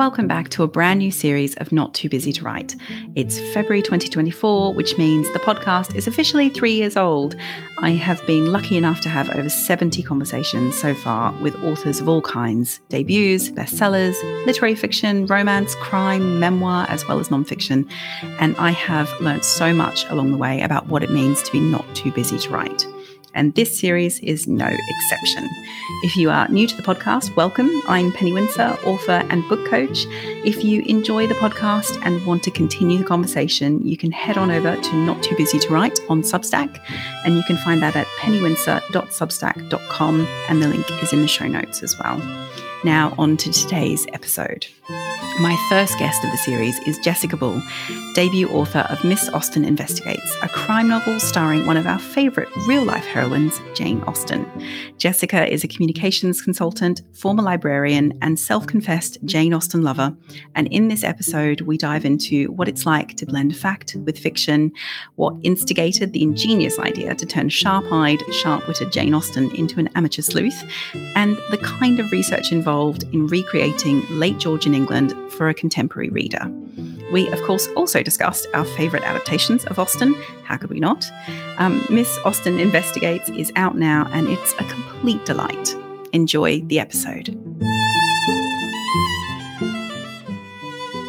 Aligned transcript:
welcome 0.00 0.26
back 0.26 0.48
to 0.48 0.62
a 0.62 0.66
brand 0.66 0.98
new 0.98 1.10
series 1.10 1.54
of 1.56 1.72
Not 1.72 1.92
Too 1.92 2.08
Busy 2.08 2.32
to 2.32 2.42
Write. 2.42 2.74
It's 3.16 3.38
February 3.52 3.82
2024, 3.82 4.72
which 4.72 4.96
means 4.96 5.30
the 5.34 5.38
podcast 5.40 5.94
is 5.94 6.06
officially 6.06 6.48
three 6.48 6.72
years 6.72 6.96
old. 6.96 7.36
I 7.80 7.90
have 7.90 8.26
been 8.26 8.50
lucky 8.50 8.78
enough 8.78 9.02
to 9.02 9.10
have 9.10 9.28
over 9.28 9.50
70 9.50 10.02
conversations 10.02 10.74
so 10.80 10.94
far 10.94 11.34
with 11.42 11.54
authors 11.56 12.00
of 12.00 12.08
all 12.08 12.22
kinds 12.22 12.80
debuts, 12.88 13.50
bestsellers, 13.50 14.16
literary 14.46 14.74
fiction, 14.74 15.26
romance, 15.26 15.74
crime, 15.74 16.40
memoir, 16.40 16.86
as 16.88 17.06
well 17.06 17.20
as 17.20 17.28
nonfiction. 17.28 17.86
And 18.38 18.56
I 18.56 18.70
have 18.70 19.12
learned 19.20 19.44
so 19.44 19.74
much 19.74 20.06
along 20.06 20.30
the 20.30 20.38
way 20.38 20.62
about 20.62 20.86
what 20.86 21.02
it 21.02 21.10
means 21.10 21.42
to 21.42 21.52
be 21.52 21.60
not 21.60 21.84
too 21.94 22.10
busy 22.12 22.38
to 22.38 22.48
write 22.48 22.86
and 23.34 23.54
this 23.54 23.78
series 23.78 24.18
is 24.20 24.46
no 24.46 24.66
exception. 24.66 25.48
If 26.02 26.16
you 26.16 26.30
are 26.30 26.48
new 26.48 26.66
to 26.66 26.76
the 26.76 26.82
podcast, 26.82 27.34
welcome. 27.36 27.70
I'm 27.86 28.12
Penny 28.12 28.32
Wincer, 28.32 28.82
author 28.84 29.24
and 29.30 29.46
book 29.48 29.66
coach. 29.68 30.06
If 30.44 30.64
you 30.64 30.82
enjoy 30.82 31.26
the 31.26 31.34
podcast 31.34 32.00
and 32.04 32.24
want 32.26 32.42
to 32.44 32.50
continue 32.50 32.98
the 32.98 33.04
conversation, 33.04 33.86
you 33.86 33.96
can 33.96 34.12
head 34.12 34.38
on 34.38 34.50
over 34.50 34.76
to 34.76 34.96
Not 34.96 35.22
Too 35.22 35.36
Busy 35.36 35.58
to 35.58 35.68
Write 35.68 35.98
on 36.08 36.22
Substack, 36.22 36.80
and 37.24 37.36
you 37.36 37.42
can 37.44 37.56
find 37.58 37.82
that 37.82 37.96
at 37.96 38.06
pennywincer.substack.com, 38.18 40.26
and 40.48 40.62
the 40.62 40.68
link 40.68 40.90
is 41.02 41.12
in 41.12 41.22
the 41.22 41.28
show 41.28 41.46
notes 41.46 41.82
as 41.82 41.98
well. 41.98 42.18
Now, 42.84 43.14
on 43.18 43.36
to 43.36 43.52
today's 43.52 44.06
episode. 44.12 44.66
My 45.40 45.56
first 45.70 45.98
guest 45.98 46.22
of 46.22 46.30
the 46.30 46.36
series 46.36 46.78
is 46.80 46.98
Jessica 46.98 47.34
Bull, 47.34 47.62
debut 48.14 48.46
author 48.50 48.80
of 48.90 49.02
Miss 49.02 49.30
Austen 49.30 49.64
Investigates, 49.64 50.36
a 50.42 50.50
crime 50.50 50.88
novel 50.88 51.18
starring 51.18 51.64
one 51.64 51.78
of 51.78 51.86
our 51.86 51.98
favourite 51.98 52.54
real 52.68 52.84
life 52.84 53.06
heroines, 53.06 53.58
Jane 53.72 54.02
Austen. 54.02 54.46
Jessica 54.98 55.50
is 55.50 55.64
a 55.64 55.68
communications 55.68 56.42
consultant, 56.42 57.00
former 57.14 57.42
librarian, 57.42 58.18
and 58.20 58.38
self 58.38 58.66
confessed 58.66 59.16
Jane 59.24 59.54
Austen 59.54 59.80
lover. 59.80 60.14
And 60.56 60.66
in 60.66 60.88
this 60.88 61.02
episode, 61.02 61.62
we 61.62 61.78
dive 61.78 62.04
into 62.04 62.52
what 62.52 62.68
it's 62.68 62.84
like 62.84 63.16
to 63.16 63.24
blend 63.24 63.56
fact 63.56 63.96
with 64.04 64.18
fiction, 64.18 64.70
what 65.14 65.36
instigated 65.42 66.12
the 66.12 66.22
ingenious 66.22 66.78
idea 66.78 67.14
to 67.14 67.24
turn 67.24 67.48
sharp 67.48 67.90
eyed, 67.90 68.20
sharp 68.30 68.68
witted 68.68 68.92
Jane 68.92 69.14
Austen 69.14 69.50
into 69.56 69.80
an 69.80 69.88
amateur 69.94 70.20
sleuth, 70.20 70.62
and 71.16 71.38
the 71.50 71.58
kind 71.62 71.98
of 71.98 72.12
research 72.12 72.52
involved 72.52 73.04
in 73.14 73.26
recreating 73.26 74.04
late 74.10 74.36
Georgian 74.36 74.74
England 74.74 75.14
for 75.30 75.48
a 75.48 75.54
contemporary 75.54 76.08
reader. 76.10 76.50
We, 77.12 77.28
of 77.28 77.40
course, 77.42 77.66
also 77.76 78.02
discussed 78.02 78.46
our 78.54 78.64
favourite 78.64 79.04
adaptations 79.04 79.64
of 79.66 79.78
Austen. 79.78 80.14
How 80.44 80.56
could 80.56 80.70
we 80.70 80.80
not? 80.80 81.10
Um, 81.58 81.84
Miss 81.90 82.18
Austen 82.24 82.60
Investigates 82.60 83.28
is 83.30 83.52
out 83.56 83.76
now 83.76 84.08
and 84.12 84.28
it's 84.28 84.52
a 84.54 84.64
complete 84.64 85.24
delight. 85.24 85.74
Enjoy 86.12 86.60
the 86.62 86.78
episode. 86.78 87.36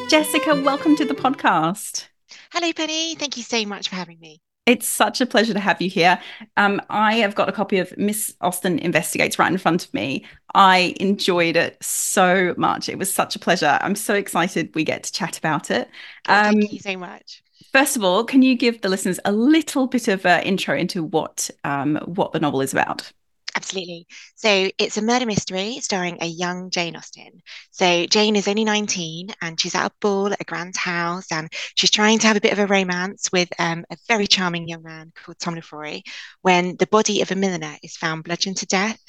Jessica, 0.10 0.56
welcome 0.56 0.96
to 0.98 1.06
the 1.06 1.14
podcast. 1.14 2.08
Hello, 2.52 2.74
Penny. 2.74 3.16
Thank 3.16 3.38
you 3.38 3.44
so 3.44 3.66
much 3.66 3.88
for 3.90 3.96
having 3.96 4.20
me. 4.20 4.42
It's 4.68 4.88
such 4.88 5.22
a 5.22 5.26
pleasure 5.26 5.54
to 5.54 5.60
have 5.60 5.82
you 5.82 5.90
here. 5.90 6.20
Um, 6.56 6.82
I 6.90 7.16
have 7.16 7.34
got 7.34 7.50
a 7.50 7.52
copy 7.52 7.80
of 7.80 7.98
Miss 7.98 8.36
Austen 8.42 8.78
Investigates 8.80 9.40
right 9.40 9.52
in 9.52 9.58
front 9.58 9.86
of 9.86 9.94
me. 9.94 10.24
I 10.54 10.96
enjoyed 11.00 11.56
it 11.56 11.84
so 11.84 12.54
much. 12.58 12.88
It 12.88 13.00
was 13.00 13.12
such 13.12 13.36
a 13.36 13.40
pleasure. 13.40 13.80
I'm 13.82 13.96
so 13.96 14.14
excited 14.14 14.74
we 14.76 14.84
get 14.84 15.04
to 15.04 15.12
chat 15.12 15.38
about 15.38 15.72
it. 15.72 15.90
Um, 16.28 16.60
Thank 16.60 16.74
you 16.74 16.80
so 16.80 16.96
much. 16.96 17.42
First 17.72 17.96
of 17.96 18.04
all, 18.04 18.24
can 18.24 18.42
you 18.44 18.56
give 18.56 18.82
the 18.82 18.90
listeners 18.90 19.20
a 19.26 19.32
little 19.32 19.88
bit 19.88 20.08
of 20.08 20.26
an 20.26 20.44
intro 20.44 20.78
into 20.78 21.04
what 21.04 21.50
um, 21.64 21.96
what 22.06 22.32
the 22.32 22.40
novel 22.40 22.62
is 22.62 22.74
about? 22.74 23.12
Absolutely. 23.56 24.08
So 24.36 24.70
it's 24.78 24.96
a 24.98 25.02
murder 25.02 25.26
mystery 25.26 25.80
starring 25.82 26.18
a 26.22 26.26
young 26.26 26.70
Jane 26.70 26.96
Austen. 26.96 27.42
So 27.72 28.06
Jane 28.06 28.36
is 28.38 28.48
only 28.48 28.64
19 28.64 29.32
and 29.42 29.60
she's 29.60 29.76
at 29.76 29.88
a 29.88 29.92
ball 30.00 30.32
at 30.32 30.40
a 30.42 30.46
grand 30.46 30.78
house 30.78 31.32
and 31.32 31.50
she's 31.76 31.92
trying 31.92 32.20
to 32.20 32.28
have 32.28 32.38
a 32.38 32.42
bit 32.42 32.54
of 32.54 32.60
a 32.60 32.68
romance 32.68 33.30
with 33.32 33.50
um, 33.60 33.84
a 33.90 33.98
very 34.08 34.28
charming 34.28 34.70
young 34.70 34.84
man 34.84 35.12
called 35.16 35.38
Tom 35.40 35.56
Lefroy 35.56 36.02
when 36.42 36.78
the 36.78 36.88
body 36.88 37.22
of 37.22 37.32
a 37.32 37.36
milliner 37.36 37.76
is 37.84 37.98
found 37.98 38.24
bludgeoned 38.24 38.58
to 38.58 38.66
death. 38.68 39.00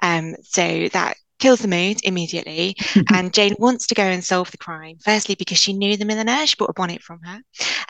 Um, 0.00 0.34
so 0.42 0.88
that 0.88 1.16
kills 1.40 1.60
the 1.60 1.68
mood 1.68 2.00
immediately. 2.04 2.76
and 3.12 3.32
Jane 3.32 3.56
wants 3.58 3.86
to 3.88 3.94
go 3.94 4.04
and 4.04 4.22
solve 4.24 4.50
the 4.50 4.58
crime, 4.58 4.98
firstly, 5.04 5.34
because 5.34 5.58
she 5.58 5.72
knew 5.72 5.96
the 5.96 6.04
milliner, 6.04 6.46
she 6.46 6.56
bought 6.56 6.70
a 6.70 6.74
bonnet 6.74 7.02
from 7.02 7.20
her. 7.22 7.40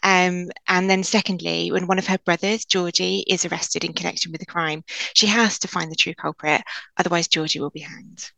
Um, 0.03 0.51
and 0.69 0.89
then, 0.89 1.03
secondly, 1.03 1.71
when 1.71 1.87
one 1.87 1.99
of 1.99 2.07
her 2.07 2.19
brothers, 2.19 2.65
Georgie, 2.65 3.25
is 3.29 3.45
arrested 3.45 3.85
in 3.85 3.93
connection 3.93 4.33
with 4.33 4.41
the 4.41 4.47
crime, 4.47 4.83
she 5.15 5.27
has 5.27 5.59
to 5.61 5.69
find 5.69 5.91
the 5.91 5.97
true 5.97 6.15
culprit, 6.15 6.63
otherwise, 6.97 7.29
Georgie 7.29 7.61
will 7.61 7.71
be 7.71 7.81
hanged. 7.81 8.31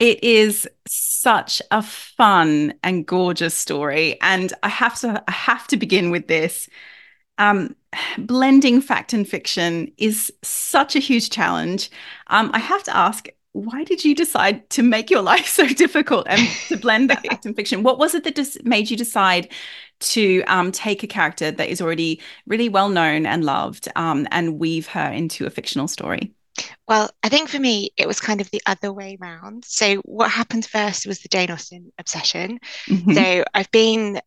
It 0.00 0.22
is 0.24 0.68
such 0.86 1.62
a 1.70 1.80
fun 1.80 2.74
and 2.82 3.06
gorgeous 3.06 3.54
story. 3.54 4.20
And 4.20 4.52
I 4.62 4.68
have 4.68 4.98
to 5.00 5.22
I 5.26 5.32
have 5.32 5.66
to 5.68 5.76
begin 5.76 6.10
with 6.10 6.26
this. 6.26 6.68
Um, 7.38 7.74
blending 8.18 8.80
fact 8.80 9.12
and 9.12 9.28
fiction 9.28 9.92
is 9.96 10.32
such 10.42 10.96
a 10.96 11.00
huge 11.00 11.30
challenge. 11.30 11.90
Um, 12.28 12.50
I 12.52 12.58
have 12.58 12.82
to 12.84 12.96
ask, 12.96 13.28
why 13.54 13.84
did 13.84 14.04
you 14.04 14.14
decide 14.14 14.68
to 14.70 14.82
make 14.82 15.10
your 15.10 15.22
life 15.32 15.46
so 15.46 15.66
difficult 15.66 16.26
and 16.28 16.46
to 16.68 16.76
blend 16.76 17.08
that 17.08 17.24
fact 17.26 17.46
and 17.46 17.56
fiction? 17.56 17.82
What 17.82 17.98
was 17.98 18.14
it 18.14 18.24
that 18.24 18.36
just 18.36 18.62
made 18.64 18.90
you 18.90 18.96
decide 18.96 19.50
to 20.00 20.42
um, 20.46 20.70
take 20.72 21.02
a 21.02 21.06
character 21.06 21.50
that 21.50 21.68
is 21.68 21.80
already 21.80 22.20
really 22.46 22.68
well 22.68 22.88
known 22.88 23.24
and 23.24 23.44
loved 23.44 23.88
um, 23.96 24.28
and 24.30 24.58
weave 24.58 24.88
her 24.88 25.10
into 25.10 25.46
a 25.46 25.50
fictional 25.50 25.88
story? 25.88 26.32
Well, 26.86 27.10
I 27.22 27.28
think 27.28 27.48
for 27.48 27.58
me, 27.58 27.90
it 27.96 28.06
was 28.06 28.20
kind 28.20 28.40
of 28.40 28.50
the 28.50 28.62
other 28.66 28.92
way 28.92 29.16
around. 29.20 29.64
So, 29.64 29.96
what 30.04 30.30
happened 30.30 30.66
first 30.66 31.06
was 31.06 31.20
the 31.20 31.28
Jane 31.28 31.50
Austen 31.50 31.92
obsession. 31.98 32.60
Mm-hmm. 32.86 33.12
So, 33.12 33.44
I've 33.54 33.70
been 33.72 34.20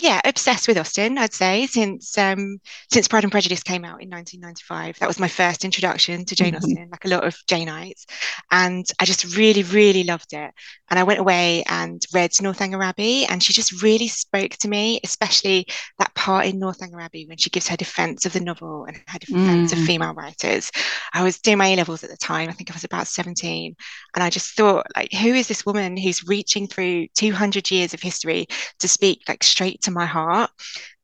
yeah, 0.00 0.20
obsessed 0.24 0.68
with 0.68 0.78
Austen, 0.78 1.18
I'd 1.18 1.32
say, 1.32 1.66
since 1.66 2.16
um, 2.16 2.58
since 2.90 3.08
Pride 3.08 3.24
and 3.24 3.32
Prejudice 3.32 3.64
came 3.64 3.84
out 3.84 4.00
in 4.00 4.08
1995. 4.08 4.98
That 5.00 5.08
was 5.08 5.18
my 5.18 5.26
first 5.26 5.64
introduction 5.64 6.24
to 6.24 6.36
Jane 6.36 6.54
mm-hmm. 6.54 6.64
Austen, 6.64 6.88
like 6.90 7.04
a 7.04 7.08
lot 7.08 7.24
of 7.24 7.34
Janeites. 7.48 8.04
And 8.52 8.86
I 9.00 9.04
just 9.04 9.36
really, 9.36 9.64
really 9.64 10.04
loved 10.04 10.32
it. 10.32 10.52
And 10.90 11.00
I 11.00 11.02
went 11.02 11.18
away 11.18 11.64
and 11.68 12.00
read 12.14 12.30
Northanger 12.40 12.80
Abbey, 12.80 13.26
and 13.26 13.42
she 13.42 13.52
just 13.52 13.82
really 13.82 14.06
spoke 14.06 14.52
to 14.52 14.68
me, 14.68 15.00
especially 15.02 15.66
that 15.98 16.14
part 16.14 16.46
in 16.46 16.60
Northanger 16.60 17.00
Abbey 17.00 17.26
when 17.26 17.36
she 17.36 17.50
gives 17.50 17.66
her 17.66 17.76
defense 17.76 18.24
of 18.24 18.32
the 18.32 18.40
novel 18.40 18.84
and 18.84 18.96
her 19.08 19.18
defense 19.18 19.72
mm. 19.72 19.78
of 19.78 19.84
female 19.84 20.14
writers. 20.14 20.70
I 21.12 21.24
was 21.24 21.40
doing 21.40 21.58
my 21.58 21.66
A 21.68 21.76
levels 21.76 22.04
at 22.04 22.10
the 22.10 22.16
time, 22.16 22.48
I 22.48 22.52
think 22.52 22.70
I 22.70 22.74
was 22.74 22.84
about 22.84 23.08
17. 23.08 23.74
And 24.14 24.22
I 24.22 24.30
just 24.30 24.56
thought, 24.56 24.86
like, 24.96 25.12
who 25.12 25.34
is 25.34 25.48
this 25.48 25.66
woman 25.66 25.96
who's 25.96 26.26
reaching 26.26 26.68
through 26.68 27.08
200 27.16 27.70
years 27.70 27.94
of 27.94 28.00
history 28.00 28.46
to 28.78 28.86
speak 28.86 29.22
like 29.28 29.42
straight 29.42 29.82
to 29.88 29.94
my 29.94 30.06
heart. 30.06 30.50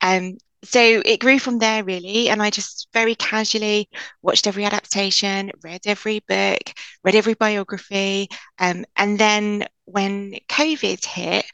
Um, 0.01 0.39
so 0.65 0.81
it 1.05 1.21
grew 1.21 1.39
from 1.39 1.59
there 1.59 1.85
really 1.85 2.29
and 2.31 2.43
i 2.43 2.51
just 2.51 2.89
very 2.95 3.15
casually 3.15 3.89
watched 4.23 4.47
every 4.47 4.65
adaptation 4.65 5.51
read 5.63 5.81
every 5.87 6.21
book 6.27 6.73
read 7.05 7.15
every 7.15 7.35
biography 7.35 8.29
um, 8.59 8.85
and 8.97 9.19
then 9.19 9.65
when 9.85 10.35
covid 10.49 11.05
hit 11.05 11.45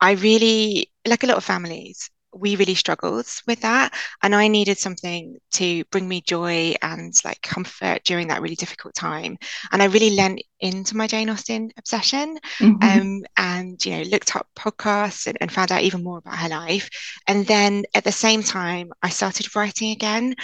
i 0.00 0.12
really 0.12 0.90
like 1.06 1.22
a 1.22 1.26
lot 1.26 1.36
of 1.36 1.44
families 1.44 2.10
we 2.38 2.56
really 2.56 2.74
struggled 2.74 3.26
with 3.46 3.60
that. 3.60 3.94
And 4.22 4.34
i 4.34 4.48
needed 4.48 4.78
something 4.78 5.38
to 5.52 5.84
bring 5.86 6.08
me 6.08 6.20
joy 6.20 6.74
and 6.82 7.12
like 7.24 7.40
comfort 7.42 8.04
during 8.04 8.28
that 8.28 8.42
really 8.42 8.54
difficult 8.56 8.94
time. 8.94 9.38
And 9.72 9.82
i 9.82 9.86
really 9.86 10.10
lent 10.10 10.42
into 10.60 10.96
my 10.96 11.06
jane 11.06 11.28
austen 11.30 11.70
obsession 11.76 12.38
mm-hmm. 12.58 13.00
um, 13.00 13.22
and 13.36 13.84
you 13.84 13.96
know 13.96 14.02
looked 14.04 14.34
up 14.34 14.48
podcasts 14.56 15.26
and, 15.26 15.36
and 15.40 15.52
found 15.52 15.70
out 15.72 15.82
even 15.82 16.02
more 16.02 16.18
about 16.18 16.38
her 16.38 16.48
life. 16.48 16.88
And 17.26 17.46
then 17.46 17.84
at 17.94 18.04
the 18.04 18.12
same 18.12 18.42
time 18.42 18.92
i 19.02 19.08
started 19.08 19.54
writing 19.54 19.92
again 19.92 20.34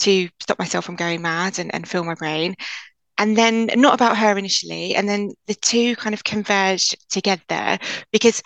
to 0.00 0.28
stop 0.40 0.58
myself 0.58 0.84
from 0.84 0.96
going 0.96 1.22
mad 1.22 1.58
and, 1.58 1.72
and 1.74 1.88
fill 1.88 2.04
my 2.04 2.14
brain. 2.14 2.56
And 3.18 3.36
then 3.36 3.70
not 3.76 3.94
about 3.94 4.16
her 4.16 4.36
initially 4.36 4.96
and 4.96 5.08
then 5.08 5.32
the 5.46 5.54
two 5.54 5.94
kind 5.96 6.12
of 6.14 6.24
converged 6.24 6.96
together 7.08 7.78
because 8.10 8.42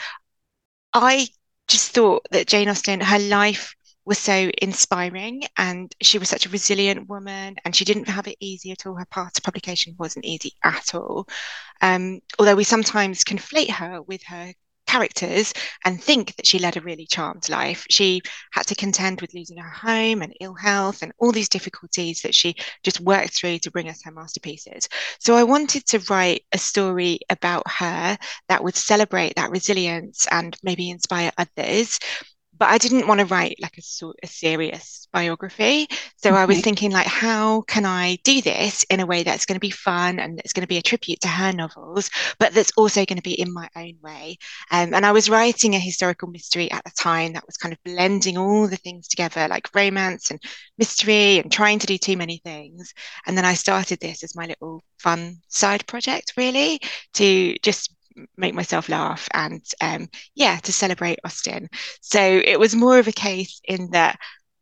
I 0.92 1.28
just 1.68 1.92
thought 1.92 2.26
that 2.30 2.46
Jane 2.46 2.68
Austen, 2.68 3.00
her 3.00 3.18
life 3.18 3.74
was 4.04 4.18
so 4.18 4.50
inspiring 4.62 5.42
and 5.56 5.92
she 6.00 6.18
was 6.18 6.28
such 6.28 6.46
a 6.46 6.50
resilient 6.50 7.08
woman 7.08 7.56
and 7.64 7.74
she 7.74 7.84
didn't 7.84 8.08
have 8.08 8.28
it 8.28 8.36
easy 8.38 8.70
at 8.70 8.86
all. 8.86 8.94
Her 8.94 9.06
path 9.06 9.32
to 9.34 9.42
publication 9.42 9.96
wasn't 9.98 10.24
easy 10.24 10.52
at 10.64 10.94
all. 10.94 11.26
Um, 11.82 12.20
although 12.38 12.54
we 12.54 12.64
sometimes 12.64 13.24
conflate 13.24 13.70
her 13.70 14.00
with 14.02 14.22
her 14.24 14.52
characters 14.86 15.52
and 15.84 16.02
think 16.02 16.34
that 16.36 16.46
she 16.46 16.58
led 16.58 16.76
a 16.76 16.80
really 16.80 17.06
charmed 17.06 17.48
life. 17.48 17.86
She 17.90 18.22
had 18.52 18.66
to 18.68 18.74
contend 18.74 19.20
with 19.20 19.34
losing 19.34 19.58
her 19.58 19.70
home 19.70 20.22
and 20.22 20.34
ill 20.40 20.54
health 20.54 21.02
and 21.02 21.12
all 21.18 21.32
these 21.32 21.48
difficulties 21.48 22.22
that 22.22 22.34
she 22.34 22.54
just 22.82 23.00
worked 23.00 23.34
through 23.34 23.58
to 23.60 23.70
bring 23.70 23.88
us 23.88 24.02
her 24.04 24.12
masterpieces. 24.12 24.88
So 25.20 25.34
I 25.34 25.44
wanted 25.44 25.86
to 25.86 25.98
write 26.10 26.44
a 26.52 26.58
story 26.58 27.20
about 27.30 27.68
her 27.70 28.16
that 28.48 28.64
would 28.64 28.76
celebrate 28.76 29.36
that 29.36 29.50
resilience 29.50 30.26
and 30.30 30.56
maybe 30.62 30.90
inspire 30.90 31.32
others 31.36 31.98
but 32.58 32.68
I 32.68 32.78
didn't 32.78 33.06
want 33.06 33.20
to 33.20 33.26
write 33.26 33.56
like 33.60 33.78
a, 33.78 34.06
a 34.22 34.26
serious 34.26 35.08
biography. 35.12 35.88
So 36.16 36.34
I 36.34 36.44
was 36.44 36.60
thinking 36.60 36.90
like, 36.90 37.06
how 37.06 37.62
can 37.62 37.86
I 37.86 38.16
do 38.22 38.40
this 38.40 38.84
in 38.90 39.00
a 39.00 39.06
way 39.06 39.22
that's 39.22 39.46
going 39.46 39.56
to 39.56 39.60
be 39.60 39.70
fun 39.70 40.18
and 40.18 40.38
it's 40.40 40.52
going 40.52 40.62
to 40.62 40.68
be 40.68 40.78
a 40.78 40.82
tribute 40.82 41.20
to 41.20 41.28
her 41.28 41.52
novels, 41.52 42.10
but 42.38 42.52
that's 42.52 42.72
also 42.76 43.04
going 43.04 43.16
to 43.16 43.22
be 43.22 43.40
in 43.40 43.52
my 43.52 43.68
own 43.76 43.94
way. 44.02 44.36
Um, 44.70 44.94
and 44.94 45.06
I 45.06 45.12
was 45.12 45.30
writing 45.30 45.74
a 45.74 45.78
historical 45.78 46.28
mystery 46.28 46.70
at 46.70 46.84
the 46.84 46.90
time 46.90 47.32
that 47.32 47.46
was 47.46 47.56
kind 47.56 47.72
of 47.72 47.82
blending 47.84 48.36
all 48.36 48.68
the 48.68 48.76
things 48.76 49.08
together, 49.08 49.48
like 49.48 49.74
romance 49.74 50.30
and 50.30 50.40
mystery 50.78 51.38
and 51.38 51.50
trying 51.50 51.78
to 51.78 51.86
do 51.86 51.98
too 51.98 52.16
many 52.16 52.38
things. 52.44 52.92
And 53.26 53.36
then 53.36 53.44
I 53.44 53.54
started 53.54 54.00
this 54.00 54.22
as 54.22 54.36
my 54.36 54.46
little 54.46 54.82
fun 54.98 55.38
side 55.48 55.86
project, 55.86 56.34
really, 56.36 56.80
to 57.14 57.56
just 57.62 57.95
make 58.36 58.54
myself 58.54 58.88
laugh 58.88 59.28
and 59.34 59.62
um, 59.80 60.08
yeah 60.34 60.56
to 60.58 60.72
celebrate 60.72 61.18
austen 61.24 61.68
so 62.00 62.20
it 62.20 62.58
was 62.58 62.74
more 62.74 62.98
of 62.98 63.08
a 63.08 63.12
case 63.12 63.60
in 63.64 63.90
that 63.90 64.18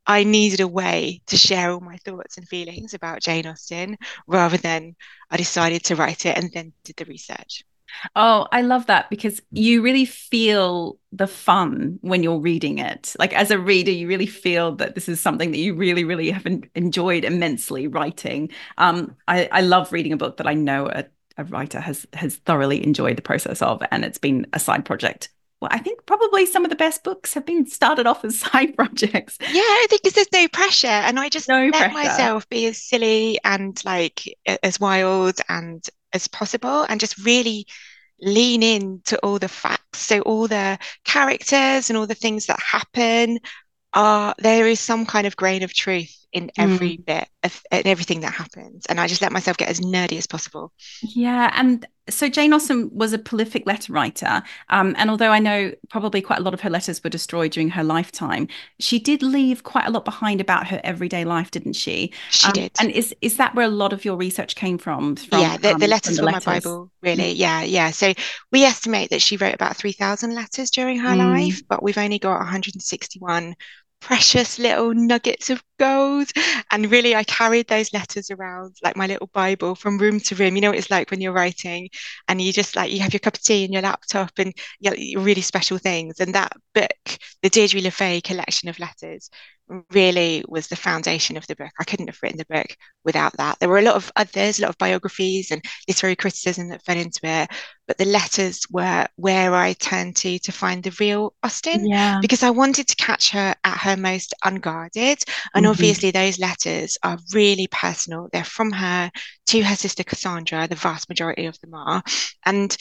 I 0.06 0.25
needed 0.25 0.61
a 0.61 0.69
way 0.69 1.23
to 1.29 1.37
share 1.37 1.71
all 1.71 1.81
my 1.81 1.97
thoughts 1.97 2.37
and 2.37 2.47
feelings 2.47 2.93
about 2.93 3.23
Jane 3.23 3.47
Austen 3.47 3.97
rather 4.27 4.59
than 4.59 4.97
I 5.31 5.37
decided 5.37 5.85
to 5.85 5.97
write 5.97 6.27
it 6.27 6.37
and 6.37 6.51
then 6.53 6.73
did 6.85 6.97
the 6.97 7.06
research. 7.06 7.65
Oh, 8.17 8.47
I 8.51 8.62
love 8.62 8.87
that 8.87 9.09
because 9.09 9.41
you 9.51 9.83
really 9.83 10.05
feel 10.05 10.99
the 11.12 11.27
fun 11.27 11.99
when 12.03 12.23
you're 12.23 12.41
reading 12.41 12.79
it. 12.79 13.15
Like 13.19 13.33
as 13.33 13.50
a 13.50 13.59
reader, 13.59 13.93
you 13.93 14.09
really 14.09 14.27
feel 14.27 14.75
that 14.77 14.95
this 14.95 15.09
is 15.09 15.21
something 15.21 15.53
that 15.53 15.59
you 15.59 15.75
really, 15.75 16.05
really 16.05 16.31
have 16.31 16.47
enjoyed 16.75 17.25
immensely 17.25 17.87
writing. 17.87 18.50
Um, 18.79 19.17
I, 19.29 19.49
I 19.53 19.61
love 19.61 19.93
reading 19.93 20.12
a 20.12 20.17
book 20.17 20.39
that 20.39 20.47
I 20.47 20.55
know 20.55 20.89
a 20.89 21.05
a 21.37 21.45
writer 21.45 21.81
has 21.81 22.07
has 22.15 22.37
thoroughly 22.37 22.85
enjoyed 22.85 23.17
the 23.17 23.23
process 23.23 23.63
of, 23.63 23.83
and 23.91 24.05
it's 24.05 24.19
been 24.19 24.47
a 24.53 24.61
side 24.61 24.85
project. 24.85 25.31
Well, 25.61 25.71
I 25.73 25.79
think 25.79 26.05
probably 26.07 26.47
some 26.47 26.65
of 26.65 26.71
the 26.71 26.77
best 26.77 27.05
books 27.05 27.35
have 27.35 27.47
been 27.47 27.67
started 27.67 28.07
off 28.07 28.25
as 28.25 28.39
side 28.41 28.77
projects. 28.77 29.39
Yeah, 29.41 29.61
I 29.61 29.87
think 29.89 30.03
there's 30.03 30.33
no 30.33 30.49
pressure, 30.49 30.87
and 30.87 31.19
I 31.19 31.29
just 31.29 31.49
no 31.49 31.69
let 31.73 31.93
pressure. 31.93 31.95
myself 31.95 32.49
be 32.49 32.67
as 32.67 32.83
silly 32.83 33.39
and 33.45 33.81
like 33.85 34.23
as 34.63 34.79
wild 34.79 35.39
and 35.49 35.85
as 36.13 36.29
possible, 36.29 36.87
and 36.89 37.01
just 37.01 37.19
really 37.25 37.67
lean 38.21 38.63
in 38.63 39.01
to 39.07 39.19
all 39.21 39.39
the 39.39 39.49
facts. 39.49 39.99
So 39.99 40.21
all 40.21 40.49
the 40.49 40.79
characters 41.05 41.91
and 41.91 41.97
all 41.97 42.07
the 42.07 42.15
things 42.15 42.47
that 42.47 42.61
happen 42.61 43.39
are 43.93 44.35
there 44.39 44.67
is 44.67 44.81
some 44.81 45.07
kind 45.07 45.27
of 45.27 45.37
grain 45.37 45.63
of 45.63 45.73
truth 45.73 46.24
in 46.35 46.51
every 46.59 46.99
mm. 46.99 47.07
bit 47.07 47.29
of 47.43 47.63
in 47.73 47.87
everything 47.87 48.21
that 48.21 48.35
happens. 48.35 48.85
And 48.87 49.01
i 49.01 49.07
just 49.07 49.23
let 49.23 49.33
myself 49.33 49.57
get 49.57 49.69
as 49.69 49.81
nerdy 49.81 50.19
as 50.19 50.27
possible. 50.27 50.73
Yeah 51.01 51.51
and 51.55 51.87
so 52.11 52.29
jane 52.29 52.53
austen 52.53 52.91
was 52.93 53.15
a 53.15 53.19
prolific 53.19 53.67
letter 53.67 53.91
writer 53.91 54.43
um, 54.69 54.95
and 54.99 55.09
although 55.09 55.31
i 55.31 55.39
know 55.39 55.73
probably 55.89 56.21
quite 56.21 56.39
a 56.39 56.43
lot 56.43 56.53
of 56.53 56.61
her 56.61 56.69
letters 56.69 57.03
were 57.03 57.09
destroyed 57.09 57.53
during 57.53 57.71
her 57.71 57.83
lifetime 57.83 58.47
she 58.79 58.99
did 58.99 59.23
leave 59.23 59.63
quite 59.63 59.87
a 59.87 59.91
lot 59.91 60.05
behind 60.05 60.39
about 60.39 60.67
her 60.67 60.79
everyday 60.85 61.25
life 61.25 61.51
didn't 61.51 61.75
she? 61.75 62.13
She 62.31 62.49
um, 62.49 62.53
did. 62.53 62.73
and 62.79 62.91
is 62.91 63.15
is 63.21 63.37
that 63.37 63.55
where 63.55 63.67
a 63.67 63.71
lot 63.71 63.93
of 63.93 64.05
your 64.05 64.17
research 64.17 64.55
came 64.55 64.77
from, 64.77 65.17
from 65.17 65.41
yeah 65.41 65.57
the, 65.57 65.73
um, 65.73 65.79
the 65.79 65.87
letters 65.87 66.17
from, 66.17 66.27
the 66.27 66.33
letters. 66.33 66.47
my 66.47 66.55
bible 66.55 66.91
really. 67.03 67.33
Yeah 67.33 67.63
yeah. 67.63 67.91
So 67.91 68.13
we 68.51 68.65
estimate 68.65 69.11
that 69.11 69.23
she 69.23 69.37
wrote 69.37 69.55
about 69.55 69.77
3000 69.77 70.35
letters 70.35 70.71
during 70.71 70.99
her 70.99 71.11
mm. 71.11 71.19
life 71.19 71.63
but 71.69 71.83
we've 71.83 71.99
only 71.99 72.19
got 72.19 72.39
161 72.39 73.55
precious 74.01 74.59
little 74.59 74.93
nuggets 74.93 75.49
of 75.49 75.63
gold. 75.79 76.31
And 76.71 76.91
really, 76.91 77.15
I 77.15 77.25
carried 77.25 77.69
those 77.69 77.93
letters 77.93 78.31
around 78.31 78.76
like 78.82 78.97
my 78.97 79.06
little 79.06 79.29
Bible 79.32 79.75
from 79.75 79.99
room 79.99 80.21
to 80.21 80.35
room. 80.35 80.56
You 80.56 80.62
know 80.62 80.71
what 80.71 80.79
it's 80.79 80.91
like 80.91 81.11
when 81.11 81.21
you're 81.21 81.32
writing 81.32 81.88
and 82.29 82.41
you 82.41 82.53
just 82.53 82.76
like, 82.76 82.93
you 82.93 83.00
have 83.00 83.12
your 83.12 83.21
cup 83.21 83.35
of 83.35 83.43
tea 83.43 83.65
and 83.65 83.73
your 83.73 83.82
laptop 83.82 84.32
and 84.38 84.53
you 84.81 84.91
know, 84.91 85.23
really 85.23 85.43
special 85.43 85.79
things. 85.79 86.21
And 86.21 86.35
that 86.35 86.53
book, 86.75 87.19
the 87.43 87.50
Deirdre 87.50 87.81
Le 87.81 87.91
Faye 87.91 88.21
collection 88.21 88.69
of 88.69 88.79
letters, 88.79 89.31
really 89.93 90.44
was 90.49 90.69
the 90.69 90.76
foundation 90.76 91.37
of 91.37 91.47
the 91.47 91.56
book. 91.56 91.71
I 91.81 91.85
couldn't 91.85 92.09
have 92.09 92.19
written 92.23 92.38
the 92.38 92.55
book 92.55 92.76
without 93.05 93.37
that. 93.38 93.59
There 93.59 93.69
were 93.69 93.79
a 93.79 93.82
lot 93.82 93.97
of 93.97 94.12
others, 94.17 94.59
a 94.59 94.62
lot 94.62 94.71
of 94.71 94.79
biographies 94.79 95.50
and 95.50 95.62
literary 95.88 96.17
criticism 96.17 96.69
that 96.69 96.85
fed 96.85 96.99
into 96.99 97.21
it, 97.23 97.50
but 97.87 97.99
the 97.99 98.05
letters 98.05 98.62
were 98.71 99.06
where 99.17 99.55
I 99.55 99.73
turned 99.75 100.17
to 100.17 100.38
to 100.38 100.53
find 100.53 100.82
the 100.82 100.94
real 101.00 101.35
Austen 101.43 101.87
yeah. 101.87 102.19
because 102.21 102.43
I 102.43 102.50
wanted 102.50 102.88
to 102.88 102.97
catch 102.97 103.31
her 103.31 103.55
at 103.65 103.79
her 103.79 103.97
most 103.97 104.35
unguarded. 104.44 105.23
And 105.55 105.63
mm-hmm. 105.64 105.70
obviously, 105.70 106.11
those 106.11 106.38
letters 106.38 106.99
are 107.02 107.19
really 107.32 107.66
personal. 107.69 108.28
They're 108.32 108.44
from 108.44 108.72
her 108.72 109.11
to 109.46 109.62
her 109.62 109.76
sister 109.76 110.05
Cassandra, 110.05 110.69
the 110.69 110.75
vast 110.75 111.08
majority 111.08 111.46
of 111.46 111.58
them 111.61 111.75
are. 111.75 112.02
And 112.44 112.76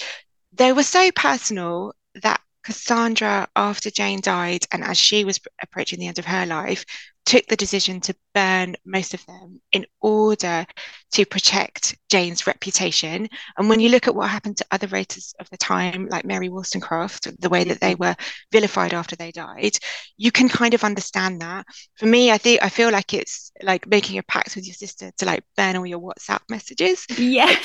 they 0.54 0.74
were 0.74 0.84
so 0.84 1.12
personal 1.12 1.94
that 2.22 2.42
Cassandra, 2.64 3.48
after 3.56 3.92
Jane 3.92 4.22
died 4.22 4.66
and 4.72 4.84
as 4.84 4.98
she 4.98 5.26
was 5.26 5.40
approaching 5.62 6.00
the 6.00 6.08
end 6.08 6.20
of 6.20 6.26
her 6.26 6.46
life, 6.46 6.86
took 7.26 7.46
the 7.48 7.56
decision 7.56 8.02
to 8.02 8.16
burn 8.34 8.76
most 8.86 9.14
of 9.14 9.26
them 9.26 9.62
in 9.72 9.83
order 10.04 10.66
to 11.14 11.26
protect 11.26 11.98
Jane's 12.12 12.46
reputation. 12.46 13.28
And 13.58 13.70
when 13.70 13.80
you 13.80 13.90
look 13.90 14.08
at 14.08 14.16
what 14.16 14.30
happened 14.30 14.58
to 14.58 14.66
other 14.70 14.88
writers 14.88 15.34
of 15.40 15.50
the 15.50 15.58
time, 15.58 16.08
like 16.10 16.26
Mary 16.26 16.50
Wollstonecraft, 16.50 17.40
the 17.42 17.50
way 17.50 17.64
that 17.64 17.80
they 17.80 17.96
were 17.96 18.16
vilified 18.52 18.94
after 18.94 19.16
they 19.16 19.32
died, 19.32 19.78
you 20.18 20.32
can 20.32 20.50
kind 20.50 20.74
of 20.74 20.84
understand 20.84 21.42
that. 21.42 21.66
For 21.96 22.06
me, 22.06 22.32
I 22.32 22.38
think 22.38 22.64
I 22.64 22.70
feel 22.70 22.92
like 22.92 23.14
it's 23.14 23.52
like 23.64 23.88
making 23.88 24.20
a 24.20 24.24
pact 24.24 24.56
with 24.56 24.68
your 24.68 24.76
sister 24.76 25.12
to 25.18 25.26
like 25.26 25.44
burn 25.58 25.78
all 25.78 25.86
your 25.86 26.00
WhatsApp 26.00 26.42
messages. 26.50 27.06
Yes. 27.18 27.58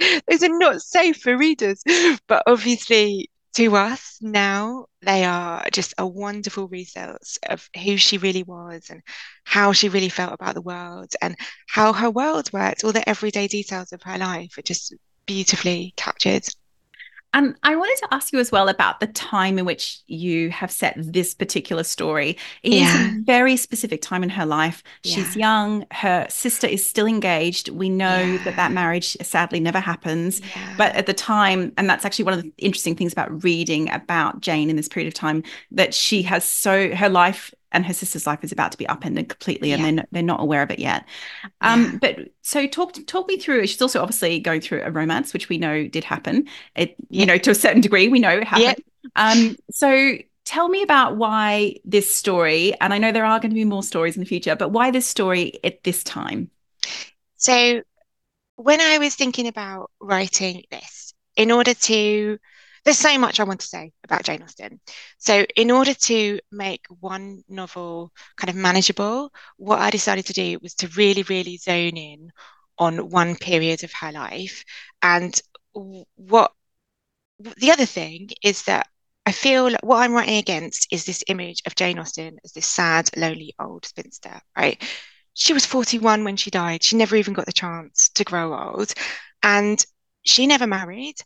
Those 0.30 0.42
are 0.42 0.58
not 0.58 0.80
safe 0.80 1.18
for 1.18 1.36
readers. 1.36 1.82
But 2.26 2.42
obviously, 2.46 3.28
to 3.60 3.76
us 3.76 4.16
now, 4.22 4.86
they 5.02 5.22
are 5.24 5.62
just 5.70 5.92
a 5.98 6.06
wonderful 6.06 6.66
resource 6.68 7.38
of 7.46 7.68
who 7.84 7.98
she 7.98 8.16
really 8.16 8.42
was 8.42 8.88
and 8.88 9.02
how 9.44 9.72
she 9.72 9.90
really 9.90 10.08
felt 10.08 10.32
about 10.32 10.54
the 10.54 10.62
world 10.62 11.12
and 11.20 11.36
how 11.68 11.92
her 11.92 12.10
world 12.10 12.50
worked. 12.54 12.84
All 12.84 12.92
the 12.92 13.06
everyday 13.06 13.48
details 13.48 13.92
of 13.92 14.02
her 14.04 14.16
life 14.16 14.56
are 14.56 14.62
just 14.62 14.94
beautifully 15.26 15.92
captured. 15.96 16.46
And 17.32 17.54
I 17.62 17.76
wanted 17.76 17.96
to 17.98 18.08
ask 18.12 18.32
you 18.32 18.40
as 18.40 18.50
well 18.50 18.68
about 18.68 18.98
the 18.98 19.06
time 19.06 19.58
in 19.58 19.64
which 19.64 20.00
you 20.06 20.50
have 20.50 20.70
set 20.70 20.94
this 20.96 21.34
particular 21.34 21.84
story. 21.84 22.36
It 22.62 22.72
yeah. 22.72 22.88
is 22.88 23.12
a 23.12 23.20
very 23.22 23.56
specific 23.56 24.02
time 24.02 24.22
in 24.22 24.30
her 24.30 24.44
life. 24.44 24.82
Yeah. 25.04 25.14
She's 25.14 25.36
young. 25.36 25.86
Her 25.92 26.26
sister 26.28 26.66
is 26.66 26.88
still 26.88 27.06
engaged. 27.06 27.68
We 27.68 27.88
know 27.88 28.20
yeah. 28.20 28.44
that 28.44 28.56
that 28.56 28.72
marriage 28.72 29.16
uh, 29.20 29.24
sadly 29.24 29.60
never 29.60 29.78
happens. 29.78 30.42
But 30.76 30.94
at 30.96 31.06
the 31.06 31.14
time, 31.14 31.72
and 31.76 31.88
that's 31.88 32.04
actually 32.04 32.24
one 32.24 32.34
of 32.34 32.42
the 32.42 32.52
interesting 32.58 32.96
things 32.96 33.12
about 33.12 33.44
reading 33.44 33.90
about 33.90 34.40
Jane 34.40 34.68
in 34.68 34.76
this 34.76 34.88
period 34.88 35.06
of 35.06 35.14
time, 35.14 35.44
that 35.70 35.94
she 35.94 36.22
has 36.22 36.44
so 36.44 36.94
her 36.94 37.08
life 37.08 37.54
and 37.72 37.86
her 37.86 37.92
sister's 37.92 38.26
life 38.26 38.42
is 38.42 38.52
about 38.52 38.72
to 38.72 38.78
be 38.78 38.86
upended 38.88 39.28
completely 39.28 39.72
and 39.72 39.80
yeah. 39.80 39.86
they're, 39.86 39.94
not, 39.94 40.06
they're 40.12 40.22
not 40.22 40.40
aware 40.40 40.62
of 40.62 40.70
it 40.70 40.78
yet 40.78 41.04
um, 41.60 41.84
yeah. 41.84 41.98
but 42.00 42.28
so 42.42 42.66
talk 42.66 42.94
talk 43.06 43.28
me 43.28 43.36
through 43.36 43.66
she's 43.66 43.82
also 43.82 44.00
obviously 44.00 44.38
going 44.40 44.60
through 44.60 44.82
a 44.82 44.90
romance 44.90 45.32
which 45.32 45.48
we 45.48 45.58
know 45.58 45.86
did 45.86 46.04
happen 46.04 46.46
it 46.74 46.94
yeah. 47.08 47.20
you 47.20 47.26
know 47.26 47.38
to 47.38 47.50
a 47.50 47.54
certain 47.54 47.80
degree 47.80 48.08
we 48.08 48.18
know 48.18 48.30
it 48.30 48.44
happened 48.44 48.84
um, 49.16 49.56
so 49.70 50.16
tell 50.44 50.68
me 50.68 50.82
about 50.82 51.16
why 51.16 51.74
this 51.84 52.12
story 52.12 52.74
and 52.80 52.92
i 52.92 52.98
know 52.98 53.12
there 53.12 53.24
are 53.24 53.40
going 53.40 53.50
to 53.50 53.54
be 53.54 53.64
more 53.64 53.82
stories 53.82 54.16
in 54.16 54.20
the 54.20 54.26
future 54.26 54.56
but 54.56 54.70
why 54.70 54.90
this 54.90 55.06
story 55.06 55.58
at 55.64 55.82
this 55.84 56.02
time 56.04 56.50
so 57.36 57.82
when 58.56 58.80
i 58.80 58.98
was 58.98 59.14
thinking 59.14 59.46
about 59.46 59.90
writing 60.00 60.64
this 60.70 61.14
in 61.36 61.50
order 61.50 61.74
to 61.74 62.38
there's 62.84 62.98
so 62.98 63.18
much 63.18 63.40
I 63.40 63.44
want 63.44 63.60
to 63.60 63.66
say 63.66 63.92
about 64.04 64.24
Jane 64.24 64.42
Austen. 64.42 64.80
So, 65.18 65.44
in 65.56 65.70
order 65.70 65.94
to 65.94 66.40
make 66.50 66.86
one 67.00 67.42
novel 67.48 68.12
kind 68.36 68.50
of 68.50 68.56
manageable, 68.56 69.32
what 69.56 69.80
I 69.80 69.90
decided 69.90 70.26
to 70.26 70.32
do 70.32 70.58
was 70.62 70.74
to 70.76 70.88
really, 70.96 71.22
really 71.24 71.56
zone 71.56 71.96
in 71.96 72.30
on 72.78 73.10
one 73.10 73.36
period 73.36 73.84
of 73.84 73.92
her 74.00 74.12
life. 74.12 74.64
And 75.02 75.40
what 76.16 76.52
the 77.38 77.70
other 77.70 77.86
thing 77.86 78.30
is 78.42 78.64
that 78.64 78.88
I 79.26 79.32
feel 79.32 79.70
like 79.70 79.82
what 79.82 79.98
I'm 79.98 80.12
writing 80.12 80.38
against 80.38 80.88
is 80.90 81.04
this 81.04 81.22
image 81.28 81.62
of 81.66 81.74
Jane 81.74 81.98
Austen 81.98 82.38
as 82.44 82.52
this 82.52 82.66
sad, 82.66 83.10
lonely 83.16 83.54
old 83.60 83.84
spinster, 83.84 84.40
right? 84.56 84.82
She 85.34 85.52
was 85.52 85.66
41 85.66 86.24
when 86.24 86.36
she 86.36 86.50
died. 86.50 86.82
She 86.82 86.96
never 86.96 87.16
even 87.16 87.34
got 87.34 87.46
the 87.46 87.52
chance 87.52 88.08
to 88.14 88.24
grow 88.24 88.58
old. 88.58 88.92
And 89.42 89.84
she 90.22 90.46
never 90.46 90.66
married 90.66 91.16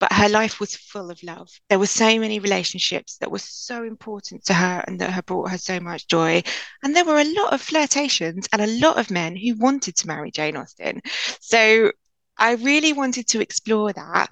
but 0.00 0.12
her 0.12 0.28
life 0.28 0.60
was 0.60 0.76
full 0.76 1.10
of 1.10 1.22
love. 1.22 1.48
There 1.68 1.78
were 1.78 1.86
so 1.86 2.18
many 2.18 2.38
relationships 2.38 3.16
that 3.18 3.30
were 3.30 3.38
so 3.38 3.82
important 3.82 4.44
to 4.46 4.54
her 4.54 4.84
and 4.86 5.00
that 5.00 5.10
had 5.10 5.26
brought 5.26 5.50
her 5.50 5.58
so 5.58 5.80
much 5.80 6.06
joy. 6.06 6.42
And 6.82 6.94
there 6.94 7.04
were 7.04 7.18
a 7.18 7.34
lot 7.34 7.52
of 7.52 7.60
flirtations 7.60 8.48
and 8.52 8.62
a 8.62 8.78
lot 8.78 8.98
of 8.98 9.10
men 9.10 9.36
who 9.36 9.56
wanted 9.56 9.96
to 9.96 10.06
marry 10.06 10.30
Jane 10.30 10.56
Austen. 10.56 11.02
So 11.40 11.92
I 12.36 12.52
really 12.54 12.92
wanted 12.92 13.26
to 13.28 13.40
explore 13.40 13.92
that. 13.92 14.28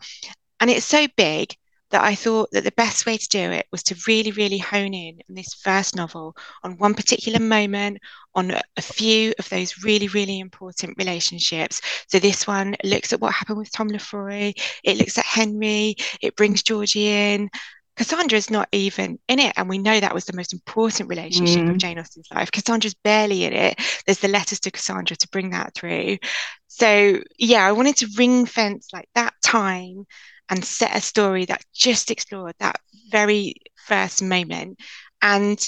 And 0.61 0.71
it's 0.71 0.87
so 0.87 1.07
big 1.17 1.55
that 1.91 2.03
I 2.03 2.15
thought 2.15 2.51
that 2.53 2.65
the 2.65 2.73
best 2.73 3.07
way 3.07 3.17
to 3.17 3.29
do 3.29 3.39
it 3.39 3.67
was 3.71 3.83
to 3.85 3.97
really, 4.07 4.33
really 4.33 4.59
hone 4.59 4.95
in 4.95 5.21
in 5.29 5.35
this 5.35 5.55
first 5.55 5.95
novel 5.95 6.37
on 6.63 6.79
one 6.79 6.95
particular 6.95 7.39
moment, 7.39 7.99
on 8.35 8.53
a 8.77 8.83
few 8.83 9.33
of 9.39 9.49
those 9.49 9.85
really, 9.85 10.09
really 10.09 10.41
important 10.41 10.97
relationships. 10.99 11.81
So 12.09 12.19
this 12.19 12.47
one 12.47 12.77
looks 12.83 13.13
at 13.13 13.21
what 13.21 13.33
happened 13.33 13.59
with 13.59 13.73
Tom 13.73 13.89
Lefroy, 13.89 14.53
it 14.83 14.99
looks 14.99 15.19
at 15.19 15.25
Henry, 15.25 15.97
it 16.21 16.37
brings 16.37 16.63
Georgie 16.63 17.09
in. 17.09 17.51
Cassandra's 17.97 18.51
not 18.51 18.69
even 18.73 19.19
in 19.27 19.39
it. 19.39 19.55
And 19.57 19.71
we 19.71 19.79
know 19.79 19.99
that 19.99 20.13
was 20.13 20.27
the 20.27 20.37
most 20.37 20.53
important 20.53 21.09
relationship 21.09 21.63
mm. 21.63 21.71
of 21.71 21.79
Jane 21.79 21.99
Austen's 21.99 22.29
life. 22.31 22.53
Cassandra's 22.53 22.93
barely 22.93 23.45
in 23.45 23.55
it. 23.55 23.81
There's 24.05 24.19
the 24.19 24.29
letters 24.29 24.61
to 24.61 24.71
Cassandra 24.71 25.17
to 25.17 25.29
bring 25.29 25.51
that 25.51 25.75
through. 25.75 26.19
So, 26.67 27.23
yeah, 27.39 27.67
I 27.67 27.73
wanted 27.73 27.97
to 27.99 28.09
ring 28.19 28.45
fence 28.45 28.89
like 28.93 29.09
that 29.15 29.33
time 29.43 30.07
and 30.49 30.65
set 30.65 30.97
a 30.97 31.01
story 31.01 31.45
that 31.47 31.65
just 31.75 32.11
explored 32.11 32.55
that 32.59 32.81
very 33.11 33.55
first 33.87 34.23
moment. 34.23 34.79
And 35.23 35.65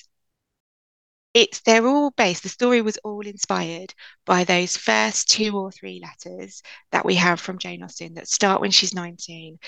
it's 1.35 1.61
they're 1.61 1.87
all 1.87 2.11
based 2.11 2.43
the 2.43 2.49
story 2.49 2.83
was 2.83 2.99
all 3.05 3.27
inspired 3.27 3.93
by 4.25 4.45
those 4.45 4.77
first 4.77 5.29
two 5.29 5.57
or 5.57 5.71
three 5.71 6.03
letters 6.03 6.63
that 6.91 7.05
we 7.05 7.15
have 7.15 7.39
from 7.39 7.59
jane 7.59 7.83
austen 7.83 8.15
that 8.15 8.29
start 8.29 8.61
when 8.61 8.71
she's 8.71 8.95
19 8.95 9.59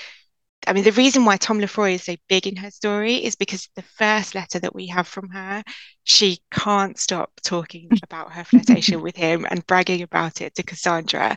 i 0.66 0.72
mean 0.72 0.84
the 0.84 0.92
reason 0.92 1.24
why 1.24 1.36
tom 1.36 1.60
lefroy 1.60 1.92
is 1.92 2.04
so 2.04 2.16
big 2.28 2.46
in 2.46 2.56
her 2.56 2.70
story 2.70 3.16
is 3.16 3.36
because 3.36 3.68
the 3.76 3.82
first 3.82 4.34
letter 4.34 4.58
that 4.58 4.74
we 4.74 4.86
have 4.86 5.06
from 5.06 5.28
her 5.28 5.62
she 6.04 6.40
can't 6.50 6.98
stop 6.98 7.30
talking 7.44 7.88
about 8.02 8.32
her 8.32 8.44
flirtation 8.44 9.02
with 9.02 9.16
him 9.16 9.46
and 9.48 9.66
bragging 9.66 10.02
about 10.02 10.40
it 10.40 10.54
to 10.54 10.62
cassandra 10.62 11.36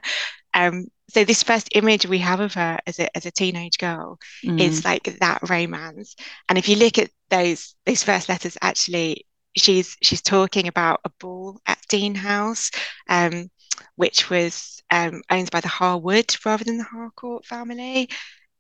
um, 0.54 0.86
so 1.14 1.24
this 1.24 1.44
first 1.44 1.70
image 1.76 2.06
we 2.06 2.20
have 2.20 2.40
of 2.40 2.54
her 2.54 2.80
as 2.88 3.00
a, 3.00 3.16
as 3.16 3.26
a 3.26 3.32
teenage 3.32 3.78
girl 3.78 4.20
mm. 4.44 4.60
is 4.60 4.84
like 4.84 5.04
that 5.20 5.48
romance 5.50 6.16
and 6.50 6.58
if 6.58 6.68
you 6.68 6.76
look 6.76 6.98
at 6.98 7.10
those 7.30 7.76
those 7.86 8.04
first 8.04 8.30
letters 8.30 8.58
actually 8.62 9.26
she's 9.56 9.98
she's 10.02 10.22
talking 10.22 10.68
about 10.68 11.02
a 11.06 11.10
ball 11.20 11.62
at 11.66 11.80
Deane 11.90 12.16
House, 12.16 12.72
um, 13.10 13.50
which 13.96 14.30
was 14.30 14.82
um, 14.92 15.22
owned 15.30 15.52
by 15.52 15.62
the 15.62 15.68
Harwood 15.68 16.36
rather 16.46 16.64
than 16.64 16.78
the 16.78 16.84
Harcourt 16.84 17.46
family, 17.46 18.10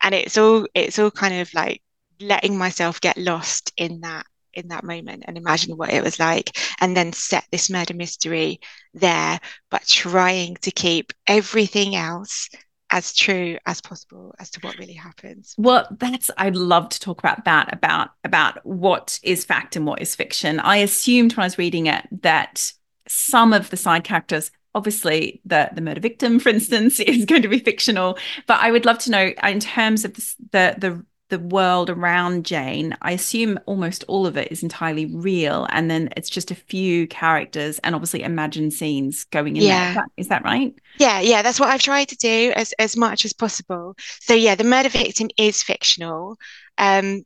and 0.02 0.14
it's 0.16 0.38
all 0.38 0.68
it's 0.74 1.00
all 1.00 1.12
kind 1.12 1.36
of 1.36 1.54
like 1.54 1.82
letting 2.20 2.58
myself 2.58 3.02
get 3.02 3.18
lost 3.18 3.72
in 3.78 4.02
that 4.02 4.26
in 4.54 4.70
that 4.70 4.84
moment 4.84 5.24
and 5.28 5.38
imagine 5.38 5.76
what 5.78 5.92
it 5.94 6.04
was 6.04 6.20
like 6.20 6.58
and 6.80 6.96
then 6.96 7.14
set 7.14 7.46
this 7.52 7.70
murder 7.70 7.94
mystery 7.94 8.60
there 8.94 9.40
but 9.70 9.86
trying 9.86 10.56
to 10.56 10.72
keep 10.72 11.14
everything 11.28 11.96
else 11.96 12.50
as 12.94 13.12
true 13.12 13.58
as 13.66 13.82
possible 13.82 14.36
as 14.40 14.52
to 14.52 14.60
what 14.60 14.78
really 14.78 14.94
happens. 14.94 15.56
Well, 15.58 15.88
that's 16.00 16.30
I'd 16.38 16.56
love 16.56 16.90
to 16.90 17.00
talk 17.00 17.18
about 17.18 17.44
that 17.46 17.74
about 17.74 18.12
about 18.24 18.64
what 18.64 19.20
is 19.24 19.44
fact 19.44 19.76
and 19.76 19.88
what 19.88 20.00
is 20.00 20.16
fiction. 20.16 20.60
I 20.60 20.78
assumed 20.78 21.34
when 21.34 21.44
I 21.44 21.48
was 21.48 21.58
reading 21.58 21.88
it 21.88 22.08
that 22.22 22.72
some 23.08 23.52
of 23.52 23.72
the 23.72 23.78
side 23.78 24.04
characters 24.04 24.52
obviously 24.76 25.42
the 25.46 25.70
the 25.74 25.82
murder 25.82 26.02
victim 26.02 26.40
for 26.40 26.50
instance 26.50 27.00
is 27.00 27.26
going 27.26 27.42
to 27.42 27.48
be 27.48 27.60
fictional 27.60 28.18
but 28.48 28.60
i 28.62 28.72
would 28.72 28.86
love 28.86 28.98
to 28.98 29.12
know 29.12 29.32
in 29.44 29.60
terms 29.60 30.06
of 30.06 30.14
the 30.14 30.36
the, 30.52 30.76
the 30.80 31.06
the 31.30 31.40
world 31.40 31.90
around 31.90 32.46
Jane, 32.46 32.96
I 33.02 33.12
assume 33.12 33.60
almost 33.66 34.04
all 34.08 34.28
of 34.28 34.38
it 34.38 34.52
is 34.52 34.62
entirely 34.62 35.06
real, 35.06 35.66
and 35.70 35.90
then 35.90 36.10
it's 36.16 36.30
just 36.30 36.52
a 36.52 36.56
few 36.56 37.08
characters 37.08 37.80
and 37.80 37.96
obviously 37.96 38.24
imagined 38.24 38.74
scenes 38.74 39.24
going 39.26 39.56
in 39.56 39.64
yeah. 39.64 39.94
there. 39.94 40.06
Is 40.18 40.28
that, 40.28 40.44
right? 40.44 40.74
Yeah, 41.00 41.22
yeah, 41.22 41.42
that's 41.42 41.60
what 41.60 41.70
I've 41.70 41.82
tried 41.82 42.10
to 42.10 42.16
do 42.18 42.54
as 42.56 42.74
as 42.74 42.96
much 42.96 43.26
as 43.26 43.34
possible. 43.34 43.96
So 44.20 44.34
yeah, 44.34 44.56
the 44.56 44.64
murder 44.64 44.90
victim 44.90 45.30
is 45.38 45.64
fictional, 45.64 46.38
um, 46.78 47.24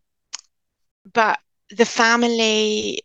but 1.11 1.39
the 1.69 1.85
family 1.85 3.01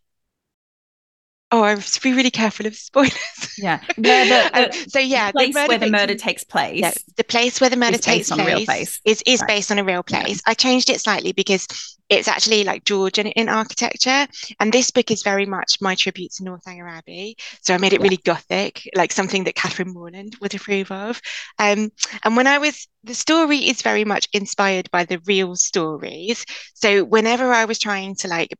oh, 1.52 1.62
I 1.62 1.70
have 1.70 1.86
to 1.86 2.00
be 2.00 2.12
really 2.12 2.30
careful 2.30 2.66
of 2.66 2.74
spoilers. 2.74 3.12
Yeah. 3.58 3.80
The, 3.96 4.50
um, 4.72 4.88
so 4.88 4.98
yeah, 4.98 5.28
the 5.28 5.32
place 5.34 5.54
the 5.54 5.66
where 5.66 5.78
the 5.78 5.90
murder 5.90 6.14
takes 6.14 6.42
place. 6.42 6.80
Yeah, 6.80 6.92
the 7.16 7.24
place 7.24 7.60
where 7.60 7.70
the 7.70 7.76
murder 7.76 7.98
takes 7.98 8.30
place, 8.30 8.64
place, 8.64 9.00
is 9.04 9.22
is 9.26 9.40
right. 9.40 9.48
based 9.48 9.70
on 9.70 9.78
a 9.78 9.84
real 9.84 10.02
place. 10.02 10.40
Yeah. 10.44 10.50
I 10.50 10.54
changed 10.54 10.90
it 10.90 11.00
slightly 11.00 11.32
because 11.32 11.66
it's 12.08 12.28
actually 12.28 12.64
like 12.64 12.84
Georgian 12.84 13.26
in 13.28 13.48
architecture, 13.48 14.26
and 14.58 14.72
this 14.72 14.90
book 14.90 15.10
is 15.10 15.22
very 15.22 15.46
much 15.46 15.80
my 15.80 15.94
tribute 15.94 16.32
to 16.32 16.44
Northanger 16.44 16.88
Abbey. 16.88 17.36
So 17.60 17.74
I 17.74 17.78
made 17.78 17.92
it 17.92 18.00
yeah. 18.00 18.04
really 18.04 18.20
gothic, 18.24 18.88
like 18.96 19.12
something 19.12 19.44
that 19.44 19.54
Catherine 19.54 19.92
Morland 19.92 20.36
would 20.40 20.54
approve 20.54 20.90
of. 20.90 21.20
Um, 21.58 21.90
and 22.24 22.36
when 22.36 22.46
I 22.46 22.58
was 22.58 22.88
the 23.04 23.14
story 23.14 23.58
is 23.58 23.82
very 23.82 24.04
much 24.04 24.28
inspired 24.32 24.90
by 24.90 25.04
the 25.04 25.20
real 25.26 25.56
stories. 25.56 26.44
So 26.74 27.04
whenever 27.04 27.52
I 27.52 27.64
was 27.64 27.78
trying 27.78 28.14
to 28.16 28.28
like 28.28 28.50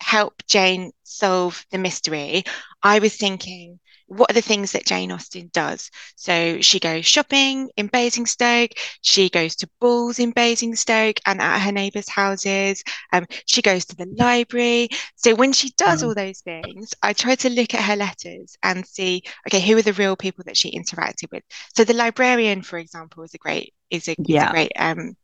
help 0.00 0.42
Jane 0.46 0.92
solve 1.02 1.64
the 1.70 1.78
mystery, 1.78 2.44
I 2.82 2.98
was 2.98 3.16
thinking, 3.16 3.80
what 4.06 4.30
are 4.30 4.34
the 4.34 4.40
things 4.40 4.72
that 4.72 4.86
Jane 4.86 5.12
Austen 5.12 5.50
does? 5.52 5.90
So 6.16 6.60
she 6.62 6.80
goes 6.80 7.04
shopping 7.04 7.68
in 7.76 7.88
Basingstoke, 7.88 8.70
she 9.02 9.28
goes 9.28 9.54
to 9.56 9.68
balls 9.80 10.18
in 10.18 10.30
Basingstoke 10.30 11.20
and 11.26 11.40
at 11.40 11.60
her 11.60 11.72
neighbours' 11.72 12.08
houses, 12.08 12.82
um, 13.12 13.26
she 13.46 13.60
goes 13.60 13.84
to 13.86 13.96
the 13.96 14.06
library. 14.16 14.88
So 15.16 15.34
when 15.34 15.52
she 15.52 15.72
does 15.76 16.02
all 16.02 16.14
those 16.14 16.40
things, 16.40 16.94
I 17.02 17.12
try 17.12 17.34
to 17.36 17.50
look 17.50 17.74
at 17.74 17.84
her 17.84 17.96
letters 17.96 18.56
and 18.62 18.86
see, 18.86 19.22
okay, 19.46 19.60
who 19.60 19.76
are 19.76 19.82
the 19.82 19.92
real 19.92 20.16
people 20.16 20.44
that 20.46 20.56
she 20.56 20.70
interacted 20.70 21.30
with? 21.30 21.42
So 21.76 21.84
the 21.84 21.94
librarian, 21.94 22.62
for 22.62 22.78
example, 22.78 23.24
is 23.24 23.34
a 23.34 23.38
great 23.38 23.74
is 23.90 24.08
a, 24.08 24.16
yeah. 24.18 24.44
is 24.44 24.48
a 24.48 24.52
great 24.52 24.72
um, 24.76 25.16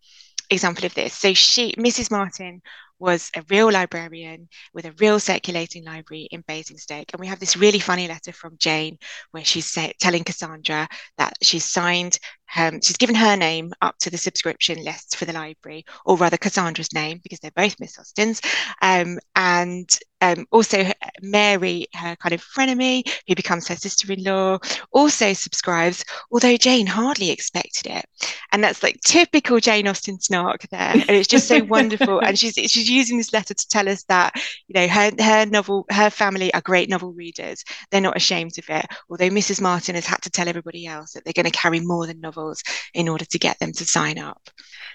example 0.51 0.85
of 0.85 0.95
this. 0.95 1.15
So 1.15 1.33
she, 1.33 1.73
Mrs. 1.73 2.11
Martin, 2.11 2.61
was 2.99 3.31
a 3.37 3.43
real 3.51 3.71
librarian 3.71 4.49
with 4.73 4.85
a 4.85 4.93
real 4.99 5.19
circulating 5.21 5.85
library 5.85 6.29
in 6.31 6.43
Basingstoke. 6.47 7.13
And 7.13 7.21
we 7.21 7.27
have 7.27 7.41
this 7.41 7.57
really 7.57 7.79
funny 7.79 8.09
letter 8.09 8.33
from 8.33 8.57
Jane 8.59 8.99
where 9.33 9.45
she's 9.45 9.71
say, 9.71 9.93
telling 10.01 10.25
Cassandra 10.25 10.89
that 11.19 11.35
she's 11.43 11.65
signed 11.65 12.19
um, 12.57 12.81
she's 12.81 12.97
given 12.97 13.17
her 13.17 13.37
name 13.37 13.73
up 13.83 13.99
to 13.99 14.11
the 14.11 14.19
subscription 14.19 14.83
list 14.85 15.17
for 15.17 15.25
the 15.25 15.33
library, 15.33 15.85
or 16.05 16.17
rather 16.17 16.37
Cassandra's 16.37 16.93
name, 16.93 17.21
because 17.23 17.41
they're 17.41 17.51
both 17.55 17.81
Miss 17.81 17.99
Austens. 17.99 18.41
Um, 18.81 19.19
and 19.35 19.91
um, 20.21 20.47
also 20.53 20.91
Mary, 21.21 21.87
her 21.95 22.17
kind 22.17 22.33
of 22.33 22.43
frenemy, 22.43 23.03
who 23.27 23.35
becomes 23.35 23.69
her 23.69 23.77
sister-in-law, 23.77 24.59
also 24.93 25.33
subscribes, 25.33 26.05
although 26.31 26.57
Jane 26.57 26.87
hardly 26.87 27.31
expected 27.31 27.91
it. 27.91 28.05
And 28.53 28.63
that's 28.63 28.83
like 28.83 29.01
typical 29.05 29.59
Jane 29.59 29.89
Austen 29.89 30.21
snark 30.21 30.63
there. 30.71 30.93
And 30.93 31.11
it's 31.11 31.29
just 31.29 31.49
so 31.49 31.63
wonderful. 31.65 32.21
And 32.21 32.39
she's 32.39 32.55
she's 32.55 32.84
using 32.91 33.19
this 33.19 33.33
letter 33.33 33.55
to 33.55 33.69
tell 33.69 33.89
us 33.89 34.05
that, 34.05 34.35
you 34.69 34.75
know, 34.75 34.89
her 34.89 35.11
her 35.21 35.47
novel, 35.47 35.87
her 35.91 36.11
family 36.11 36.53
are 36.55 36.61
great 36.61 36.89
novel 36.89 37.13
readers. 37.13 37.65
They're 37.91 38.01
not 38.01 38.17
ashamed 38.17 38.59
of 38.59 38.69
it. 38.69 38.87
Although 39.09 39.31
Mrs. 39.31 39.61
Martin 39.61 39.95
has 39.95 40.07
had 40.07 40.23
to 40.23 40.31
tell 40.31 40.49
everybody 40.49 40.87
else 40.87 41.13
that 41.13 41.25
they're 41.25 41.33
going 41.33 41.51
to 41.51 41.59
carry 41.59 41.81
more 41.81 42.07
than 42.07 42.21
novels 42.21 42.63
in 42.93 43.09
order 43.09 43.25
to 43.25 43.39
get 43.39 43.59
them 43.59 43.73
to 43.73 43.85
sign 43.85 44.19
up. 44.19 44.51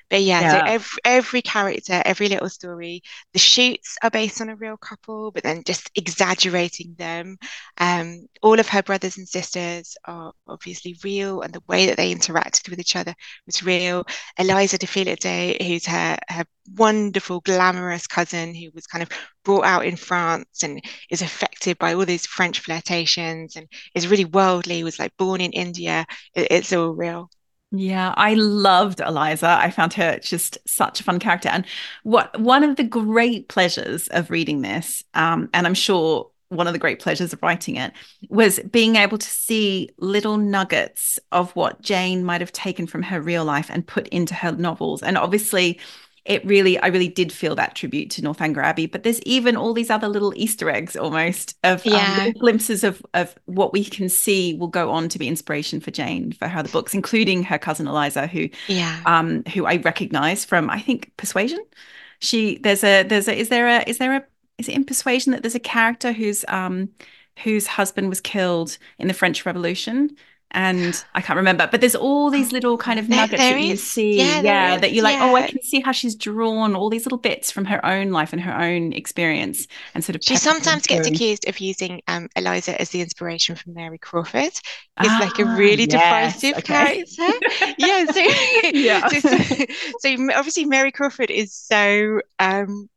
But 0.09 0.23
yeah, 0.23 0.41
yeah. 0.41 0.51
so 0.51 0.71
every, 0.71 0.99
every 1.05 1.41
character, 1.41 2.01
every 2.03 2.29
little 2.29 2.49
story, 2.49 3.03
the 3.33 3.39
shoots 3.39 3.95
are 4.01 4.09
based 4.09 4.41
on 4.41 4.49
a 4.49 4.55
real 4.55 4.77
couple, 4.77 5.31
but 5.31 5.43
then 5.43 5.63
just 5.63 5.91
exaggerating 5.95 6.95
them. 6.97 7.37
Um, 7.77 8.27
all 8.41 8.59
of 8.59 8.67
her 8.69 8.81
brothers 8.81 9.17
and 9.17 9.27
sisters 9.27 9.95
are 10.05 10.33
obviously 10.47 10.97
real, 11.03 11.41
and 11.41 11.53
the 11.53 11.63
way 11.67 11.85
that 11.85 11.97
they 11.97 12.13
interacted 12.13 12.69
with 12.69 12.79
each 12.79 12.95
other 12.95 13.13
was 13.45 13.63
real. 13.63 14.05
Eliza 14.37 14.77
de 14.79 14.87
Feuillide, 14.87 15.61
who's 15.61 15.85
her, 15.85 16.17
her 16.27 16.45
wonderful, 16.75 17.41
cousin 18.07 18.53
who 18.53 18.69
was 18.73 18.87
kind 18.87 19.01
of 19.01 19.09
brought 19.43 19.65
out 19.65 19.85
in 19.85 19.95
France 19.95 20.63
and 20.63 20.83
is 21.09 21.21
affected 21.21 21.77
by 21.77 21.93
all 21.93 22.05
these 22.05 22.25
French 22.25 22.59
flirtations 22.59 23.55
and 23.55 23.67
is 23.95 24.07
really 24.07 24.25
worldly, 24.25 24.83
was 24.83 24.99
like 24.99 25.15
born 25.17 25.41
in 25.41 25.51
India. 25.51 26.05
It, 26.35 26.47
it's 26.51 26.73
all 26.73 26.91
real. 26.91 27.29
Yeah, 27.71 28.13
I 28.17 28.33
loved 28.33 28.99
Eliza. 28.99 29.47
I 29.47 29.69
found 29.69 29.93
her 29.93 30.17
just 30.19 30.57
such 30.65 30.99
a 30.99 31.03
fun 31.03 31.19
character. 31.19 31.49
And 31.49 31.65
what 32.03 32.39
one 32.39 32.63
of 32.63 32.77
the 32.77 32.83
great 32.83 33.47
pleasures 33.47 34.07
of 34.07 34.31
reading 34.31 34.61
this, 34.61 35.03
um, 35.13 35.49
and 35.53 35.67
I'm 35.67 35.75
sure 35.75 36.31
one 36.49 36.65
of 36.65 36.73
the 36.73 36.79
great 36.79 36.99
pleasures 36.99 37.31
of 37.31 37.41
writing 37.43 37.75
it, 37.75 37.93
was 38.29 38.59
being 38.71 38.95
able 38.95 39.19
to 39.19 39.29
see 39.29 39.91
little 39.99 40.37
nuggets 40.37 41.19
of 41.31 41.55
what 41.55 41.79
Jane 41.81 42.23
might 42.23 42.41
have 42.41 42.51
taken 42.51 42.87
from 42.87 43.03
her 43.03 43.21
real 43.21 43.45
life 43.45 43.69
and 43.71 43.85
put 43.85 44.07
into 44.07 44.33
her 44.33 44.51
novels. 44.51 45.03
And 45.03 45.15
obviously, 45.15 45.79
it 46.29 46.45
really, 46.45 46.77
I 46.77 46.87
really 46.87 47.07
did 47.07 47.31
feel 47.33 47.55
that 47.55 47.73
tribute 47.73 48.11
to 48.11 48.21
Northanger 48.21 48.61
Abbey. 48.61 48.85
But 48.85 49.01
there's 49.01 49.19
even 49.23 49.57
all 49.57 49.73
these 49.73 49.89
other 49.89 50.07
little 50.07 50.31
Easter 50.35 50.69
eggs 50.69 50.95
almost 50.95 51.57
of 51.63 51.85
um, 51.87 51.93
yeah. 51.93 52.25
um, 52.27 52.31
glimpses 52.33 52.83
of 52.83 53.03
of 53.15 53.35
what 53.45 53.73
we 53.73 53.83
can 53.83 54.07
see 54.07 54.53
will 54.53 54.67
go 54.67 54.91
on 54.91 55.09
to 55.09 55.17
be 55.17 55.27
inspiration 55.27 55.79
for 55.79 55.89
Jane 55.89 56.31
for 56.31 56.47
her 56.47 56.61
the 56.61 56.69
books, 56.69 56.93
including 56.93 57.43
her 57.43 57.57
cousin 57.57 57.87
Eliza, 57.87 58.27
who 58.27 58.47
yeah, 58.67 59.01
um, 59.07 59.43
who 59.53 59.65
I 59.65 59.77
recognize 59.77 60.45
from 60.45 60.69
I 60.69 60.79
think 60.79 61.11
Persuasion. 61.17 61.65
She 62.19 62.59
there's 62.59 62.83
a 62.83 63.03
there's 63.03 63.27
a 63.27 63.35
is 63.35 63.49
there 63.49 63.67
a 63.67 63.83
is 63.89 63.97
there 63.97 64.15
a 64.15 64.23
is 64.59 64.69
it 64.69 64.75
in 64.75 64.85
Persuasion 64.85 65.31
that 65.31 65.41
there's 65.41 65.55
a 65.55 65.59
character 65.59 66.11
whose 66.11 66.45
um 66.47 66.89
whose 67.43 67.65
husband 67.65 68.09
was 68.09 68.21
killed 68.21 68.77
in 68.99 69.07
the 69.07 69.13
French 69.15 69.45
Revolution 69.47 70.15
and 70.51 71.03
I 71.13 71.21
can't 71.21 71.37
remember, 71.37 71.67
but 71.71 71.79
there's 71.79 71.95
all 71.95 72.31
these 72.31 72.51
little 72.51 72.77
kind 72.77 72.99
of 72.99 73.07
nuggets 73.07 73.41
there, 73.41 73.53
that 73.53 73.61
you 73.61 73.75
see, 73.75 74.17
yeah, 74.17 74.41
yeah 74.41 74.77
that 74.77 74.93
you're 74.93 75.03
like, 75.03 75.17
yeah. 75.17 75.29
oh, 75.29 75.35
I 75.35 75.47
can 75.47 75.61
see 75.61 75.79
how 75.79 75.91
she's 75.91 76.15
drawn 76.15 76.75
all 76.75 76.89
these 76.89 77.05
little 77.05 77.19
bits 77.19 77.51
from 77.51 77.65
her 77.65 77.85
own 77.85 78.11
life 78.11 78.33
and 78.33 78.41
her 78.41 78.59
own 78.59 78.91
experience, 78.93 79.67
and 79.93 80.03
sort 80.03 80.15
of. 80.15 80.23
She 80.23 80.37
sometimes 80.37 80.87
gets 80.87 81.07
accused 81.07 81.47
of 81.47 81.59
using 81.59 82.01
um, 82.07 82.29
Eliza 82.35 82.79
as 82.81 82.89
the 82.89 83.01
inspiration 83.01 83.55
from 83.55 83.75
Mary 83.75 83.99
Crawford. 83.99 84.47
It's 84.47 84.63
ah, 84.97 85.19
like 85.21 85.37
a 85.39 85.47
ah, 85.47 85.55
really 85.55 85.85
yes, 85.89 86.39
divisive 86.39 86.57
okay. 86.57 87.05
character. 87.05 87.75
yeah, 87.77 88.05
so 88.05 88.19
yeah, 88.73 89.07
so, 89.07 89.19
so, 89.99 90.17
so, 90.17 90.27
obviously 90.35 90.65
Mary 90.65 90.91
Crawford 90.91 91.29
is 91.29 91.53
so 91.53 92.21
um, 92.39 92.89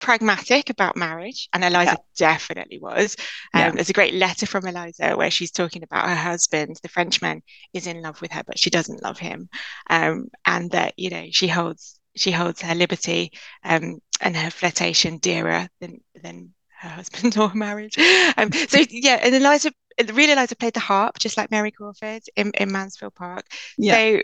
pragmatic 0.00 0.70
about 0.70 0.96
marriage, 0.96 1.48
and 1.52 1.64
Eliza 1.64 1.92
yeah. 1.92 1.96
definitely 2.16 2.78
was. 2.78 3.16
Um, 3.54 3.60
yeah. 3.60 3.70
There's 3.72 3.90
a 3.90 3.94
great 3.94 4.14
letter 4.14 4.46
from 4.46 4.66
Eliza 4.66 5.16
where 5.16 5.30
she's 5.30 5.50
talking 5.50 5.82
about 5.82 6.08
her 6.08 6.14
husband, 6.14 6.78
the 6.82 6.88
Frenchman, 6.88 7.42
is 7.72 7.86
in 7.86 8.02
love 8.02 8.20
with 8.20 8.32
her, 8.32 8.42
but 8.46 8.58
she 8.58 8.70
doesn't 8.70 9.02
love 9.02 9.18
him, 9.18 9.48
um, 9.90 10.28
and 10.46 10.70
that 10.72 10.94
you 10.96 11.10
know 11.10 11.26
she 11.30 11.48
holds 11.48 11.98
she 12.16 12.30
holds 12.30 12.62
her 12.62 12.74
liberty 12.74 13.32
um, 13.64 14.00
and 14.20 14.36
her 14.36 14.50
flirtation 14.50 15.18
dearer 15.18 15.68
than 15.80 16.00
than 16.22 16.54
her 16.80 16.88
husband 16.88 17.36
or 17.38 17.48
her 17.48 17.56
marriage. 17.56 17.98
Um, 18.36 18.52
so 18.52 18.82
yeah, 18.90 19.18
and 19.22 19.34
Eliza, 19.34 19.72
real 20.12 20.30
Eliza 20.30 20.56
played 20.56 20.74
the 20.74 20.80
harp 20.80 21.18
just 21.18 21.36
like 21.36 21.50
Mary 21.50 21.70
Crawford 21.70 22.22
in, 22.36 22.52
in 22.52 22.72
Mansfield 22.72 23.14
Park. 23.14 23.46
Yeah. 23.78 23.94
So 23.94 24.22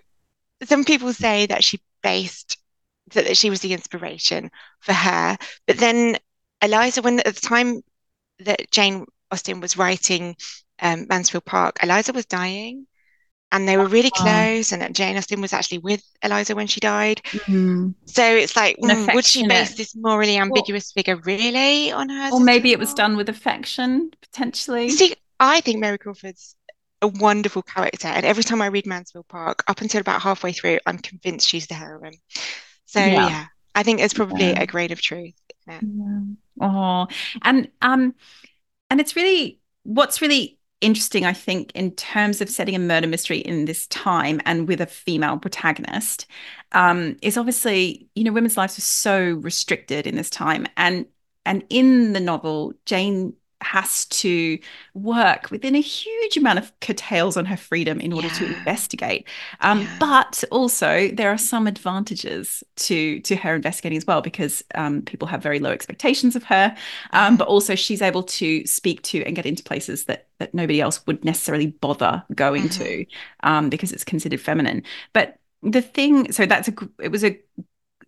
some 0.65 0.85
people 0.85 1.13
say 1.13 1.47
that 1.47 1.65
she 1.65 1.81
based 2.03 2.59
that, 3.13 3.25
that 3.27 3.37
she 3.37 3.51
was 3.51 3.61
the 3.61 3.73
inspiration 3.73 4.51
for 4.81 4.93
her. 4.93 5.37
But 5.67 5.79
then 5.79 6.17
Eliza, 6.61 7.03
when 7.03 7.21
at 7.21 7.35
the 7.35 7.41
time 7.41 7.83
that 8.41 8.71
Jane 8.71 9.07
Austen 9.31 9.61
was 9.61 9.77
writing 9.77 10.37
um, 10.81 11.07
Mansfield 11.09 11.45
Park, 11.45 11.79
Eliza 11.83 12.13
was 12.13 12.27
dying 12.27 12.87
and 13.53 13.69
they 13.69 13.77
were 13.77 13.87
really 13.87 14.11
close. 14.11 14.73
And 14.73 14.95
Jane 14.95 15.17
Austen 15.17 15.41
was 15.41 15.53
actually 15.53 15.79
with 15.79 16.03
Eliza 16.23 16.55
when 16.55 16.67
she 16.67 16.81
died. 16.81 17.21
Mm-hmm. 17.25 17.91
So 18.07 18.25
it's 18.25 18.57
like, 18.57 18.77
mm, 18.79 19.15
would 19.15 19.25
she 19.25 19.47
base 19.47 19.77
this 19.77 19.95
morally 19.95 20.39
ambiguous 20.39 20.91
figure 20.91 21.17
really 21.17 21.93
on 21.93 22.09
her? 22.09 22.31
Or 22.33 22.41
maybe 22.41 22.73
it 22.73 22.79
was 22.79 22.95
done 22.95 23.17
with 23.17 23.29
affection, 23.29 24.11
potentially. 24.23 24.89
see, 24.89 25.15
I 25.39 25.61
think 25.61 25.81
Mary 25.81 25.99
Crawford's 25.99 26.57
a 27.03 27.09
wonderful 27.09 27.63
character. 27.63 28.09
And 28.09 28.25
every 28.25 28.45
time 28.45 28.63
I 28.63 28.67
read 28.67 28.87
Mansfield 28.87 29.29
Park, 29.29 29.63
up 29.69 29.83
until 29.83 30.01
about 30.01 30.23
halfway 30.23 30.53
through, 30.53 30.79
I'm 30.87 30.99
convinced 30.99 31.49
she's 31.49 31.67
the 31.67 31.75
heroine. 31.75 32.17
So 32.93 33.01
yeah, 33.01 33.29
yeah 33.29 33.47
I 33.75 33.83
think 33.83 34.01
it's 34.01 34.13
probably 34.13 34.51
yeah. 34.51 34.63
a 34.63 34.67
grade 34.67 34.93
of 34.93 35.01
truth. 35.01 35.35
Yeah. 35.67 35.81
Oh, 36.61 37.07
and 37.43 37.69
um, 37.81 38.15
and 38.91 39.01
it's 39.01 39.17
really 39.17 39.61
what's 39.85 40.21
really 40.21 40.59
interesting, 40.83 41.25
I 41.25 41.33
think, 41.33 41.73
in 41.75 41.93
terms 41.93 42.41
of 42.41 42.51
setting 42.51 42.75
a 42.75 42.79
murder 42.79 43.07
mystery 43.07 43.39
in 43.39 43.65
this 43.65 43.87
time 43.87 44.41
and 44.45 44.69
with 44.69 44.81
a 44.81 44.87
female 44.87 45.39
protagonist, 45.39 46.27
um, 46.73 47.17
is 47.23 47.39
obviously 47.39 48.09
you 48.15 48.25
know 48.25 48.33
women's 48.33 48.59
lives 48.59 48.77
are 48.77 48.83
so 48.83 49.33
restricted 49.41 50.07
in 50.07 50.17
this 50.17 50.29
time, 50.29 50.67
and 50.77 51.07
and 51.47 51.65
in 51.71 52.13
the 52.13 52.21
novel, 52.21 52.75
Jane 52.85 53.33
has 53.63 54.07
to 54.07 54.59
work 54.95 55.51
within 55.51 55.75
a 55.75 55.81
huge 55.81 56.37
amount 56.37 56.59
of 56.59 56.79
curtails 56.81 57.37
on 57.37 57.45
her 57.45 57.57
freedom 57.57 58.01
in 58.01 58.13
order 58.13 58.29
yeah. 58.29 58.35
to 58.35 58.47
investigate. 58.47 59.27
Um, 59.61 59.83
yeah. 59.83 59.97
But 59.99 60.45
also, 60.51 61.09
there 61.09 61.31
are 61.31 61.39
some 61.39 61.67
advantages 61.67 62.63
to 62.77 63.21
to 63.21 63.37
her 63.37 63.55
investigating 63.55 63.99
as 63.99 64.07
well 64.07 64.21
because 64.21 64.63
um, 64.75 65.03
people 65.03 65.29
have 65.29 65.43
very 65.43 65.59
low 65.59 65.71
expectations 65.71 66.37
of 66.37 66.45
her. 66.45 66.77
Um, 67.13 67.37
but 67.37 67.49
also, 67.49 67.75
she's 67.75 68.03
able 68.03 68.23
to 68.25 68.67
speak 68.67 69.03
to 69.03 69.25
and 69.25 69.37
get 69.37 69.47
into 69.47 69.63
places 69.63 70.05
that 70.05 70.29
that 70.39 70.55
nobody 70.55 70.81
else 70.81 71.07
would 71.07 71.25
necessarily 71.25 71.69
bother 71.69 72.25
going 72.35 72.65
mm-hmm. 72.65 72.85
to 72.85 73.07
um, 73.43 73.71
because 73.71 73.93
it's 73.93 74.05
considered 74.05 74.41
feminine. 74.41 74.83
But 75.13 75.37
the 75.63 75.83
thing, 75.83 76.33
so 76.33 76.47
that's 76.47 76.69
a 76.69 76.75
it 77.01 77.11
was 77.11 77.25
a 77.25 77.41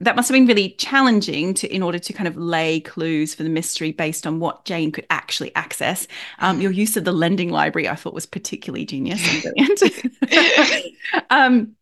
that 0.00 0.16
must 0.16 0.28
have 0.28 0.34
been 0.34 0.46
really 0.46 0.70
challenging 0.70 1.54
to 1.54 1.74
in 1.74 1.82
order 1.82 1.98
to 1.98 2.12
kind 2.12 2.28
of 2.28 2.36
lay 2.36 2.80
clues 2.80 3.34
for 3.34 3.42
the 3.42 3.48
mystery 3.48 3.92
based 3.92 4.26
on 4.26 4.40
what 4.40 4.64
Jane 4.64 4.92
could 4.92 5.06
actually 5.10 5.54
access. 5.54 6.06
Um, 6.38 6.60
your 6.60 6.72
use 6.72 6.96
of 6.96 7.04
the 7.04 7.12
lending 7.12 7.50
library, 7.50 7.88
I 7.88 7.94
thought, 7.94 8.14
was 8.14 8.26
particularly 8.26 8.84
genius 8.84 9.22
and 9.28 9.54
brilliant. 9.54 10.94
um, 11.30 11.76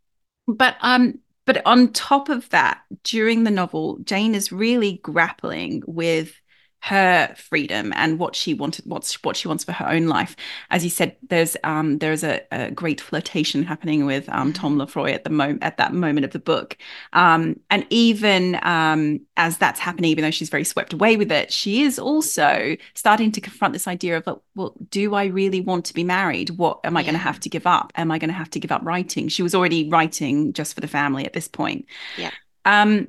but 0.47 0.77
um, 0.81 1.19
but 1.45 1.65
on 1.67 1.93
top 1.93 2.29
of 2.29 2.49
that, 2.51 2.83
during 3.05 3.45
the 3.45 3.51
novel, 3.51 3.99
Jane 4.05 4.35
is 4.35 4.53
really 4.53 5.01
grappling 5.03 5.83
with 5.87 6.41
her 6.83 7.33
freedom 7.37 7.93
and 7.95 8.19
what 8.19 8.35
she 8.35 8.55
wanted 8.55 8.85
what's 8.87 9.15
what 9.23 9.37
she 9.37 9.47
wants 9.47 9.63
for 9.63 9.71
her 9.71 9.89
own 9.89 10.09
life. 10.09 10.35
As 10.71 10.83
you 10.83 10.91
said 10.91 11.17
there's 11.29 11.57
um 11.63 11.99
there's 11.99 12.25
a, 12.25 12.41
a 12.51 12.73
great 12.73 13.01
flirtation 13.01 13.63
happening 13.63 14.05
with 14.05 14.29
um 14.31 14.53
mm-hmm. 14.53 14.61
tom 14.61 14.79
lefroy 14.79 15.13
at 15.13 15.23
the 15.23 15.31
moment 15.31 15.63
at 15.63 15.77
that 15.77 15.95
moment 15.95 16.25
of 16.25 16.33
the 16.33 16.41
book. 16.41 16.77
Um 17.13 17.61
and 17.71 17.87
even 17.91 18.59
um 18.63 19.21
as 19.37 19.59
that's 19.59 19.79
happening 19.79 20.11
even 20.11 20.23
though 20.23 20.33
she's 20.33 20.51
very 20.51 20.65
swept 20.65 20.93
away 20.93 21.17
with 21.17 21.31
it 21.31 21.53
she 21.53 21.83
is 21.83 22.01
also 22.01 22.77
starting 22.95 23.31
to 23.31 23.41
confront 23.41 23.73
this 23.73 23.87
idea 23.87 24.17
of 24.17 24.41
well 24.57 24.75
do 24.91 25.15
i 25.15 25.27
really 25.27 25.61
want 25.61 25.85
to 25.85 25.95
be 25.95 26.03
married? 26.03 26.51
What 26.51 26.81
am 26.83 26.97
i 26.97 27.01
yeah. 27.01 27.07
going 27.07 27.15
to 27.15 27.21
have 27.21 27.39
to 27.41 27.49
give 27.49 27.67
up? 27.67 27.93
Am 27.95 28.11
i 28.11 28.19
going 28.19 28.31
to 28.31 28.35
have 28.35 28.51
to 28.51 28.59
give 28.59 28.73
up 28.73 28.83
writing? 28.85 29.29
She 29.29 29.45
was 29.45 29.55
already 29.55 29.89
writing 29.89 30.53
just 30.53 30.75
for 30.75 30.81
the 30.81 30.89
family 30.89 31.25
at 31.25 31.33
this 31.33 31.47
point. 31.47 31.87
Yeah. 32.19 32.33
Um 32.65 33.07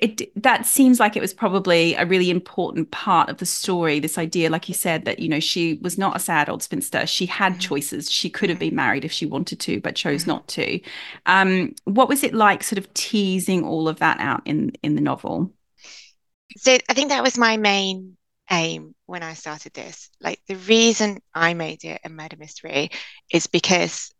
it, 0.00 0.42
that 0.42 0.66
seems 0.66 1.00
like 1.00 1.16
it 1.16 1.20
was 1.20 1.34
probably 1.34 1.94
a 1.94 2.06
really 2.06 2.30
important 2.30 2.90
part 2.90 3.28
of 3.28 3.38
the 3.38 3.46
story 3.46 3.98
this 4.00 4.18
idea 4.18 4.50
like 4.50 4.68
you 4.68 4.74
said 4.74 5.04
that 5.04 5.18
you 5.18 5.28
know 5.28 5.40
she 5.40 5.74
was 5.82 5.98
not 5.98 6.16
a 6.16 6.20
sad 6.20 6.48
old 6.48 6.62
spinster 6.62 7.06
she 7.06 7.26
had 7.26 7.52
mm-hmm. 7.52 7.60
choices 7.60 8.10
she 8.10 8.30
could 8.30 8.48
have 8.48 8.58
been 8.58 8.68
mm-hmm. 8.68 8.76
married 8.76 9.04
if 9.04 9.12
she 9.12 9.26
wanted 9.26 9.58
to 9.60 9.80
but 9.80 9.96
chose 9.96 10.22
mm-hmm. 10.22 10.30
not 10.30 10.48
to 10.48 10.80
um, 11.26 11.74
what 11.84 12.08
was 12.08 12.22
it 12.22 12.34
like 12.34 12.62
sort 12.62 12.78
of 12.78 12.92
teasing 12.94 13.64
all 13.64 13.88
of 13.88 13.98
that 13.98 14.18
out 14.20 14.42
in 14.46 14.72
in 14.82 14.94
the 14.94 15.00
novel 15.00 15.52
so 16.56 16.76
i 16.88 16.94
think 16.94 17.08
that 17.08 17.22
was 17.22 17.38
my 17.38 17.56
main 17.56 18.16
aim 18.50 18.94
when 19.06 19.22
i 19.22 19.34
started 19.34 19.72
this 19.72 20.10
like 20.20 20.40
the 20.48 20.56
reason 20.56 21.18
i 21.34 21.54
made 21.54 21.84
it 21.84 22.00
a 22.04 22.08
murder 22.08 22.36
mystery 22.36 22.90
is 23.30 23.46
because 23.46 24.12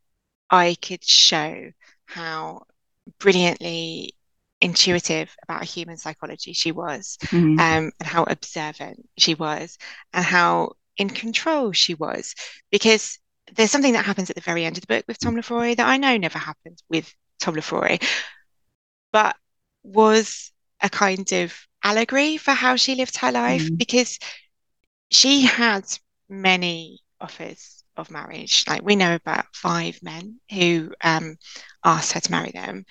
i 0.51 0.77
could 0.81 1.05
show 1.05 1.71
how 2.07 2.63
brilliantly 3.19 4.15
intuitive 4.63 5.35
about 5.43 5.65
human 5.65 5.99
psychology 5.99 6.53
she 6.55 6.73
was, 6.73 7.19
mm-hmm. 7.25 7.59
um, 7.59 7.93
and 7.99 8.09
how 8.09 8.23
observant 8.23 9.07
she 9.19 9.35
was, 9.35 9.77
and 10.15 10.25
how 10.25 10.73
in 10.97 11.11
control 11.11 11.73
she 11.73 11.95
was. 11.95 12.35
Because 12.71 13.19
there's 13.55 13.71
something 13.71 13.93
that 13.93 14.07
happens 14.07 14.31
at 14.31 14.37
the 14.37 14.43
very 14.43 14.65
end 14.65 14.79
of 14.79 14.83
the 14.83 14.87
book 14.87 15.05
with 15.07 15.19
Tom 15.19 15.37
Lefroy 15.37 15.75
that 15.77 15.87
I 15.87 15.99
know 15.99 16.17
never 16.17 16.39
happened 16.39 16.83
with 16.89 17.13
Tom 17.41 17.55
Lefroy, 17.55 17.99
but 19.13 19.37
was 19.83 20.53
a 20.81 20.89
kind 20.89 21.31
of 21.33 21.55
allegory 21.83 22.37
for 22.37 22.53
how 22.53 22.77
she 22.77 22.95
lived 22.95 23.17
her 23.19 23.33
life 23.33 23.63
mm-hmm. 23.63 23.75
because 23.75 24.19
she 25.11 25.43
had 25.43 25.85
many 26.29 27.01
offers 27.21 27.85
of 27.97 28.11
marriage. 28.11 28.65
Like 28.69 28.83
we 28.83 28.97
know 28.97 29.15
about 29.15 29.47
five 29.55 29.99
men 30.03 30.41
who 30.51 30.93
um, 31.03 31.37
asked 31.85 32.13
her 32.13 32.21
to 32.21 32.31
marry 32.31 32.53
them. 32.53 32.85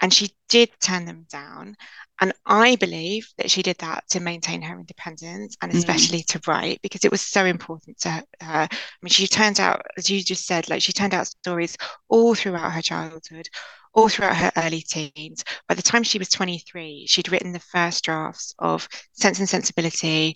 And 0.00 0.12
she 0.12 0.30
did 0.48 0.70
turn 0.80 1.04
them 1.04 1.26
down. 1.30 1.76
And 2.20 2.32
I 2.44 2.76
believe 2.76 3.28
that 3.38 3.50
she 3.50 3.62
did 3.62 3.78
that 3.78 4.04
to 4.10 4.20
maintain 4.20 4.60
her 4.62 4.78
independence 4.78 5.56
and 5.62 5.72
mm. 5.72 5.76
especially 5.76 6.22
mm. 6.22 6.26
to 6.26 6.40
write 6.46 6.80
because 6.82 7.04
it 7.04 7.10
was 7.10 7.22
so 7.22 7.44
important 7.46 7.98
to 8.00 8.10
her. 8.10 8.24
I 8.40 8.68
mean, 9.02 9.10
she 9.10 9.26
turned 9.26 9.58
out, 9.58 9.82
as 9.96 10.10
you 10.10 10.22
just 10.22 10.46
said, 10.46 10.68
like 10.68 10.82
she 10.82 10.92
turned 10.92 11.14
out 11.14 11.28
stories 11.28 11.76
all 12.08 12.34
throughout 12.34 12.72
her 12.72 12.82
childhood, 12.82 13.48
all 13.94 14.08
throughout 14.08 14.36
her 14.36 14.52
early 14.56 14.82
teens. 14.82 15.44
By 15.68 15.74
the 15.74 15.82
time 15.82 16.02
she 16.02 16.18
was 16.18 16.28
23, 16.28 17.06
she'd 17.08 17.32
written 17.32 17.52
the 17.52 17.58
first 17.58 18.04
drafts 18.04 18.54
of 18.58 18.88
Sense 19.12 19.38
and 19.38 19.48
Sensibility, 19.48 20.34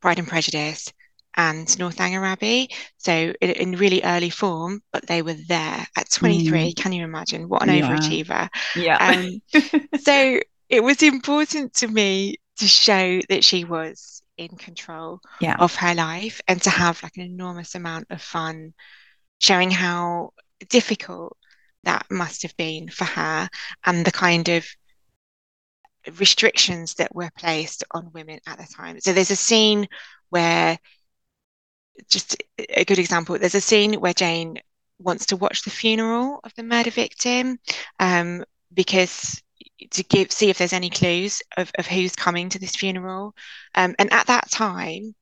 Pride 0.00 0.18
and 0.18 0.28
Prejudice, 0.28 0.92
and 1.36 1.78
Northanger 1.78 2.24
Abbey. 2.24 2.68
So 2.98 3.12
in, 3.40 3.50
in, 3.50 3.72
really 3.72 4.02
early 4.02 4.30
form, 4.30 4.82
but 4.92 5.06
they 5.06 5.22
were 5.22 5.36
there 5.48 5.86
at 5.96 6.10
23. 6.10 6.72
Mm. 6.72 6.76
Can 6.76 6.92
you 6.92 7.04
imagine? 7.04 7.48
What 7.48 7.62
an 7.62 7.74
yeah. 7.74 7.88
overachiever. 7.88 8.48
Yeah. 8.76 8.98
Um, 8.98 9.80
so 10.00 10.40
it 10.68 10.82
was 10.82 11.02
important 11.02 11.74
to 11.74 11.88
me 11.88 12.36
to 12.58 12.66
show 12.66 13.20
that 13.28 13.44
she 13.44 13.64
was 13.64 14.22
in 14.36 14.48
control 14.56 15.20
yeah. 15.40 15.56
of 15.58 15.74
her 15.76 15.94
life 15.94 16.40
and 16.48 16.60
to 16.62 16.70
have 16.70 17.02
like 17.02 17.16
an 17.16 17.22
enormous 17.22 17.74
amount 17.74 18.06
of 18.10 18.20
fun 18.20 18.72
showing 19.38 19.70
how 19.70 20.30
difficult 20.68 21.36
that 21.84 22.06
must 22.10 22.42
have 22.42 22.56
been 22.56 22.88
for 22.88 23.04
her 23.04 23.48
and 23.84 24.04
the 24.04 24.12
kind 24.12 24.48
of 24.48 24.66
restrictions 26.18 26.94
that 26.94 27.14
were 27.14 27.30
placed 27.36 27.84
on 27.92 28.10
women 28.12 28.38
at 28.46 28.58
the 28.58 28.66
time. 28.74 29.00
So 29.00 29.12
there's 29.12 29.30
a 29.30 29.36
scene 29.36 29.88
where 30.30 30.78
just 32.08 32.36
a 32.58 32.84
good 32.84 32.98
example. 32.98 33.38
There's 33.38 33.54
a 33.54 33.60
scene 33.60 33.94
where 33.94 34.14
Jane 34.14 34.58
wants 34.98 35.26
to 35.26 35.36
watch 35.36 35.62
the 35.62 35.70
funeral 35.70 36.40
of 36.44 36.54
the 36.54 36.62
murder 36.62 36.90
victim 36.90 37.58
um, 37.98 38.44
because 38.72 39.42
to 39.90 40.02
give 40.04 40.30
see 40.30 40.48
if 40.48 40.58
there's 40.58 40.72
any 40.72 40.90
clues 40.90 41.42
of, 41.56 41.70
of 41.78 41.86
who's 41.86 42.14
coming 42.14 42.48
to 42.50 42.58
this 42.58 42.76
funeral. 42.76 43.34
Um, 43.74 43.94
and 43.98 44.12
at 44.12 44.26
that 44.28 44.50
time, 44.50 45.14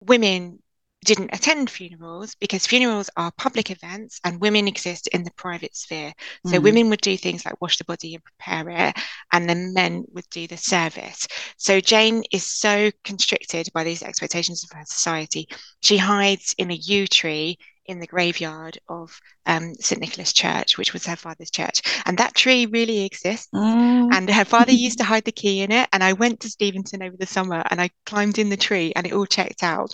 women 0.00 0.62
didn't 1.04 1.30
attend 1.32 1.70
funerals 1.70 2.34
because 2.34 2.66
funerals 2.66 3.08
are 3.16 3.30
public 3.38 3.70
events 3.70 4.20
and 4.24 4.40
women 4.40 4.66
exist 4.66 5.08
in 5.08 5.22
the 5.22 5.30
private 5.32 5.74
sphere. 5.76 6.12
So 6.46 6.58
mm. 6.58 6.62
women 6.62 6.90
would 6.90 7.00
do 7.00 7.16
things 7.16 7.44
like 7.44 7.60
wash 7.60 7.78
the 7.78 7.84
body 7.84 8.14
and 8.14 8.24
prepare 8.24 8.68
it, 8.68 8.96
and 9.32 9.48
then 9.48 9.72
men 9.72 10.04
would 10.12 10.28
do 10.30 10.46
the 10.46 10.56
service. 10.56 11.26
So 11.56 11.80
Jane 11.80 12.24
is 12.32 12.44
so 12.44 12.90
constricted 13.04 13.68
by 13.72 13.84
these 13.84 14.02
expectations 14.02 14.64
of 14.64 14.76
her 14.76 14.84
society. 14.86 15.48
She 15.80 15.96
hides 15.96 16.54
in 16.58 16.70
a 16.70 16.74
yew 16.74 17.06
tree 17.06 17.58
in 17.88 17.98
the 17.98 18.06
graveyard 18.06 18.78
of 18.88 19.18
um, 19.46 19.74
St 19.74 20.00
Nicholas 20.00 20.32
Church, 20.32 20.78
which 20.78 20.92
was 20.92 21.06
her 21.06 21.16
father's 21.16 21.50
church. 21.50 21.80
And 22.04 22.18
that 22.18 22.34
tree 22.34 22.66
really 22.66 23.04
exists. 23.04 23.48
Mm. 23.54 24.12
And 24.12 24.30
her 24.30 24.44
father 24.44 24.72
used 24.72 24.98
to 24.98 25.04
hide 25.04 25.24
the 25.24 25.32
key 25.32 25.62
in 25.62 25.72
it. 25.72 25.88
And 25.92 26.04
I 26.04 26.12
went 26.12 26.40
to 26.40 26.50
Steventon 26.50 27.02
over 27.02 27.16
the 27.16 27.26
summer 27.26 27.64
and 27.70 27.80
I 27.80 27.90
climbed 28.06 28.38
in 28.38 28.50
the 28.50 28.56
tree 28.56 28.92
and 28.94 29.06
it 29.06 29.12
all 29.12 29.26
checked 29.26 29.62
out. 29.62 29.90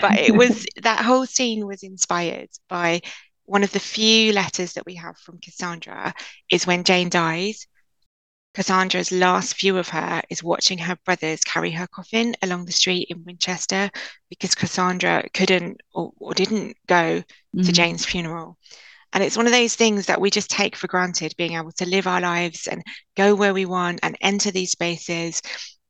but 0.00 0.18
it 0.18 0.34
was 0.34 0.64
that 0.82 1.04
whole 1.04 1.26
scene 1.26 1.66
was 1.66 1.82
inspired 1.82 2.48
by 2.68 3.02
one 3.44 3.64
of 3.64 3.72
the 3.72 3.80
few 3.80 4.32
letters 4.32 4.74
that 4.74 4.86
we 4.86 4.94
have 4.94 5.18
from 5.18 5.38
Cassandra 5.38 6.14
is 6.48 6.66
when 6.66 6.84
Jane 6.84 7.08
dies 7.08 7.66
Cassandra's 8.54 9.10
last 9.10 9.58
view 9.58 9.78
of 9.78 9.88
her 9.88 10.22
is 10.28 10.42
watching 10.42 10.78
her 10.78 10.96
brothers 11.04 11.40
carry 11.42 11.70
her 11.70 11.86
coffin 11.86 12.34
along 12.42 12.66
the 12.66 12.72
street 12.72 13.08
in 13.08 13.24
Winchester 13.24 13.90
because 14.28 14.54
Cassandra 14.54 15.24
couldn't 15.32 15.80
or, 15.94 16.12
or 16.18 16.34
didn't 16.34 16.76
go 16.86 17.22
mm. 17.56 17.66
to 17.66 17.72
Jane's 17.72 18.04
funeral. 18.04 18.58
And 19.12 19.22
it's 19.22 19.36
one 19.36 19.46
of 19.46 19.52
those 19.52 19.74
things 19.74 20.06
that 20.06 20.20
we 20.20 20.30
just 20.30 20.50
take 20.50 20.74
for 20.74 20.86
granted 20.86 21.34
being 21.36 21.54
able 21.54 21.72
to 21.72 21.88
live 21.88 22.06
our 22.06 22.20
lives 22.20 22.66
and 22.66 22.82
go 23.16 23.34
where 23.34 23.54
we 23.54 23.66
want 23.66 24.00
and 24.02 24.16
enter 24.20 24.50
these 24.50 24.72
spaces. 24.72 25.42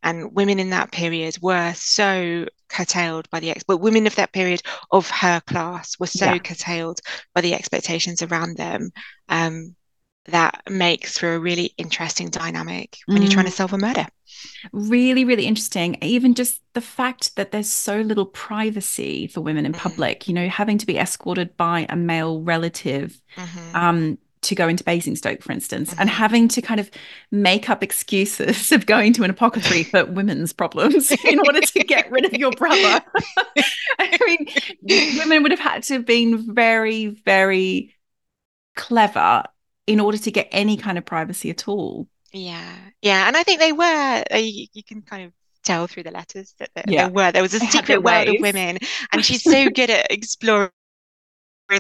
And 0.03 0.35
women 0.35 0.59
in 0.59 0.71
that 0.71 0.91
period 0.91 1.39
were 1.41 1.73
so 1.75 2.47
curtailed 2.69 3.31
by 3.31 3.39
the 3.39 3.51
ex, 3.51 3.63
but 3.63 3.79
women 3.79 4.07
of 4.07 4.17
that 4.17 4.33
period 4.33 4.63
of 4.91 5.09
her 5.11 5.41
class 5.47 5.99
were 6.01 6.09
so 6.09 6.27
yeah. 6.27 6.39
curtailed 6.39 7.01
by 7.35 7.41
the 7.41 7.55
expectations 7.55 8.23
around 8.23 8.57
them. 8.57 8.91
Um, 9.29 9.77
that 10.27 10.63
makes 10.71 11.19
for 11.19 11.35
a 11.35 11.39
really 11.39 11.75
interesting 11.79 12.29
dynamic 12.29 12.99
when 13.07 13.19
mm. 13.19 13.23
you're 13.23 13.33
trying 13.33 13.47
to 13.47 13.51
mm. 13.51 13.57
solve 13.57 13.73
a 13.73 13.79
murder. 13.79 14.07
Really, 14.73 15.25
really 15.25 15.47
interesting. 15.47 15.97
Even 16.01 16.35
just 16.35 16.61
the 16.75 16.81
fact 16.81 17.37
that 17.37 17.51
there's 17.51 17.69
so 17.69 18.01
little 18.01 18.27
privacy 18.27 19.27
for 19.27 19.41
women 19.41 19.67
in 19.67 19.73
mm-hmm. 19.73 19.81
public, 19.81 20.29
you 20.29 20.35
know, 20.35 20.49
having 20.49 20.79
to 20.79 20.87
be 20.87 20.99
escorted 20.99 21.57
by 21.57 21.87
a 21.89 21.97
male 21.97 22.41
relative 22.41 23.21
mm-hmm. 23.37 23.77
um, 23.77 24.19
to 24.43 24.55
go 24.55 24.69
into 24.69 24.85
Basingstoke, 24.85 25.43
for 25.43 25.53
instance, 25.53 25.91
mm-hmm. 25.91 26.01
and 26.01 26.11
having 26.11 26.49
to 26.49 26.63
kind 26.63 26.81
of 26.81 26.91
make 27.31 27.69
up 27.69 27.83
excuses 27.83 28.73
of 28.73 28.87
going 28.87 29.13
to 29.15 29.25
an 29.25 29.31
apothecary 29.31 29.83
for 29.85 30.05
women's 30.05 30.53
problems 30.53 31.11
in 31.25 31.39
order 31.41 31.61
to 31.61 31.81
get 31.81 32.11
rid 32.11 32.25
of 32.25 32.35
your 32.35 32.53
brother. 32.53 33.01
I 33.99 34.19
mean, 34.27 35.19
women 35.19 35.43
would 35.43 35.53
have 35.53 35.61
had 35.61 35.83
to 35.85 35.95
have 35.95 36.07
been 36.07 36.55
very, 36.55 37.07
very 37.07 37.95
clever 38.75 39.45
in 39.87 40.01
order 40.01 40.19
to 40.19 40.31
get 40.31 40.49
any 40.53 40.77
kind 40.77 40.99
of 40.99 41.05
privacy 41.05 41.51
at 41.51 41.69
all. 41.69 42.09
Yeah, 42.33 42.77
yeah, 43.03 43.29
and 43.29 43.37
I 43.37 43.43
think 43.43 43.61
they 43.61 43.73
were. 43.73 44.25
Uh, 44.33 44.37
you, 44.37 44.67
you 44.73 44.83
can 44.83 45.03
kind 45.03 45.27
of 45.27 45.33
tell 45.63 45.87
through 45.87 46.05
the 46.05 46.11
letters 46.11 46.55
that 46.59 46.71
there, 46.75 46.85
yeah. 46.89 47.05
there 47.05 47.13
were. 47.13 47.33
There 47.33 47.43
was 47.43 47.55
a 47.55 47.59
they 47.59 47.67
secret 47.67 48.03
world 48.03 48.29
of 48.29 48.37
women, 48.41 48.79
and 49.13 49.25
she's 49.25 49.43
so 49.43 49.69
good 49.69 49.91
at 49.91 50.11
exploring 50.11 50.71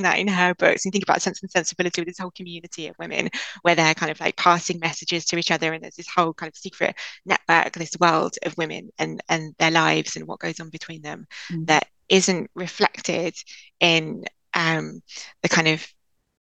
that 0.00 0.18
in 0.18 0.28
her 0.28 0.54
books 0.54 0.84
and 0.84 0.92
think 0.92 1.04
about 1.04 1.20
sense 1.20 1.42
and 1.42 1.50
sensibility 1.50 2.00
with 2.00 2.08
this 2.08 2.18
whole 2.18 2.30
community 2.30 2.86
of 2.86 2.96
women 2.98 3.28
where 3.62 3.74
they're 3.74 3.94
kind 3.94 4.10
of 4.10 4.18
like 4.20 4.36
passing 4.36 4.78
messages 4.80 5.26
to 5.26 5.36
each 5.36 5.50
other 5.50 5.72
and 5.72 5.82
there's 5.82 5.96
this 5.96 6.08
whole 6.08 6.32
kind 6.32 6.48
of 6.48 6.56
secret 6.56 6.96
network 7.26 7.74
this 7.74 7.96
world 8.00 8.34
of 8.46 8.56
women 8.56 8.88
and 8.98 9.22
and 9.28 9.54
their 9.58 9.70
lives 9.70 10.16
and 10.16 10.26
what 10.26 10.40
goes 10.40 10.60
on 10.60 10.70
between 10.70 11.02
them 11.02 11.26
mm. 11.50 11.66
that 11.66 11.86
isn't 12.08 12.50
reflected 12.54 13.34
in 13.80 14.24
um 14.54 15.02
the 15.42 15.48
kind 15.48 15.68
of 15.68 15.86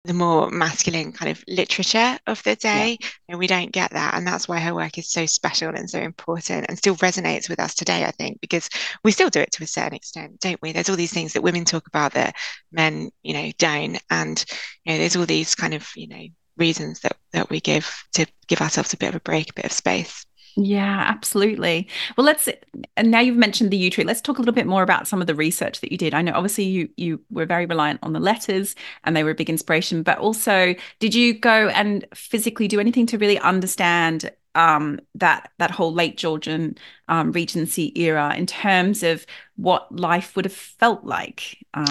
the 0.04 0.14
more 0.14 0.50
masculine 0.50 1.12
kind 1.12 1.30
of 1.30 1.44
literature 1.46 2.18
of 2.26 2.42
the 2.42 2.56
day. 2.56 2.96
Yeah. 3.00 3.08
and 3.28 3.38
we 3.38 3.46
don't 3.46 3.70
get 3.70 3.90
that. 3.90 4.14
And 4.14 4.26
that's 4.26 4.48
why 4.48 4.58
her 4.58 4.74
work 4.74 4.96
is 4.96 5.10
so 5.10 5.26
special 5.26 5.74
and 5.74 5.90
so 5.90 5.98
important 5.98 6.66
and 6.68 6.78
still 6.78 6.96
resonates 6.96 7.48
with 7.48 7.60
us 7.60 7.74
today 7.74 8.04
i 8.04 8.10
think 8.10 8.40
because 8.40 8.68
we 9.04 9.12
still 9.12 9.30
do 9.30 9.40
it 9.40 9.52
to 9.52 9.64
a 9.64 9.66
certain 9.66 9.94
extent 9.94 10.40
don't 10.40 10.60
we? 10.62 10.72
There's 10.72 10.88
all 10.88 10.96
these 10.96 11.12
things 11.12 11.34
that 11.34 11.42
women 11.42 11.64
talk 11.64 11.86
about 11.86 12.14
that 12.14 12.34
men 12.72 13.10
you 13.22 13.34
know 13.34 13.50
don't. 13.58 13.98
And 14.10 14.42
you 14.84 14.92
know 14.92 14.98
there's 14.98 15.16
all 15.16 15.26
these 15.26 15.54
kind 15.54 15.74
of 15.74 15.88
you 15.96 16.08
know 16.08 16.24
reasons 16.56 17.00
that 17.00 17.16
that 17.32 17.50
we 17.50 17.60
give 17.60 18.04
to 18.12 18.26
give 18.46 18.60
ourselves 18.60 18.92
a 18.92 18.96
bit 18.96 19.10
of 19.10 19.16
a 19.16 19.20
break 19.20 19.50
a 19.50 19.54
bit 19.54 19.64
of 19.64 19.72
space 19.72 20.26
yeah, 20.56 21.04
absolutely. 21.06 21.88
Well, 22.16 22.24
let's 22.24 22.48
and 22.96 23.10
now 23.10 23.20
you've 23.20 23.36
mentioned 23.36 23.70
the 23.70 23.76
yew 23.76 23.90
tree. 23.90 24.04
Let's 24.04 24.20
talk 24.20 24.38
a 24.38 24.40
little 24.40 24.54
bit 24.54 24.66
more 24.66 24.82
about 24.82 25.06
some 25.06 25.20
of 25.20 25.26
the 25.26 25.34
research 25.34 25.80
that 25.80 25.92
you 25.92 25.98
did. 25.98 26.14
I 26.14 26.22
know 26.22 26.32
obviously 26.32 26.64
you 26.64 26.88
you 26.96 27.20
were 27.30 27.46
very 27.46 27.66
reliant 27.66 28.00
on 28.02 28.12
the 28.12 28.20
letters 28.20 28.74
and 29.04 29.16
they 29.16 29.24
were 29.24 29.30
a 29.30 29.34
big 29.34 29.50
inspiration, 29.50 30.02
but 30.02 30.18
also 30.18 30.74
did 30.98 31.14
you 31.14 31.34
go 31.34 31.68
and 31.68 32.06
physically 32.14 32.68
do 32.68 32.80
anything 32.80 33.06
to 33.06 33.18
really 33.18 33.38
understand 33.38 34.30
um, 34.54 35.00
that 35.14 35.52
that 35.58 35.70
whole 35.70 35.92
late 35.92 36.16
Georgian 36.16 36.76
um, 37.08 37.32
Regency 37.32 37.92
era 38.00 38.34
in 38.36 38.46
terms 38.46 39.02
of 39.02 39.24
what 39.56 39.94
life 39.94 40.36
would 40.36 40.44
have 40.44 40.54
felt 40.54 41.04
like? 41.04 41.58
Um, 41.74 41.86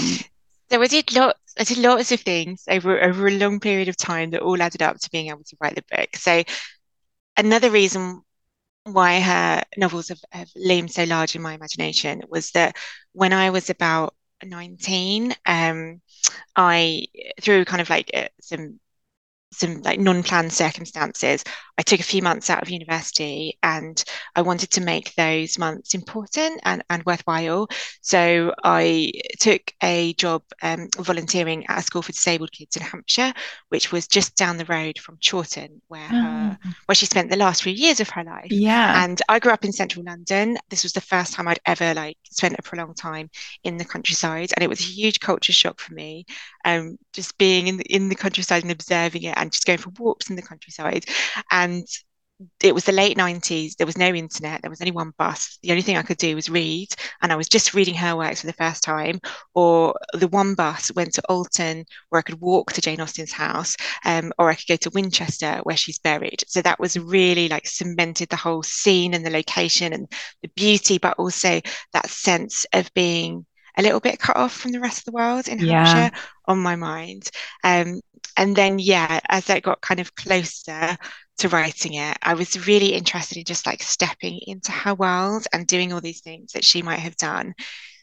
so 0.69 0.81
I 0.81 0.87
did 0.87 1.15
lots. 1.15 1.39
I 1.57 1.63
did 1.63 1.77
lots 1.79 2.11
of 2.11 2.19
things 2.21 2.65
over 2.69 3.01
over 3.01 3.27
a 3.27 3.31
long 3.31 3.59
period 3.59 3.87
of 3.87 3.97
time 3.97 4.31
that 4.31 4.41
all 4.41 4.61
added 4.61 4.81
up 4.81 4.99
to 4.99 5.09
being 5.11 5.29
able 5.29 5.43
to 5.45 5.57
write 5.61 5.75
the 5.75 5.83
book. 5.95 6.15
So 6.15 6.43
another 7.37 7.71
reason 7.71 8.21
why 8.83 9.19
her 9.19 9.63
novels 9.77 10.09
have, 10.09 10.19
have 10.31 10.49
loomed 10.55 10.91
so 10.91 11.03
large 11.03 11.35
in 11.35 11.41
my 11.41 11.53
imagination 11.53 12.21
was 12.29 12.51
that 12.51 12.75
when 13.13 13.33
I 13.33 13.49
was 13.49 13.69
about 13.69 14.15
19, 14.43 15.35
um, 15.45 16.01
I, 16.55 17.07
through 17.41 17.65
kind 17.65 17.81
of 17.81 17.89
like 17.89 18.11
uh, 18.13 18.27
some 18.41 18.79
some 19.51 19.81
like 19.81 19.99
non-planned 19.99 20.53
circumstances 20.53 21.43
i 21.77 21.81
took 21.81 21.99
a 21.99 22.03
few 22.03 22.21
months 22.21 22.49
out 22.49 22.61
of 22.61 22.69
university 22.69 23.57
and 23.63 24.03
i 24.35 24.41
wanted 24.41 24.69
to 24.69 24.81
make 24.81 25.13
those 25.15 25.57
months 25.57 25.93
important 25.93 26.59
and, 26.63 26.83
and 26.89 27.03
worthwhile. 27.05 27.67
So 28.01 28.53
i 28.63 29.11
took 29.39 29.73
a 29.81 30.13
job 30.13 30.43
um, 30.61 30.87
volunteering 30.97 31.65
at 31.67 31.79
a 31.79 31.81
school 31.81 32.01
for 32.01 32.11
disabled 32.11 32.51
kids 32.51 32.75
in 32.75 32.83
hampshire 32.83 33.33
which 33.69 33.91
was 33.91 34.07
just 34.07 34.35
down 34.35 34.57
the 34.57 34.65
road 34.65 34.99
from 34.99 35.17
chawton 35.19 35.81
where 35.87 36.07
oh. 36.11 36.21
her 36.21 36.59
where 36.85 36.95
she 36.95 37.05
spent 37.05 37.29
the 37.29 37.37
last 37.37 37.63
few 37.63 37.73
years 37.73 37.99
of 37.99 38.09
her 38.09 38.23
life. 38.23 38.51
Yeah. 38.51 39.03
And 39.03 39.21
i 39.29 39.39
grew 39.39 39.51
up 39.51 39.65
in 39.65 39.71
central 39.71 40.05
london. 40.05 40.57
This 40.69 40.83
was 40.83 40.93
the 40.93 41.01
first 41.01 41.33
time 41.33 41.47
i'd 41.47 41.59
ever 41.65 41.93
like 41.93 42.17
spent 42.31 42.55
a 42.57 42.61
prolonged 42.61 42.97
time 42.97 43.29
in 43.63 43.77
the 43.77 43.85
countryside 43.85 44.51
and 44.55 44.63
it 44.63 44.69
was 44.69 44.79
a 44.79 44.83
huge 44.83 45.19
culture 45.19 45.53
shock 45.53 45.79
for 45.79 45.93
me. 45.93 46.25
Um, 46.65 46.97
just 47.19 47.37
being 47.37 47.67
in 47.67 47.77
the, 47.77 47.83
in 47.93 48.07
the 48.07 48.15
countryside 48.15 48.63
and 48.63 48.71
observing 48.71 49.23
it 49.23 49.33
and 49.37 49.51
just 49.51 49.65
going 49.65 49.77
for 49.77 49.91
walks 49.99 50.29
in 50.29 50.37
the 50.37 50.41
countryside. 50.41 51.05
And 51.51 51.85
it 52.63 52.73
was 52.73 52.85
the 52.85 52.93
late 52.93 53.17
90s 53.17 53.75
there 53.75 53.85
was 53.85 53.97
no 53.97 54.13
internet 54.13 54.61
there 54.61 54.69
was 54.69 54.79
only 54.79 54.93
one 54.93 55.11
bus. 55.17 55.59
The 55.61 55.71
only 55.71 55.81
thing 55.81 55.97
i 55.97 56.03
could 56.03 56.17
do 56.17 56.35
was 56.35 56.49
read. 56.49 56.87
And 57.21 57.33
i 57.33 57.35
was 57.35 57.49
just 57.49 57.73
reading 57.73 57.95
her 57.95 58.15
works 58.15 58.39
for 58.39 58.47
the 58.47 58.53
first 58.53 58.81
time. 58.81 59.19
Or 59.53 59.93
the 60.13 60.29
one 60.29 60.55
bus 60.55 60.89
went 60.95 61.13
to 61.15 61.23
alton 61.27 61.83
where 62.07 62.19
i 62.19 62.21
could 62.21 62.39
walk 62.39 62.71
to 62.73 62.81
jane 62.81 63.01
austen's 63.01 63.33
house 63.33 63.75
um, 64.05 64.31
or 64.39 64.49
i 64.49 64.55
could 64.55 64.67
go 64.69 64.77
to 64.77 64.89
winchester 64.91 65.59
where 65.63 65.75
she's 65.75 65.99
buried. 65.99 66.45
So 66.47 66.61
that 66.61 66.79
was 66.79 66.97
really 66.97 67.49
like 67.49 67.67
cemented 67.67 68.29
the 68.29 68.37
whole 68.37 68.63
scene 68.63 69.13
and 69.13 69.25
the 69.25 69.31
location 69.31 69.91
and 69.91 70.07
the 70.41 70.49
beauty 70.55 70.97
but 70.97 71.19
also 71.19 71.59
that 71.91 72.09
sense 72.09 72.65
of 72.71 72.93
being 72.93 73.45
a 73.77 73.81
little 73.81 73.99
bit 73.99 74.19
cut 74.19 74.37
off 74.37 74.53
from 74.53 74.71
the 74.71 74.79
rest 74.79 74.99
of 74.99 75.05
the 75.05 75.11
world 75.11 75.47
in 75.47 75.59
yeah. 75.59 75.85
Hampshire 75.85 76.17
on 76.45 76.59
my 76.59 76.75
mind. 76.75 77.29
Um, 77.63 78.01
and 78.37 78.55
then, 78.55 78.79
yeah, 78.79 79.19
as 79.27 79.49
I 79.49 79.59
got 79.59 79.81
kind 79.81 79.99
of 79.99 80.15
closer 80.15 80.97
to 81.39 81.49
writing 81.49 81.93
it, 81.95 82.17
I 82.21 82.33
was 82.33 82.67
really 82.67 82.93
interested 82.93 83.37
in 83.37 83.43
just 83.43 83.65
like 83.65 83.81
stepping 83.83 84.39
into 84.47 84.71
her 84.71 84.93
world 84.93 85.45
and 85.53 85.67
doing 85.67 85.93
all 85.93 86.01
these 86.01 86.21
things 86.21 86.53
that 86.53 86.65
she 86.65 86.81
might 86.81 86.99
have 86.99 87.17
done. 87.17 87.53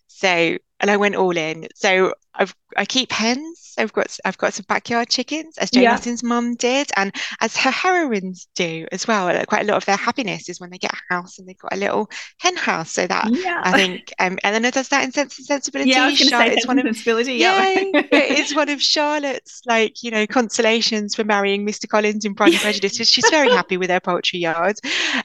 So, 0.09 0.59
and 0.81 0.91
I 0.91 0.97
went 0.97 1.17
all 1.17 1.37
in. 1.37 1.69
So 1.75 2.15
I've 2.35 2.55
I 2.77 2.85
keep 2.85 3.13
hens 3.13 3.67
I've 3.79 3.93
got 3.93 4.17
I've 4.25 4.39
got 4.39 4.55
some 4.55 4.65
backyard 4.69 5.09
chickens, 5.09 5.59
as 5.59 5.71
Jane 5.71 5.85
yeah. 5.85 5.99
Mum 6.23 6.55
did, 6.55 6.91
and 6.97 7.15
as 7.41 7.57
her 7.57 7.71
heroines 7.71 8.49
do 8.55 8.87
as 8.93 9.07
well. 9.07 9.27
Quite 9.47 9.63
a 9.63 9.67
lot 9.67 9.77
of 9.77 9.85
their 9.85 9.97
happiness 9.97 10.49
is 10.49 10.61
when 10.61 10.71
they 10.71 10.79
get 10.79 10.93
a 10.93 11.15
house 11.15 11.39
and 11.39 11.49
they've 11.49 11.59
got 11.59 11.75
a 11.75 11.77
little 11.77 12.09
hen 12.39 12.57
house. 12.57 12.93
So 12.93 13.07
that 13.07 13.29
yeah. 13.33 13.61
I 13.63 13.73
think 13.73 14.13
um, 14.19 14.39
Elinor 14.43 14.71
does 14.71 14.89
that 14.89 15.05
in 15.05 15.13
Sense 15.13 15.39
and 15.39 15.47
Sensibility. 15.47 15.91
Yeah, 15.91 16.05
I 16.05 16.11
was 16.11 16.19
Charlotte, 16.19 16.61
say 16.61 16.67
one 16.67 16.79
of 16.79 16.85
sensibility. 16.85 17.35
Yeah, 17.35 17.73
yeah 17.73 17.91
it's 18.13 18.55
one 18.55 18.69
of 18.69 18.81
Charlotte's 18.81 19.63
like 19.67 20.03
you 20.03 20.11
know 20.11 20.27
consolations 20.27 21.15
for 21.15 21.25
marrying 21.25 21.67
Mr. 21.67 21.89
Collins 21.89 22.25
in 22.25 22.35
Pride 22.35 22.53
and 22.53 22.61
Prejudice. 22.61 22.97
She's 22.97 23.29
very 23.31 23.51
happy 23.51 23.77
with 23.77 23.91
her 23.91 24.01
poultry 24.01 24.39
yard. 24.39 24.77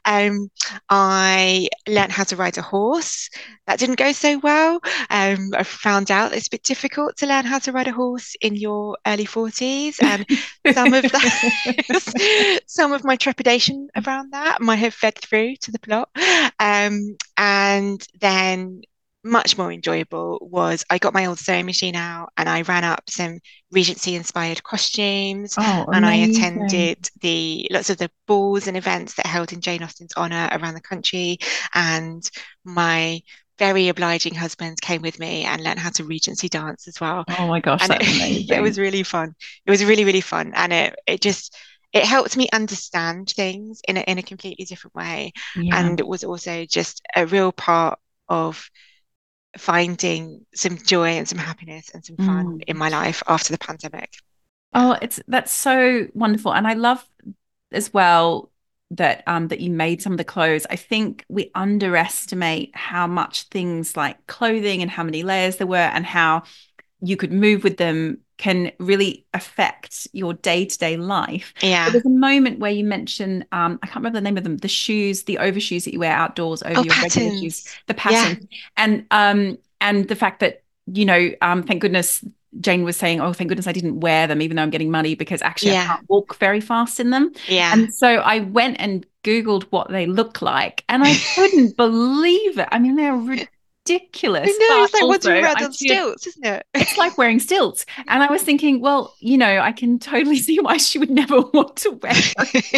Um, 0.05 0.49
I 0.89 1.69
learned 1.87 2.11
how 2.11 2.23
to 2.25 2.35
ride 2.35 2.57
a 2.57 2.61
horse. 2.61 3.29
That 3.67 3.79
didn't 3.79 3.97
go 3.97 4.11
so 4.11 4.39
well. 4.39 4.81
Um, 5.09 5.40
I 5.56 5.63
found 5.63 6.12
out 6.12 6.34
it's 6.34 6.47
a 6.47 6.51
bit 6.51 6.63
difficult 6.63 7.17
to 7.17 7.27
learn 7.27 7.45
how 7.45 7.60
to 7.60 7.71
ride 7.71 7.88
a 7.88 7.91
horse 7.91 8.36
in 8.41 8.56
your 8.56 8.97
early 9.06 9.25
40s 9.25 10.01
and 10.01 10.25
some 10.75 10.93
of 10.93 11.04
that 11.04 12.60
some 12.67 12.93
of 12.93 13.04
my 13.04 13.15
trepidation 13.15 13.88
around 13.95 14.32
that 14.32 14.62
might 14.62 14.77
have 14.77 14.93
fed 14.93 15.17
through 15.17 15.56
to 15.58 15.71
the 15.71 15.80
plot. 15.80 16.10
Um, 16.60 17.15
and 17.38 18.06
then 18.19 18.82
much 19.23 19.58
more 19.58 19.71
enjoyable 19.71 20.39
was 20.41 20.84
I 20.89 20.97
got 20.97 21.13
my 21.13 21.25
old 21.27 21.39
sewing 21.39 21.65
machine 21.65 21.95
out 21.95 22.30
and 22.38 22.49
I 22.49 22.63
ran 22.63 22.84
up 22.84 23.10
some 23.10 23.39
Regency 23.71 24.15
inspired 24.15 24.63
costumes 24.63 25.56
oh, 25.58 25.86
and 25.93 26.06
I 26.06 26.15
attended 26.15 27.08
the 27.21 27.67
lots 27.71 27.89
of 27.89 27.97
the 27.97 28.10
balls 28.27 28.67
and 28.67 28.75
events 28.75 29.13
that 29.15 29.27
held 29.27 29.54
in 29.54 29.62
Jane 29.62 29.84
Austen's 29.84 30.13
honor 30.17 30.49
around 30.51 30.73
the 30.73 30.82
country 30.82 31.38
and 31.73 32.27
my 32.65 33.21
very 33.62 33.89
obliging 33.89 34.34
husband 34.34 34.82
came 34.82 35.04
with 35.04 35.19
me 35.19 35.43
and 35.43 35.63
learned 35.63 35.78
how 35.78 35.91
to 35.91 36.04
Regency 36.04 36.50
dance 36.50 36.88
as 36.88 37.00
well. 37.00 37.24
Oh 37.38 37.47
my 37.47 37.60
gosh, 37.60 37.84
and 37.84 37.93
it, 38.02 38.50
it 38.50 38.62
was 38.62 38.80
really 38.80 39.04
fun. 39.04 39.36
It 39.67 39.71
was 39.71 39.86
really 39.86 40.04
really 40.04 40.21
fun 40.21 40.52
and 40.56 40.74
it 40.74 40.95
it 41.06 41.21
just 41.21 41.56
it 41.93 42.04
helped 42.06 42.36
me 42.38 42.50
understand 42.54 43.30
things 43.30 43.82
in 43.88 43.97
a, 43.97 44.02
in 44.02 44.17
a 44.17 44.24
completely 44.24 44.63
different 44.63 44.95
way 44.95 45.34
yeah. 45.58 45.78
and 45.78 46.00
it 46.00 46.08
was 46.08 46.24
also 46.24 46.63
just 46.65 47.02
a 47.17 47.26
real 47.26 47.52
part 47.52 48.00
of 48.30 48.69
finding 49.58 50.45
some 50.56 50.78
joy 50.78 51.10
and 51.10 51.28
some 51.28 51.38
happiness 51.38 51.91
and 51.93 52.04
some 52.04 52.15
fun 52.17 52.60
mm. 52.60 52.63
in 52.67 52.78
my 52.78 52.89
life 52.89 53.21
after 53.28 53.52
the 53.52 53.60
pandemic. 53.60 54.10
Oh, 54.74 54.97
it's 55.02 55.19
that's 55.28 55.52
so 55.52 56.08
wonderful. 56.13 56.54
And 56.54 56.65
I 56.65 56.74
love 56.74 57.06
as 57.71 57.93
well 57.93 58.50
that 58.91 59.23
um 59.25 59.47
that 59.47 59.62
you 59.62 59.69
made 59.69 60.01
some 60.01 60.12
of 60.12 60.17
the 60.17 60.23
clothes. 60.23 60.67
I 60.69 60.75
think 60.75 61.25
we 61.30 61.49
underestimate 61.56 62.75
how 62.75 63.08
much 63.08 63.43
things 63.43 63.95
like 63.95 64.27
clothing 64.27 64.82
and 64.82 64.91
how 64.91 65.04
many 65.04 65.23
layers 65.23 65.56
there 65.58 65.67
were 65.67 65.77
and 65.77 66.06
how 66.06 66.43
you 67.01 67.17
could 67.17 67.32
move 67.32 67.63
with 67.63 67.77
them 67.77 68.19
can 68.38 68.71
really 68.80 69.25
affect 69.34 70.08
your 70.13 70.34
day-to-day 70.34 70.97
life. 70.97 71.54
Yeah. 71.62 71.86
But 71.86 71.91
there's 71.93 72.06
a 72.06 72.10
moment 72.10 72.60
where 72.60 72.71
you 72.71 72.84
mention 72.84 73.45
um, 73.51 73.80
I 73.82 73.88
can't 73.88 73.97
remember 73.97 74.17
the 74.17 74.23
name 74.23 74.38
of 74.38 74.43
them, 74.43 74.58
the 74.58 74.67
shoes, 74.67 75.23
the 75.23 75.38
overshoes 75.38 75.86
that 75.86 75.93
you 75.93 75.99
wear 75.99 76.12
outdoors 76.12 76.62
over 76.63 76.80
oh, 76.80 76.84
your 76.84 76.93
pattens. 76.93 77.15
regular 77.15 77.39
shoes, 77.39 77.75
the 77.88 77.93
patten. 77.93 78.47
Yeah. 78.49 78.58
And 78.77 79.06
um 79.12 79.58
and 79.80 80.08
the 80.08 80.15
fact 80.15 80.41
that, 80.41 80.63
you 80.88 81.06
know, 81.06 81.32
um, 81.41 81.63
thank 81.63 81.82
goodness 81.82 82.23
Jane 82.62 82.84
was 82.84 82.97
saying, 82.97 83.21
"Oh, 83.21 83.34
thank 83.34 83.50
goodness 83.50 83.67
I 83.67 83.71
didn't 83.71 84.00
wear 84.00 84.28
them, 84.28 84.41
even 84.41 84.56
though 84.58 84.63
I'm 84.63 84.69
getting 84.69 84.91
money 84.91 85.15
because 85.15 85.41
actually 85.41 85.71
yeah. 85.71 85.84
I 85.84 85.88
can't 85.88 86.10
walk 86.10 86.38
very 86.38 86.62
fast 86.62 87.00
in 87.00 87.10
them." 87.10 87.34
Yeah. 87.47 87.74
And 87.74 87.93
so 87.93 88.08
I 88.08 88.39
went 88.39 88.78
and 88.80 89.06
googled 89.24 89.63
what 89.71 89.89
they 89.89 90.06
look 90.06 90.41
like, 90.41 90.84
and 90.89 91.04
I 91.04 91.15
couldn't 91.36 91.78
believe 91.78 92.58
it. 92.58 92.67
I 92.71 92.80
mean, 92.80 92.95
they're 92.95 93.47
ridiculous. 93.93 94.47
Know, 94.47 94.84
it's 94.84 94.93
like 94.93 95.04
what's 95.04 95.25
around 95.25 95.62
on 95.62 95.73
stilts, 95.73 96.27
isn't 96.27 96.45
it? 96.45 96.65
It's 96.73 96.97
like 96.97 97.17
wearing 97.17 97.39
stilts. 97.39 97.86
And 98.08 98.23
I 98.23 98.30
was 98.30 98.41
thinking, 98.41 98.82
well, 98.82 99.15
you 99.19 99.38
know, 99.38 99.60
I 99.60 99.71
can 99.71 99.99
totally 99.99 100.38
see 100.47 100.60
why 100.60 100.77
she 100.77 100.99
would 100.99 101.10
never 101.10 101.39
want 101.54 101.77
to 101.77 101.91
wear 101.91 102.13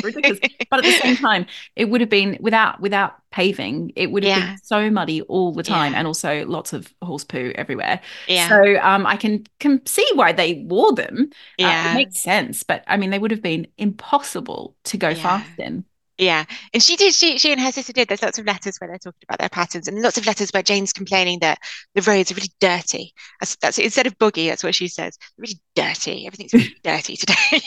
ridiculous. 0.04 0.39
but 0.69 0.80
at 0.80 0.86
the 0.86 0.99
same 1.02 1.15
time, 1.15 1.45
it 1.76 1.89
would 1.89 2.02
have 2.02 2.10
been 2.10 2.38
without 2.39 2.80
without 2.82 3.15
paving, 3.32 3.91
it 3.95 4.12
would 4.12 4.23
have 4.23 4.38
yeah. 4.38 4.47
been 4.52 4.58
so 4.63 4.89
muddy 4.91 5.21
all 5.23 5.52
the 5.52 5.63
time, 5.63 5.93
yeah. 5.93 5.99
and 5.99 6.08
also 6.08 6.45
lots 6.45 6.71
of 6.71 6.93
horse 7.02 7.23
poo 7.23 7.52
everywhere. 7.56 7.99
Yeah. 8.28 8.47
So 8.47 8.80
um, 8.82 9.08
I 9.08 9.17
can 9.17 9.45
can 9.60 9.84
see 9.86 10.08
why 10.13 10.32
they 10.32 10.65
wore 10.67 10.93
them. 10.93 11.32
Yeah, 11.58 11.88
uh, 11.88 11.91
it 11.91 11.95
makes 11.95 12.19
sense. 12.19 12.63
But 12.63 12.84
I 12.88 12.97
mean, 12.97 13.10
they 13.10 13.19
would 13.19 13.32
have 13.32 13.41
been 13.41 13.67
impossible 13.78 14.76
to 14.86 14.97
go 14.97 15.10
yeah. 15.10 15.15
fast 15.15 15.60
in. 15.60 15.84
Yeah, 16.17 16.45
and 16.73 16.84
she 16.84 16.95
did. 16.95 17.13
She 17.13 17.39
she 17.39 17.52
and 17.52 17.60
her 17.60 17.71
sister 17.71 17.91
did. 17.91 18.08
There's 18.08 18.21
lots 18.21 18.38
of 18.38 18.45
letters 18.45 18.78
where 18.78 18.88
they're 18.88 18.99
talking 18.99 19.26
about 19.28 19.39
their 19.39 19.49
pattens, 19.49 19.88
and 19.88 19.99
lots 19.99 20.17
of 20.17 20.28
letters 20.28 20.52
where 20.52 20.62
Jane's 20.62 20.93
complaining 20.93 21.39
that 21.39 21.58
the 21.95 22.04
roads 22.04 22.32
are 22.32 22.36
really 22.36 22.52
dirty. 22.60 23.13
That's, 23.39 23.56
that's 23.56 23.80
instead 23.80 24.06
of 24.06 24.17
buggy, 24.19 24.47
that's 24.47 24.63
what 24.63 24.76
she 24.76 24.88
says. 24.88 25.17
Really 25.38 25.60
dirty. 25.76 26.28
Everything's 26.28 26.54
really 26.54 26.76
dirty 26.84 27.15
today. 27.15 27.62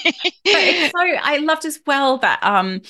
so 0.46 1.00
I 1.22 1.38
loved 1.42 1.64
as 1.64 1.80
well 1.86 2.18
that 2.18 2.38
um 2.44 2.82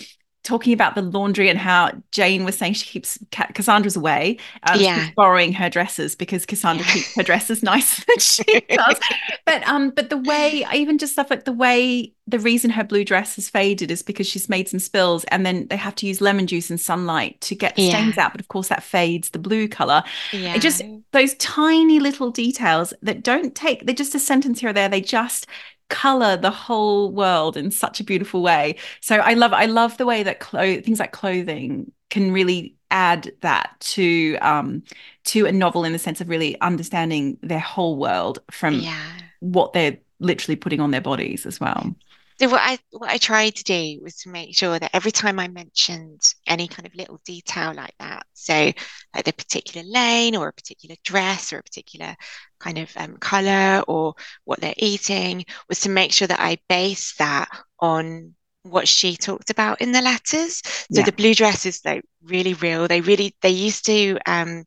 talking 0.47 0.73
about 0.73 0.95
the 0.95 1.03
laundry 1.03 1.51
and 1.51 1.59
how 1.59 1.91
Jane 2.13 2.45
was 2.45 2.57
saying 2.57 2.75
she 2.75 2.87
keeps 2.87 3.19
Cassandra's 3.31 3.97
away. 3.97 4.39
Um, 4.63 4.81
yeah. 4.81 5.11
borrowing 5.17 5.53
her 5.53 5.69
dresses 5.69 6.15
because 6.15 6.47
Cassandra 6.47 6.87
yeah. 6.87 6.93
keeps 6.93 7.15
her 7.17 7.23
dresses 7.23 7.63
nicer 7.65 8.05
than 8.09 8.19
she 8.19 8.61
does. 8.61 9.01
but 9.45 9.67
um, 9.69 9.91
but 9.91 10.09
the 10.09 10.17
way 10.17 10.65
even 10.73 10.99
just 10.99 11.13
stuff 11.13 11.31
like 11.31 11.45
the 11.45 11.53
way 11.53 12.13
the 12.29 12.39
reason 12.39 12.71
her 12.71 12.85
blue 12.85 13.05
dress 13.05 13.37
has 13.37 13.49
faded 13.49 13.91
is 13.91 14.03
because 14.03 14.27
she's 14.27 14.49
made 14.49 14.69
some 14.69 14.81
spills 14.81 15.25
and 15.25 15.45
then 15.45 15.67
they 15.69 15.77
have 15.77 15.95
to 15.97 16.07
use 16.07 16.21
lemon 16.21 16.47
juice 16.47 16.71
and 16.71 16.81
sunlight 16.81 17.41
to 17.41 17.55
get 17.55 17.79
yeah. 17.79 17.91
stains 17.91 18.19
out. 18.19 18.33
But 18.33 18.41
of 18.41 18.49
course 18.49 18.69
that 18.69 18.83
fades 18.83 19.31
the 19.31 19.39
blue 19.39 19.69
color. 19.69 20.03
Yeah. 20.33 20.55
It 20.55 20.63
just 20.63 20.83
those 21.13 21.35
tiny 21.35 21.99
little 21.99 22.31
details 22.31 22.95
that 23.03 23.23
don't 23.23 23.55
take 23.55 23.85
they're 23.85 23.95
just 23.95 24.15
a 24.15 24.21
sentence 24.21 24.61
here 24.61 24.71
or 24.71 24.73
there. 24.73 24.89
They 24.89 25.01
just 25.01 25.47
color 25.89 26.37
the 26.37 26.51
whole 26.51 27.13
world 27.13 27.57
in 27.57 27.71
such 27.71 28.01
a 28.01 28.05
beautiful 28.05 28.43
way. 28.43 28.77
So 29.01 29.17
I 29.17 29.35
love 29.35 29.53
I 29.53 29.67
love 29.67 29.97
the 29.97 30.07
way 30.07 30.23
that 30.23 30.41
clo- 30.41 30.81
things 30.81 30.99
like 30.99 31.13
clothing 31.13 31.93
can 32.11 32.33
really 32.33 32.75
add 32.91 33.33
that 33.41 33.75
to 33.81 34.37
um 34.41 34.83
to 35.25 35.47
a 35.47 35.53
novel 35.53 35.85
in 35.85 35.93
the 35.93 35.99
sense 35.99 36.21
of 36.21 36.29
really 36.29 36.61
understanding 36.61 37.37
their 37.43 37.59
whole 37.59 37.97
world 37.97 38.39
from 38.51 38.75
yeah. 38.75 39.13
what 39.41 39.73
they're 39.73 39.99
literally 40.21 40.57
putting 40.57 40.81
on 40.81 40.91
their 40.91 41.01
bodies 41.01 41.47
as 41.47 41.61
well. 41.61 41.95
So 42.39 42.51
what 42.51 42.61
I 42.63 42.79
what 42.91 43.11
I 43.11 43.17
tried 43.17 43.55
to 43.57 43.65
do 43.65 44.01
was 44.03 44.17
to 44.19 44.29
make 44.29 44.55
sure 44.55 44.79
that 44.79 44.91
every 44.93 45.11
time 45.11 45.39
I 45.39 45.49
mentioned 45.49 46.21
any 46.47 46.69
kind 46.69 46.87
of 46.87 46.95
little 46.95 47.19
detail 47.25 47.73
like 47.75 47.95
that, 47.99 48.27
so 48.35 48.73
like 49.15 49.25
the 49.25 49.33
particular 49.33 49.87
lane 49.89 50.37
or 50.37 50.49
a 50.49 50.53
particular 50.53 50.97
dress 51.03 51.53
or 51.53 51.59
a 51.59 51.63
particular 51.63 52.15
kind 52.59 52.79
of 52.79 52.91
um, 52.97 53.17
color 53.17 53.83
or 53.89 54.15
what 54.45 54.61
they're 54.61 54.75
eating, 54.77 55.45
was 55.69 55.81
to 55.81 55.89
make 55.89 56.13
sure 56.13 56.29
that 56.29 56.41
I 56.41 56.59
base 56.69 57.15
that 57.17 57.49
on 57.81 58.35
what 58.63 58.89
she 58.89 59.17
talked 59.17 59.51
about 59.51 59.81
in 59.81 59.93
the 59.93 60.03
letters. 60.03 60.63
So 60.65 61.01
yeah. 61.01 61.05
the 61.05 61.13
blue 61.13 61.35
dress 61.35 61.67
is 61.67 61.81
like 61.85 62.05
really 62.23 62.55
real. 62.55 62.89
They 62.89 63.01
really 63.01 63.35
they 63.43 63.51
used 63.51 63.87
to 63.87 64.19
um, 64.27 64.65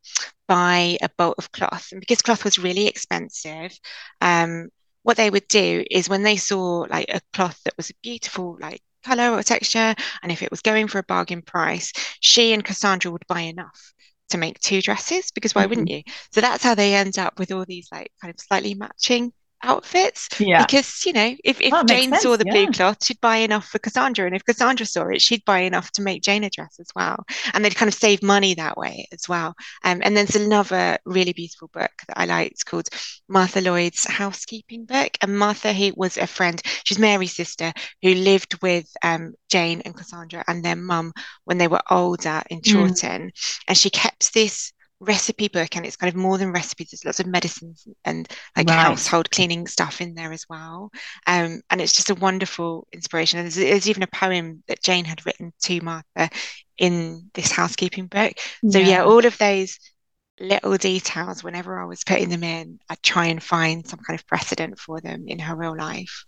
buy 0.47 0.97
a 1.02 1.10
bolt 1.17 1.36
of 1.38 1.52
cloth, 1.52 1.89
and 1.91 1.99
because 1.99 2.21
cloth 2.21 2.43
was 2.43 2.60
really 2.60 2.88
expensive, 2.88 3.78
um, 4.21 4.69
what 5.04 5.17
they 5.17 5.30
would 5.30 5.47
do 5.47 5.84
is 5.89 6.10
when 6.10 6.23
they 6.23 6.38
saw 6.38 6.86
like 6.89 7.08
a 7.10 7.21
cloth 7.34 7.60
that 7.63 7.78
was 7.78 7.89
a 7.89 7.93
beautiful 8.04 8.58
like 8.60 8.82
color 9.04 9.32
or 9.32 9.41
texture 9.41 9.95
and 10.21 10.32
if 10.32 10.43
it 10.43 10.52
was 10.52 10.62
going 10.62 10.88
for 10.88 10.99
a 10.99 11.04
bargain 11.04 11.41
price 11.41 11.93
she 12.19 12.52
and 12.54 12.65
cassandra 12.65 13.10
would 13.10 13.25
buy 13.28 13.41
enough 13.41 13.93
to 14.29 14.37
make 14.37 14.59
two 14.59 14.81
dresses 14.81 15.31
because 15.31 15.53
why 15.53 15.63
mm-hmm. 15.63 15.69
wouldn't 15.69 15.89
you 15.89 16.01
so 16.31 16.41
that's 16.41 16.63
how 16.63 16.75
they 16.75 16.93
end 16.93 17.17
up 17.17 17.39
with 17.39 17.51
all 17.51 17.65
these 17.65 17.87
like 17.91 18.11
kind 18.21 18.33
of 18.33 18.39
slightly 18.39 18.73
matching 18.73 19.33
outfits. 19.63 20.30
Yeah. 20.39 20.65
Because, 20.65 21.06
you 21.06 21.13
know, 21.13 21.36
if, 21.43 21.60
if 21.62 21.74
Jane 21.88 22.15
saw 22.15 22.38
the 22.38 22.45
yeah. 22.45 22.52
blue 22.52 22.72
cloth, 22.72 23.04
she'd 23.04 23.22
buy 23.22 23.38
enough 23.38 23.67
for 23.67 23.80
Cassandra. 23.80 24.26
And 24.26 24.36
if 24.36 24.45
Cassandra 24.45 24.86
saw 24.86 25.08
it, 25.08 25.22
she'd 25.22 25.45
buy 25.45 25.60
enough 25.60 25.91
to 25.93 26.02
make 26.02 26.24
Jane 26.24 26.43
a 26.43 26.50
dress 26.50 26.80
as 26.80 26.89
well. 26.95 27.26
And 27.54 27.63
they'd 27.63 27.76
kind 27.76 27.89
of 27.89 27.93
save 27.93 28.24
money 28.24 28.54
that 28.56 28.78
way 28.78 29.08
as 29.12 29.28
well. 29.28 29.56
Um, 29.84 30.02
and 30.04 30.15
there's 30.15 30.36
another 30.36 30.98
really 31.06 31.34
beautiful 31.34 31.69
book 31.74 31.91
that 32.08 32.17
I 32.17 32.26
like. 32.26 32.52
It's 32.52 32.63
called 32.63 32.89
Martha 33.28 33.62
Lloyd's 33.62 34.06
Housekeeping 34.08 34.86
Book. 34.86 35.17
And 35.22 35.38
Martha, 35.38 35.74
who 35.74 35.93
was 35.95 36.17
a 36.17 36.28
friend, 36.28 36.62
she's 36.84 37.00
Mary's 37.00 37.36
sister, 37.36 37.74
who 38.02 38.13
lived 38.13 38.62
with 38.62 38.91
um, 39.04 39.34
Jane 39.50 39.82
and 39.82 39.95
Cassandra 39.95 40.43
and 40.48 40.63
their 40.63 40.76
mum 40.76 41.13
when 41.45 41.58
they 41.58 41.67
were 41.67 41.82
older 41.89 42.41
in 42.50 42.62
mm. 42.62 42.65
Chawton. 42.65 43.28
Mm. 43.28 43.60
And 43.67 43.78
she 43.78 43.89
kept 43.89 44.34
this 44.34 44.74
recipe 44.99 45.47
book 45.47 45.75
and 45.75 45.85
it's 45.85 45.95
kind 45.95 46.13
of 46.13 46.19
more 46.19 46.38
than 46.38 46.51
recipes 46.51 46.89
there's 46.91 47.05
lots 47.05 47.19
of 47.19 47.25
medicines 47.25 47.88
and 48.03 48.27
like 48.57 48.67
right. 48.67 48.77
household 48.77 49.31
cleaning 49.31 49.65
stuff 49.65 50.01
in 50.01 50.13
there 50.13 50.33
as 50.33 50.45
well. 50.49 50.91
Um, 51.25 51.62
and 51.69 51.81
it's 51.81 51.93
just 51.93 52.09
a 52.09 52.15
wonderful 52.15 52.88
inspiration. 52.91 53.39
There's, 53.39 53.55
there's, 53.55 53.89
even 53.89 54.03
a 54.03 54.07
poem 54.07 54.63
that 54.67 54.83
jane 54.83 55.05
had 55.05 55.25
written 55.25 55.53
to 55.63 55.81
martha 55.81 56.29
in 56.77 57.29
this 57.33 57.51
housekeeping 57.51 58.07
book. 58.07 58.33
So 58.69 58.79
yeah, 58.79 58.88
yeah 58.88 59.03
all 59.03 59.25
of 59.25 59.38
those 59.38 59.79
little 60.39 60.77
details 60.77 61.43
whenever 61.43 61.79
i 61.79 61.85
was 61.85 62.03
putting 62.03 62.29
them 62.29 62.43
in 62.43 62.79
i 62.89 62.95
try 63.03 63.25
and 63.25 63.43
find 63.43 63.85
some 63.85 63.99
kind 63.99 64.17
of 64.17 64.25
precedent 64.25 64.79
for 64.79 65.01
them 65.01 65.25
in 65.27 65.38
her 65.38 65.55
real 65.55 65.75
life 65.75 66.23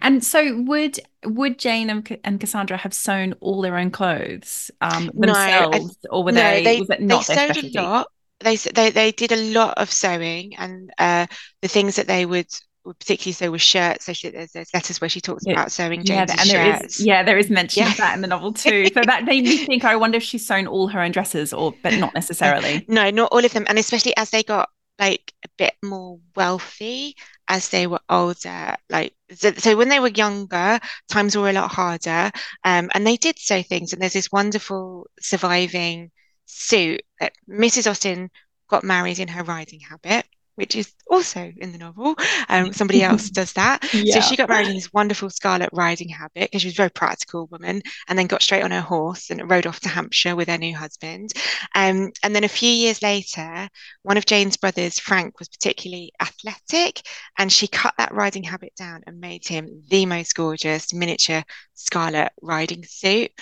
And 0.00 0.24
so 0.24 0.62
would 0.62 0.98
would 1.24 1.58
Jane 1.58 1.90
and, 1.90 2.20
and 2.24 2.40
Cassandra 2.40 2.76
have 2.76 2.94
sewn 2.94 3.34
all 3.40 3.62
their 3.62 3.76
own 3.76 3.90
clothes 3.90 4.70
um, 4.80 5.10
themselves, 5.14 5.78
no, 5.78 6.10
I, 6.10 6.14
or 6.16 6.24
were 6.24 6.32
no, 6.32 6.40
they, 6.40 6.64
they 6.64 6.80
was 6.80 6.90
it 6.90 7.00
not 7.02 7.26
they 7.26 7.52
sewed 7.52 7.76
a 7.76 7.82
lot. 7.82 8.06
They, 8.40 8.56
they 8.56 8.90
they 8.90 9.12
did 9.12 9.32
a 9.32 9.52
lot 9.52 9.74
of 9.78 9.90
sewing, 9.92 10.56
and 10.56 10.92
uh, 10.98 11.26
the 11.60 11.68
things 11.68 11.96
that 11.96 12.08
they 12.08 12.26
would 12.26 12.48
particularly 12.84 13.32
sew 13.32 13.50
with 13.50 13.62
shirts. 13.62 14.06
So 14.06 14.12
she, 14.12 14.30
there's, 14.30 14.52
there's 14.52 14.74
letters 14.74 15.00
where 15.00 15.08
she 15.08 15.20
talks 15.20 15.44
yeah. 15.46 15.52
about 15.52 15.70
sewing 15.70 16.04
Jane's 16.04 16.32
yeah, 16.34 16.40
and 16.40 16.50
there 16.50 16.78
shirts. 16.80 16.98
Is, 16.98 17.06
yeah, 17.06 17.22
there 17.22 17.38
is 17.38 17.50
mention 17.50 17.84
yeah. 17.84 17.90
of 17.90 17.96
that 17.98 18.14
in 18.14 18.22
the 18.22 18.28
novel 18.28 18.52
too. 18.52 18.86
So 18.92 19.00
that 19.04 19.24
made 19.24 19.44
me 19.44 19.58
think. 19.58 19.84
I 19.84 19.96
wonder 19.96 20.16
if 20.16 20.22
she's 20.22 20.46
sewn 20.46 20.66
all 20.66 20.88
her 20.88 21.00
own 21.00 21.12
dresses, 21.12 21.52
or 21.52 21.74
but 21.82 21.94
not 21.94 22.14
necessarily. 22.14 22.84
no, 22.88 23.10
not 23.10 23.30
all 23.32 23.44
of 23.44 23.52
them, 23.52 23.64
and 23.68 23.78
especially 23.78 24.16
as 24.16 24.30
they 24.30 24.42
got 24.42 24.68
like 24.98 25.32
a 25.44 25.48
bit 25.56 25.74
more 25.82 26.18
wealthy 26.36 27.16
as 27.52 27.68
they 27.68 27.86
were 27.86 28.00
older 28.08 28.74
like 28.88 29.14
so, 29.34 29.76
when 29.76 29.90
they 29.90 30.00
were 30.00 30.08
younger 30.08 30.80
times 31.10 31.36
were 31.36 31.50
a 31.50 31.52
lot 31.52 31.70
harder 31.70 32.30
um, 32.64 32.90
and 32.94 33.06
they 33.06 33.18
did 33.18 33.38
say 33.38 33.62
things 33.62 33.92
and 33.92 34.00
there's 34.00 34.14
this 34.14 34.32
wonderful 34.32 35.06
surviving 35.20 36.10
suit 36.46 37.02
that 37.20 37.34
mrs 37.48 37.90
austen 37.90 38.30
got 38.68 38.84
married 38.84 39.18
in 39.18 39.28
her 39.28 39.44
riding 39.44 39.80
habit 39.80 40.24
which 40.62 40.76
is 40.76 40.94
also 41.10 41.52
in 41.56 41.72
the 41.72 41.78
novel. 41.78 42.14
Um, 42.48 42.72
somebody 42.80 43.02
else 43.02 43.30
does 43.30 43.52
that. 43.54 43.84
Yeah. 43.92 44.14
So 44.14 44.20
she 44.20 44.36
got 44.36 44.48
married 44.48 44.68
in 44.68 44.76
this 44.76 44.92
wonderful 44.92 45.28
scarlet 45.28 45.70
riding 45.72 46.08
habit 46.08 46.30
because 46.34 46.62
she 46.62 46.68
was 46.68 46.76
a 46.76 46.76
very 46.76 46.90
practical 46.90 47.48
woman, 47.48 47.82
and 48.08 48.16
then 48.16 48.28
got 48.28 48.42
straight 48.42 48.62
on 48.62 48.70
her 48.70 48.80
horse 48.80 49.28
and 49.28 49.50
rode 49.50 49.66
off 49.66 49.80
to 49.80 49.88
Hampshire 49.88 50.36
with 50.36 50.46
her 50.46 50.58
new 50.58 50.76
husband. 50.76 51.32
Um, 51.74 52.12
and 52.22 52.32
then 52.32 52.44
a 52.44 52.48
few 52.48 52.70
years 52.70 53.02
later, 53.02 53.68
one 54.02 54.16
of 54.16 54.24
Jane's 54.24 54.56
brothers, 54.56 55.00
Frank, 55.00 55.40
was 55.40 55.48
particularly 55.48 56.12
athletic, 56.20 57.02
and 57.36 57.50
she 57.50 57.66
cut 57.66 57.94
that 57.98 58.14
riding 58.14 58.44
habit 58.44 58.72
down 58.76 59.02
and 59.08 59.18
made 59.18 59.44
him 59.44 59.82
the 59.90 60.06
most 60.06 60.32
gorgeous 60.36 60.94
miniature 60.94 61.42
scarlet 61.74 62.30
riding 62.40 62.84
suit 62.84 63.32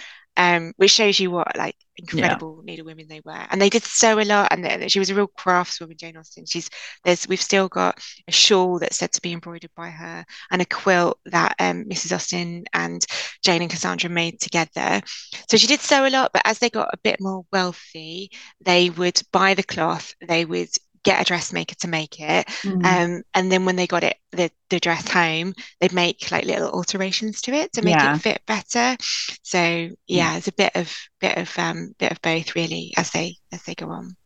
um, 0.40 0.72
which 0.78 0.90
shows 0.90 1.20
you 1.20 1.30
what 1.30 1.54
like 1.54 1.76
incredible 1.96 2.62
yeah. 2.64 2.72
needle 2.72 2.86
women 2.86 3.06
they 3.08 3.20
were. 3.22 3.46
And 3.50 3.60
they 3.60 3.68
did 3.68 3.84
sew 3.84 4.18
a 4.18 4.24
lot, 4.24 4.48
and 4.50 4.90
she 4.90 4.98
was 4.98 5.10
a 5.10 5.14
real 5.14 5.28
craftswoman, 5.28 5.98
Jane 5.98 6.16
Austen. 6.16 6.46
She's 6.46 6.70
there's 7.04 7.28
we've 7.28 7.42
still 7.42 7.68
got 7.68 8.00
a 8.26 8.32
shawl 8.32 8.78
that's 8.78 8.96
said 8.96 9.12
to 9.12 9.20
be 9.20 9.34
embroidered 9.34 9.70
by 9.76 9.90
her, 9.90 10.24
and 10.50 10.62
a 10.62 10.64
quilt 10.64 11.20
that 11.26 11.56
um, 11.58 11.84
Mrs. 11.84 12.14
Austen 12.14 12.64
and 12.72 13.04
Jane 13.44 13.60
and 13.60 13.70
Cassandra 13.70 14.08
made 14.08 14.40
together. 14.40 15.02
So 15.50 15.58
she 15.58 15.66
did 15.66 15.80
sew 15.80 16.06
a 16.06 16.08
lot, 16.08 16.30
but 16.32 16.42
as 16.46 16.58
they 16.58 16.70
got 16.70 16.88
a 16.90 16.98
bit 16.98 17.20
more 17.20 17.44
wealthy, 17.52 18.30
they 18.62 18.88
would 18.88 19.20
buy 19.32 19.52
the 19.52 19.62
cloth, 19.62 20.14
they 20.26 20.46
would 20.46 20.70
get 21.04 21.20
a 21.20 21.24
dressmaker 21.24 21.74
to 21.76 21.88
make 21.88 22.20
it. 22.20 22.46
Mm. 22.62 22.84
Um, 22.84 23.22
and 23.34 23.50
then 23.50 23.64
when 23.64 23.76
they 23.76 23.86
got 23.86 24.04
it, 24.04 24.16
the, 24.32 24.50
the 24.68 24.80
dress 24.80 25.08
home, 25.08 25.54
they'd 25.80 25.92
make 25.92 26.30
like 26.30 26.44
little 26.44 26.70
alterations 26.70 27.40
to 27.42 27.52
it 27.52 27.72
to 27.72 27.82
make 27.82 27.96
yeah. 27.96 28.14
it 28.14 28.18
fit 28.18 28.42
better. 28.46 28.96
So 29.42 29.88
yeah, 30.06 30.36
it's 30.36 30.48
a 30.48 30.52
bit 30.52 30.72
of 30.74 30.94
bit 31.20 31.36
of 31.38 31.58
um 31.58 31.94
bit 31.98 32.12
of 32.12 32.22
both 32.22 32.54
really 32.54 32.92
as 32.96 33.10
they 33.10 33.36
as 33.52 33.62
they 33.64 33.74
go 33.74 33.90
on. 33.90 34.16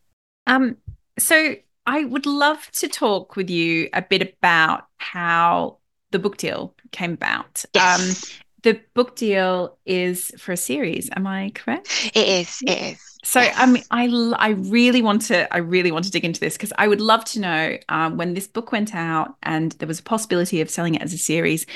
Um 0.46 0.76
so 1.18 1.54
I 1.86 2.04
would 2.04 2.26
love 2.26 2.70
to 2.72 2.88
talk 2.88 3.36
with 3.36 3.50
you 3.50 3.88
a 3.92 4.02
bit 4.02 4.36
about 4.38 4.84
how 4.96 5.78
the 6.10 6.18
book 6.18 6.36
deal 6.36 6.74
came 6.92 7.12
about. 7.12 7.64
Yes. 7.72 8.24
Um 8.24 8.40
the 8.62 8.80
book 8.94 9.14
deal 9.14 9.78
is 9.84 10.32
for 10.38 10.52
a 10.52 10.56
series, 10.56 11.10
am 11.14 11.26
I 11.26 11.52
correct? 11.54 12.10
It 12.14 12.26
is, 12.26 12.58
it 12.66 12.94
is. 12.94 13.13
So 13.24 13.40
yes. 13.40 13.54
I 13.58 13.66
mean, 13.66 13.82
I 13.90 14.06
I 14.38 14.48
really 14.50 15.02
want 15.02 15.22
to 15.22 15.52
I 15.52 15.58
really 15.58 15.90
want 15.90 16.04
to 16.04 16.10
dig 16.10 16.24
into 16.24 16.40
this 16.40 16.54
because 16.54 16.72
I 16.78 16.86
would 16.86 17.00
love 17.00 17.24
to 17.26 17.40
know 17.40 17.78
um, 17.88 18.16
when 18.16 18.34
this 18.34 18.46
book 18.46 18.70
went 18.70 18.94
out 18.94 19.34
and 19.42 19.72
there 19.72 19.88
was 19.88 20.00
a 20.00 20.02
possibility 20.02 20.60
of 20.60 20.70
selling 20.70 20.94
it 20.94 21.02
as 21.02 21.12
a 21.12 21.18
series. 21.18 21.66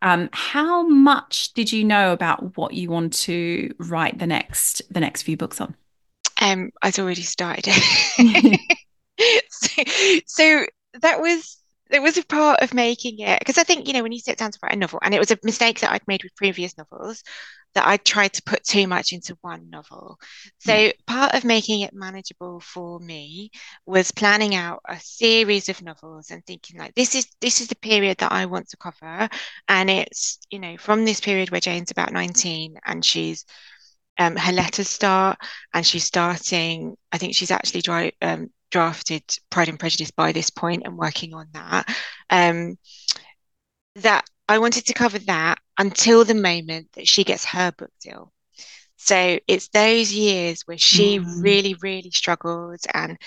Um, 0.00 0.28
how 0.32 0.86
much 0.86 1.52
did 1.54 1.72
you 1.72 1.84
know 1.84 2.12
about 2.12 2.56
what 2.56 2.74
you 2.74 2.90
want 2.90 3.12
to 3.14 3.74
write 3.78 4.18
the 4.18 4.26
next 4.26 4.82
the 4.90 5.00
next 5.00 5.22
few 5.22 5.36
books 5.36 5.60
on? 5.60 5.74
Um, 6.40 6.70
I'd 6.82 6.98
already 6.98 7.22
started. 7.22 7.66
so, 9.50 9.82
so 10.26 10.66
that 11.00 11.20
was 11.20 11.58
it 11.90 12.02
was 12.02 12.18
a 12.18 12.24
part 12.24 12.60
of 12.60 12.74
making 12.74 13.18
it 13.20 13.38
because 13.38 13.58
I 13.58 13.64
think 13.64 13.86
you 13.86 13.94
know 13.94 14.02
when 14.02 14.12
you 14.12 14.20
sit 14.20 14.38
down 14.38 14.52
to 14.52 14.58
write 14.62 14.74
a 14.74 14.78
novel, 14.78 15.00
and 15.02 15.14
it 15.14 15.18
was 15.18 15.30
a 15.30 15.38
mistake 15.42 15.80
that 15.80 15.90
I'd 15.90 16.06
made 16.06 16.22
with 16.22 16.36
previous 16.36 16.76
novels 16.76 17.22
that 17.74 17.86
I 17.86 17.96
tried 17.98 18.32
to 18.34 18.42
put 18.42 18.64
too 18.64 18.86
much 18.86 19.12
into 19.12 19.36
one 19.40 19.70
novel. 19.70 20.18
So 20.58 20.74
yeah. 20.74 20.92
part 21.06 21.34
of 21.34 21.44
making 21.44 21.80
it 21.82 21.94
manageable 21.94 22.60
for 22.60 22.98
me 23.00 23.50
was 23.86 24.10
planning 24.10 24.54
out 24.54 24.80
a 24.88 24.98
series 25.00 25.68
of 25.68 25.82
novels 25.82 26.30
and 26.30 26.44
thinking 26.46 26.78
like 26.78 26.94
this 26.94 27.14
is 27.14 27.26
this 27.40 27.60
is 27.60 27.68
the 27.68 27.76
period 27.76 28.18
that 28.18 28.32
I 28.32 28.46
want 28.46 28.68
to 28.70 28.76
cover, 28.76 29.28
and 29.68 29.90
it's 29.90 30.38
you 30.50 30.58
know 30.58 30.76
from 30.76 31.04
this 31.04 31.20
period 31.20 31.50
where 31.50 31.60
Jane's 31.60 31.90
about 31.90 32.12
nineteen 32.12 32.76
and 32.86 33.04
she's 33.04 33.44
um, 34.18 34.34
her 34.36 34.52
letters 34.52 34.88
start 34.88 35.38
and 35.74 35.86
she's 35.86 36.02
starting 36.02 36.96
i 37.12 37.18
think 37.18 37.36
she's 37.36 37.52
actually 37.52 37.82
dry, 37.82 38.10
um, 38.20 38.50
drafted 38.70 39.22
Pride 39.50 39.68
and 39.68 39.78
Prejudice 39.78 40.10
by 40.10 40.32
this 40.32 40.50
point 40.50 40.82
and 40.84 40.96
working 40.96 41.34
on 41.34 41.48
that. 41.52 41.88
Um, 42.30 42.76
that 43.96 44.24
I 44.48 44.58
wanted 44.58 44.86
to 44.86 44.94
cover 44.94 45.18
that 45.20 45.58
until 45.78 46.24
the 46.24 46.34
moment 46.34 46.88
that 46.94 47.06
she 47.06 47.24
gets 47.24 47.44
her 47.46 47.72
book 47.72 47.90
deal. 48.00 48.32
So 48.96 49.38
it's 49.46 49.68
those 49.68 50.12
years 50.12 50.62
where 50.62 50.78
she 50.78 51.18
mm. 51.18 51.42
really, 51.42 51.76
really 51.82 52.10
struggled 52.10 52.80
and 52.92 53.18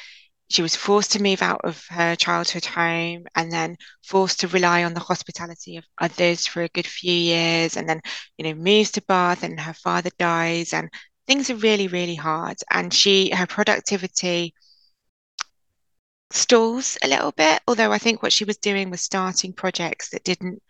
she 0.50 0.62
was 0.62 0.76
forced 0.76 1.12
to 1.14 1.22
move 1.22 1.42
out 1.42 1.62
of 1.64 1.86
her 1.90 2.16
childhood 2.16 2.66
home 2.66 3.24
and 3.36 3.52
then 3.52 3.78
forced 4.04 4.42
to 4.42 4.50
rely 4.50 4.84
on 4.84 4.94
the 4.94 5.00
hospitality 5.00 5.78
of 5.78 5.86
others 6.00 6.46
for 6.46 6.64
a 6.64 6.70
good 6.70 6.86
few 6.86 7.14
years 7.14 7.78
and 7.78 7.88
then 7.88 8.02
you 8.38 8.44
know 8.44 8.54
moves 8.54 8.92
to 8.92 9.02
bath 9.04 9.44
and 9.44 9.58
her 9.62 9.74
father 9.74 10.10
dies 10.20 10.74
and 10.74 10.90
things 11.26 11.50
are 11.50 11.56
really 11.56 11.88
really 11.88 12.16
hard 12.16 12.58
and 12.70 12.94
she 12.94 13.30
her 13.30 13.48
productivity 13.48 14.54
stalls 16.34 16.98
a 17.04 17.08
little 17.08 17.32
bit. 17.32 17.62
Although 17.68 17.92
I 17.92 17.98
think 17.98 18.22
what 18.22 18.34
she 18.34 18.46
was 18.46 18.58
doing 18.58 18.90
was 18.90 19.02
starting 19.02 19.54
projects 19.54 20.10
that 20.10 20.24
didn't 20.24 20.62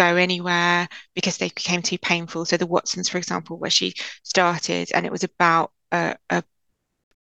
go 0.00 0.16
anywhere 0.16 0.88
because 1.14 1.36
they 1.36 1.48
became 1.48 1.82
too 1.82 1.98
painful. 1.98 2.44
So 2.46 2.56
the 2.56 2.66
Watsons, 2.66 3.08
for 3.08 3.18
example, 3.18 3.58
where 3.58 3.70
she 3.70 3.94
started, 4.22 4.90
and 4.94 5.04
it 5.04 5.12
was 5.12 5.24
about 5.24 5.72
a 5.92 6.16
a, 6.30 6.42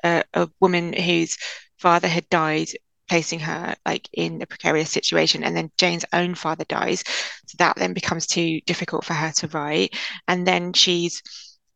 a, 0.04 0.24
a 0.34 0.50
woman 0.62 0.94
whose 0.94 1.38
father 1.78 2.08
had 2.08 2.30
died 2.30 2.70
placing 3.10 3.40
her 3.40 3.76
like 3.86 4.08
in 4.14 4.42
a 4.42 4.46
precarious 4.46 4.92
situation 4.92 5.44
and 5.44 5.58
then 5.58 5.72
Jane's 5.80 6.06
own 6.14 6.36
father 6.36 6.64
dies 6.66 7.04
so 7.48 7.56
that 7.58 7.76
then 7.76 7.94
becomes 7.94 8.28
too 8.28 8.62
difficult 8.68 9.04
for 9.04 9.14
her 9.16 9.32
to 9.32 9.48
write 9.48 9.96
and 10.28 10.46
then 10.46 10.74
she's 10.74 11.24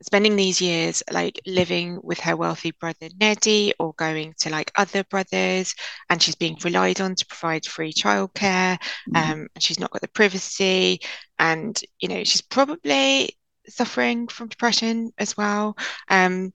spending 0.04 0.36
these 0.36 0.62
years 0.62 1.04
like 1.12 1.40
living 1.46 2.00
with 2.04 2.20
her 2.20 2.36
wealthy 2.36 2.72
brother 2.72 3.10
Neddy 3.20 3.74
or 3.80 3.94
going 3.94 4.34
to 4.40 4.50
like 4.50 4.72
other 4.76 5.04
brothers 5.06 5.76
and 6.10 6.22
she's 6.22 6.36
being 6.36 6.58
relied 6.64 7.02
on 7.02 7.16
to 7.16 7.26
provide 7.26 7.66
free 7.66 7.94
childcare 7.94 8.78
mm. 9.10 9.16
um, 9.16 9.48
and 9.56 9.64
she's 9.64 9.80
not 9.80 9.92
got 9.92 10.02
the 10.02 10.08
privacy 10.08 11.00
and 11.40 11.82
you 12.00 12.10
know 12.10 12.24
she's 12.24 12.42
probably 12.42 13.38
suffering 13.68 14.28
from 14.28 14.50
depression 14.50 15.12
as 15.18 15.38
well 15.38 15.76
um, 16.10 16.54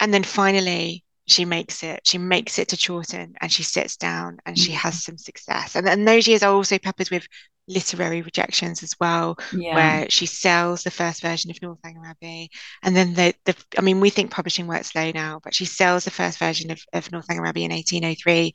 and 0.00 0.14
then 0.14 0.24
finally 0.24 1.04
she 1.26 1.44
makes 1.44 1.82
it 1.82 2.00
she 2.04 2.18
makes 2.18 2.58
it 2.58 2.68
to 2.68 2.76
Chawton 2.76 3.34
and 3.40 3.52
she 3.52 3.62
sits 3.62 3.96
down 3.96 4.38
and 4.46 4.58
she 4.58 4.72
has 4.72 4.94
mm. 4.96 5.02
some 5.02 5.18
success 5.18 5.76
and, 5.76 5.88
and 5.88 6.08
those 6.08 6.26
years 6.26 6.42
are 6.42 6.52
also 6.52 6.78
peppered 6.78 7.10
with 7.10 7.26
literary 7.68 8.22
rejections 8.22 8.82
as 8.82 8.94
well, 9.00 9.36
yeah. 9.52 9.74
where 9.74 10.10
she 10.10 10.26
sells 10.26 10.82
the 10.82 10.90
first 10.90 11.22
version 11.22 11.50
of 11.50 11.60
Northanger 11.62 12.04
Abbey. 12.04 12.50
And 12.82 12.96
then 12.96 13.14
the, 13.14 13.34
the 13.44 13.56
I 13.78 13.80
mean, 13.80 14.00
we 14.00 14.10
think 14.10 14.30
publishing 14.30 14.66
works 14.66 14.92
slow 14.92 15.10
now, 15.12 15.40
but 15.42 15.54
she 15.54 15.64
sells 15.64 16.04
the 16.04 16.10
first 16.10 16.38
version 16.38 16.70
of, 16.70 16.80
of 16.92 17.10
Northanger 17.12 17.46
Abbey 17.46 17.64
in 17.64 17.72
1803. 17.72 18.54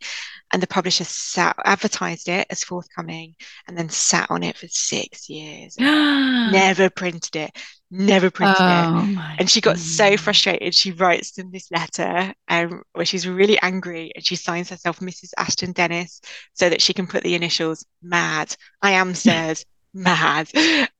And 0.52 0.62
the 0.62 0.68
publisher 0.68 1.06
sat, 1.06 1.56
advertised 1.66 2.30
it 2.30 2.48
as 2.50 2.64
forthcoming 2.64 3.36
and 3.68 3.78
then 3.78 3.90
sat 3.90 4.30
on 4.30 4.44
it 4.44 4.58
for 4.58 4.68
six 4.68 5.30
years. 5.30 5.76
never 5.80 6.90
printed 6.90 7.36
it 7.36 7.58
never 7.92 8.30
printed 8.30 8.58
oh, 8.60 9.06
it. 9.08 9.40
And 9.40 9.50
she 9.50 9.62
got 9.62 9.78
so 9.78 10.18
frustrated. 10.18 10.74
She 10.74 10.92
writes 10.92 11.32
them 11.32 11.52
this 11.52 11.72
letter 11.72 12.34
um, 12.48 12.84
where 12.94 13.06
she's 13.06 13.28
really 13.28 13.60
angry 13.62 14.12
and 14.16 14.26
she 14.26 14.36
signs 14.36 14.70
herself 14.70 15.00
Mrs. 15.00 15.32
Ashton 15.38 15.72
Dennis 15.72 16.22
so 16.54 16.70
that 16.70 16.82
she 16.82 16.94
can 16.94 17.08
put 17.08 17.24
the 17.24 17.36
initials 17.36 17.86
mad. 18.02 18.56
I 18.82 18.92
am 18.92 19.14
sirs, 19.16 19.66
mad. 19.94 20.50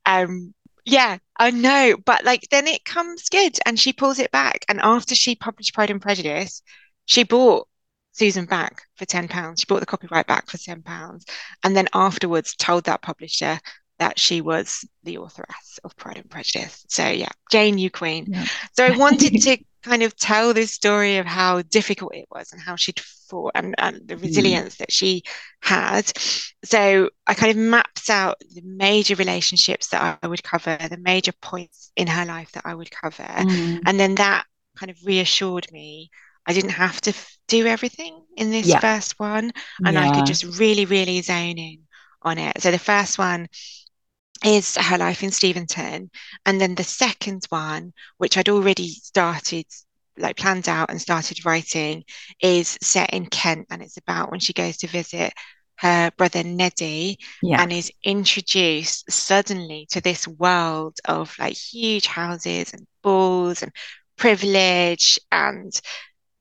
Um, 0.06 0.54
yeah, 0.86 1.18
I 1.38 1.52
know. 1.52 1.98
But 2.04 2.24
like 2.24 2.48
then 2.52 2.68
it 2.68 2.86
comes 2.86 3.30
good 3.30 3.58
and 3.66 3.80
she 3.80 3.94
pulls 3.94 4.20
it 4.20 4.32
back. 4.32 4.66
And 4.70 4.80
after 4.82 5.16
she 5.16 5.36
published 5.36 5.74
Pride 5.74 5.90
and 5.90 6.02
Prejudice, 6.02 6.62
she 7.06 7.24
bought 7.24 7.68
Susan 8.12 8.46
back 8.46 8.84
for 8.96 9.06
£10. 9.06 9.60
She 9.60 9.66
bought 9.66 9.82
the 9.82 9.86
copyright 9.86 10.28
back 10.28 10.50
for 10.50 10.58
£10. 10.58 11.24
And 11.64 11.76
then 11.76 11.90
afterwards 11.94 12.56
told 12.56 12.86
that 12.86 13.02
publisher 13.02 13.60
that 14.00 14.20
she 14.20 14.42
was 14.42 14.86
the 15.04 15.16
authoress 15.16 15.80
of 15.84 15.96
Pride 15.96 16.18
and 16.18 16.30
Prejudice. 16.30 16.86
So 16.90 17.08
yeah, 17.08 17.30
Jane, 17.52 17.78
you 17.78 17.90
queen. 17.90 18.26
Yeah. 18.28 18.46
So 18.74 18.86
I 18.86 18.98
wanted 18.98 19.42
to 19.44 19.58
kind 19.84 20.04
of 20.04 20.16
tell 20.16 20.54
this 20.54 20.72
story 20.72 21.18
of 21.18 21.26
how 21.26 21.62
difficult 21.62 22.16
it 22.16 22.26
was 22.32 22.52
and 22.52 22.62
how 22.62 22.76
she'd 22.76 23.00
fought 23.00 23.52
and, 23.56 23.76
and 23.78 24.02
the 24.08 24.16
mm. 24.16 24.22
resilience 24.22 24.76
mm. 24.76 24.78
that 24.80 24.92
she 24.92 25.24
had. 25.62 26.12
So 26.64 27.10
I 27.28 27.34
kind 27.36 27.52
of 27.52 27.58
mapped 27.58 28.10
out 28.10 28.38
the 28.54 28.62
major 28.64 29.16
relationships 29.16 29.90
that 29.90 30.20
I 30.22 30.28
would 30.28 30.44
cover, 30.44 30.78
the 30.78 30.98
major 30.98 31.34
points 31.42 31.92
in 31.96 32.08
her 32.08 32.26
life 32.26 32.52
that 32.54 32.66
I 32.66 32.74
would 32.74 32.92
cover. 32.92 33.24
Mm. 33.24 33.82
And 33.86 34.00
then 34.00 34.16
that 34.16 34.46
kind 34.76 34.90
of 34.90 34.98
reassured 35.06 35.72
me 35.72 36.10
I 36.46 36.54
didn't 36.54 36.72
have 36.72 37.02
to 37.02 37.10
f- 37.10 37.38
do 37.48 37.66
everything 37.66 38.24
in 38.38 38.52
this 38.52 38.68
yeah. 38.68 38.80
first 38.80 39.20
one 39.20 39.52
and 39.84 39.94
yeah. 39.96 40.10
I 40.10 40.16
could 40.16 40.26
just 40.26 40.60
really, 40.60 40.86
really 40.86 41.22
zone 41.22 41.58
in 41.58 41.80
on 42.22 42.38
it. 42.38 42.62
So 42.62 42.72
the 42.72 42.80
first 42.80 43.18
one 43.18 43.48
is 44.44 44.76
her 44.76 44.98
life 44.98 45.24
in 45.24 45.32
Steventon. 45.32 46.10
And 46.46 46.60
then 46.60 46.76
the 46.76 46.84
second 46.84 47.46
one, 47.50 47.94
which 48.18 48.38
I'd 48.38 48.50
already 48.50 48.90
started, 48.90 49.66
like 50.18 50.38
planned 50.38 50.70
out 50.70 50.90
and 50.90 51.02
started 51.02 51.46
writing, 51.46 52.04
is 52.42 52.78
set 52.82 53.12
in 53.12 53.28
Kent. 53.28 53.68
And 53.70 53.82
it's 53.82 53.98
about 53.98 54.32
when 54.32 54.40
she 54.40 54.54
goes 54.54 54.78
to 54.78 54.88
visit 54.88 55.34
her 55.78 56.12
brother 56.18 56.44
Neddy 56.44 57.20
yeah. 57.42 57.62
and 57.62 57.72
is 57.72 57.92
introduced 58.04 59.12
suddenly 59.12 59.88
to 59.92 60.02
this 60.02 60.28
world 60.28 60.98
of 61.06 61.36
like 61.38 61.54
huge 61.58 62.08
houses 62.08 62.74
and 62.74 62.88
balls 63.04 63.62
and 63.62 63.72
privilege 64.18 65.20
and 65.32 65.80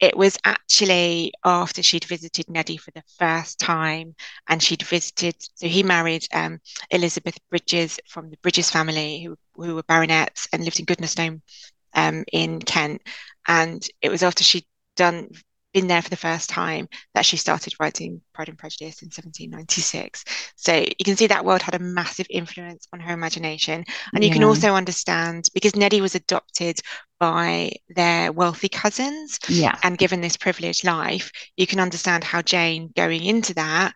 it 0.05 0.17
was 0.17 0.39
actually 0.45 1.33
after 1.45 1.83
she'd 1.83 2.05
visited 2.05 2.51
Neddy 2.51 2.77
for 2.77 2.91
the 2.93 3.03
first 3.19 3.59
time, 3.59 4.15
and 4.49 4.63
she'd 4.63 4.83
visited. 4.83 5.35
So 5.55 5.67
he 5.67 5.83
married 5.83 6.27
um, 6.33 6.61
Elizabeth 6.91 7.39
Bridges 7.51 7.99
from 8.09 8.31
the 8.31 8.37
Bridges 8.43 8.71
family, 8.71 9.23
who 9.23 9.37
who 9.57 9.75
were 9.75 9.83
baronets 9.83 10.49
and 10.53 10.65
lived 10.65 10.79
in 10.81 10.87
Goodnestone 10.87 11.43
um, 11.95 12.25
in 12.33 12.61
Kent. 12.61 13.03
And 13.47 13.87
it 14.03 14.11
was 14.11 14.23
after 14.23 14.45
she'd 14.45 14.67
done 14.97 15.31
been 15.75 15.89
there 15.89 16.01
for 16.01 16.09
the 16.09 16.17
first 16.17 16.49
time 16.49 16.89
that 17.13 17.27
she 17.27 17.37
started 17.37 17.75
writing 17.79 18.23
Pride 18.33 18.49
and 18.49 18.57
Prejudice 18.57 19.03
in 19.03 19.07
1796. 19.07 20.25
So 20.57 20.73
you 20.73 21.05
can 21.05 21.17
see 21.17 21.27
that 21.27 21.45
world 21.45 21.61
had 21.61 21.75
a 21.75 21.81
massive 21.81 22.27
influence 22.31 22.87
on 22.93 23.01
her 23.01 23.13
imagination. 23.13 23.85
And 24.15 24.25
you 24.25 24.31
can 24.31 24.45
also 24.45 24.75
understand 24.75 25.49
because 25.53 25.77
Neddy 25.77 26.01
was 26.01 26.15
adopted 26.15 26.81
by 27.19 27.73
their 27.89 28.33
wealthy 28.33 28.69
cousins 28.69 29.39
yeah. 29.49 29.77
and 29.83 29.99
given 29.99 30.21
this 30.21 30.37
privileged 30.37 30.85
life, 30.85 31.31
you 31.57 31.67
can 31.67 31.81
understand 31.81 32.25
how 32.25 32.41
Jane 32.41 32.93
going 32.97 33.25
into 33.25 33.55
that 33.55 33.95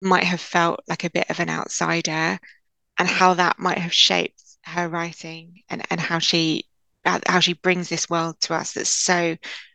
might 0.00 0.24
have 0.24 0.40
felt 0.40 0.80
like 0.88 1.04
a 1.04 1.10
bit 1.10 1.28
of 1.28 1.40
an 1.40 1.50
outsider 1.50 2.38
and 2.98 3.08
how 3.08 3.34
that 3.34 3.58
might 3.58 3.78
have 3.78 3.92
shaped 3.92 4.42
her 4.62 4.88
writing 4.88 5.62
and, 5.68 5.82
and 5.90 6.00
how 6.00 6.18
she 6.18 6.64
how 7.26 7.40
she 7.40 7.54
brings 7.54 7.88
this 7.88 8.10
world 8.10 8.38
to 8.40 8.52
us 8.52 8.72
that's 8.72 8.94
so 8.94 9.34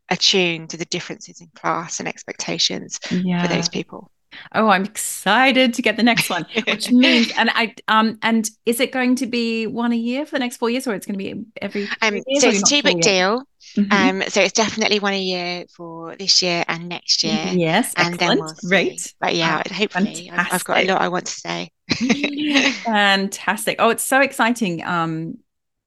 attuned 0.10 0.70
to 0.72 0.78
the 0.78 0.86
differences 0.86 1.42
in 1.42 1.48
class 1.56 2.00
and 2.00 2.08
expectations 2.08 3.00
yeah. 3.12 3.42
for 3.42 3.48
those 3.48 3.70
people. 3.70 4.12
Oh, 4.54 4.70
I'm 4.70 4.84
excited 4.84 5.74
to 5.76 5.82
get 5.82 5.98
the 5.98 6.04
next 6.04 6.30
one, 6.30 6.46
which 6.68 6.92
means, 6.92 7.32
and 7.38 7.50
I, 7.54 7.74
um, 7.88 8.18
and 8.22 8.50
is 8.66 8.80
it 8.80 8.92
going 8.92 9.16
to 9.18 9.26
be 9.26 9.68
one 9.68 9.92
a 9.92 9.98
year 9.98 10.26
for 10.26 10.32
the 10.32 10.40
next 10.40 10.58
four 10.58 10.70
years, 10.70 10.88
or 10.88 10.94
it's 10.94 11.06
going 11.06 11.18
to 11.18 11.24
be 11.24 11.46
every? 11.62 11.88
Um, 12.02 12.18
so 12.40 12.50
it's 12.50 12.62
a 12.62 12.66
two 12.66 12.84
book 12.84 13.02
deal. 13.02 13.44
Mm-hmm. 13.78 13.92
Um, 13.92 14.30
so 14.30 14.42
it's 14.42 14.54
definitely 14.54 15.00
one 15.00 15.14
a 15.14 15.20
year 15.20 15.66
for 15.76 16.16
this 16.16 16.42
year 16.42 16.64
and 16.68 16.88
next 16.88 17.24
year. 17.24 17.52
Yes, 17.52 17.94
and 17.98 18.14
excellent. 18.14 18.20
then 18.20 18.40
we'll 18.40 18.54
great. 18.68 19.14
But 19.20 19.36
yeah, 19.36 19.64
oh, 19.66 19.74
hopefully, 19.74 20.30
I've, 20.32 20.54
I've, 20.54 20.64
got 20.64 20.84
a 20.84 20.88
lot 20.88 21.02
I 21.02 21.10
want 21.10 21.26
to 21.28 21.34
say. 21.34 21.72
fantastic! 22.84 23.78
Oh, 23.80 23.90
it's 23.90 24.04
so 24.04 24.22
exciting. 24.22 24.84
Um, 24.84 25.38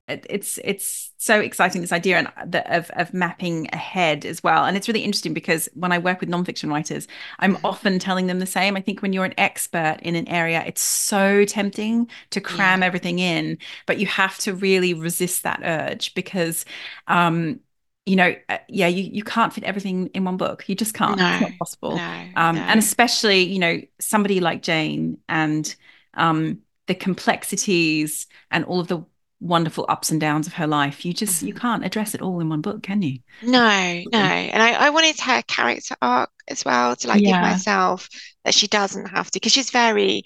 it's 0.09 0.59
it's 0.65 1.11
so 1.19 1.41
exciting 1.41 1.81
this 1.81 1.93
idea 1.93 2.19
and 2.19 2.53
the, 2.53 2.77
of 2.77 2.91
of 2.91 3.13
mapping 3.13 3.69
ahead 3.73 4.25
as 4.25 4.43
well. 4.43 4.65
And 4.65 4.77
it's 4.77 4.89
really 4.89 5.05
interesting 5.05 5.35
because 5.35 5.69
when 5.75 5.93
i 5.93 5.99
work 5.99 6.21
with 6.21 6.29
nonfiction 6.29 6.71
writers 6.71 7.07
i'm 7.39 7.57
mm-hmm. 7.57 7.67
often 7.67 7.99
telling 7.99 8.27
them 8.27 8.39
the 8.39 8.47
same. 8.47 8.77
I 8.77 8.81
think 8.81 9.03
when 9.03 9.13
you're 9.13 9.25
an 9.25 9.35
expert 9.39 9.99
in 10.03 10.15
an 10.15 10.29
area 10.29 10.63
it's 10.67 10.83
so 10.83 11.45
tempting 11.45 12.09
to 12.31 12.41
cram 12.41 12.81
yeah. 12.81 12.87
everything 12.87 13.19
in 13.19 13.59
but 13.87 13.99
you 13.99 14.07
have 14.07 14.39
to 14.39 14.55
really 14.55 14.95
resist 14.95 15.43
that 15.43 15.61
urge 15.63 16.15
because 16.15 16.65
um 17.07 17.61
you 18.07 18.17
know 18.17 18.35
uh, 18.49 18.59
yeah 18.69 18.87
you, 18.87 19.05
you 19.05 19.23
can't 19.23 19.53
fit 19.53 19.65
everything 19.65 20.07
in 20.15 20.25
one 20.25 20.39
book. 20.39 20.69
You 20.69 20.75
just 20.75 20.95
can't. 20.95 21.19
No, 21.19 21.31
it's 21.31 21.43
not 21.43 21.59
possible. 21.59 21.97
No, 21.97 22.29
um 22.37 22.57
no. 22.57 22.63
and 22.63 22.79
especially 22.79 23.43
you 23.43 23.59
know 23.59 23.81
somebody 24.01 24.41
like 24.41 24.63
jane 24.63 25.19
and 25.29 25.75
um 26.15 26.61
the 26.87 26.95
complexities 26.95 28.27
and 28.51 28.65
all 28.65 28.81
of 28.81 28.89
the 28.89 29.05
wonderful 29.41 29.86
ups 29.89 30.11
and 30.11 30.20
downs 30.20 30.47
of 30.47 30.55
her 30.55 30.66
life. 30.66 31.05
You 31.05 31.12
just 31.12 31.43
you 31.43 31.55
mm-hmm. 31.55 31.61
can't 31.61 31.84
address 31.84 32.14
it 32.14 32.22
all 32.22 32.41
in 32.41 32.49
one 32.49 32.61
book 32.61 32.82
can 32.82 33.03
you? 33.03 33.20
No 33.43 34.03
no. 34.12 34.18
And 34.18 34.62
i, 34.62 34.86
I 34.86 34.91
wanted 34.91 35.18
her 35.20 35.43
character 35.43 35.97
arc 36.03 36.30
as 36.49 36.64
well 36.64 36.97
to 36.97 37.09
like 37.09 37.22
yeah. 37.22 37.32
give 37.32 37.51
myself 37.51 38.09
that 38.45 38.55
she 38.55 38.66
doesn't 38.66 39.07
have 39.07 39.30
to 39.30 39.36
because 39.36 39.53
she's 39.53 39.70
very 39.70 40.24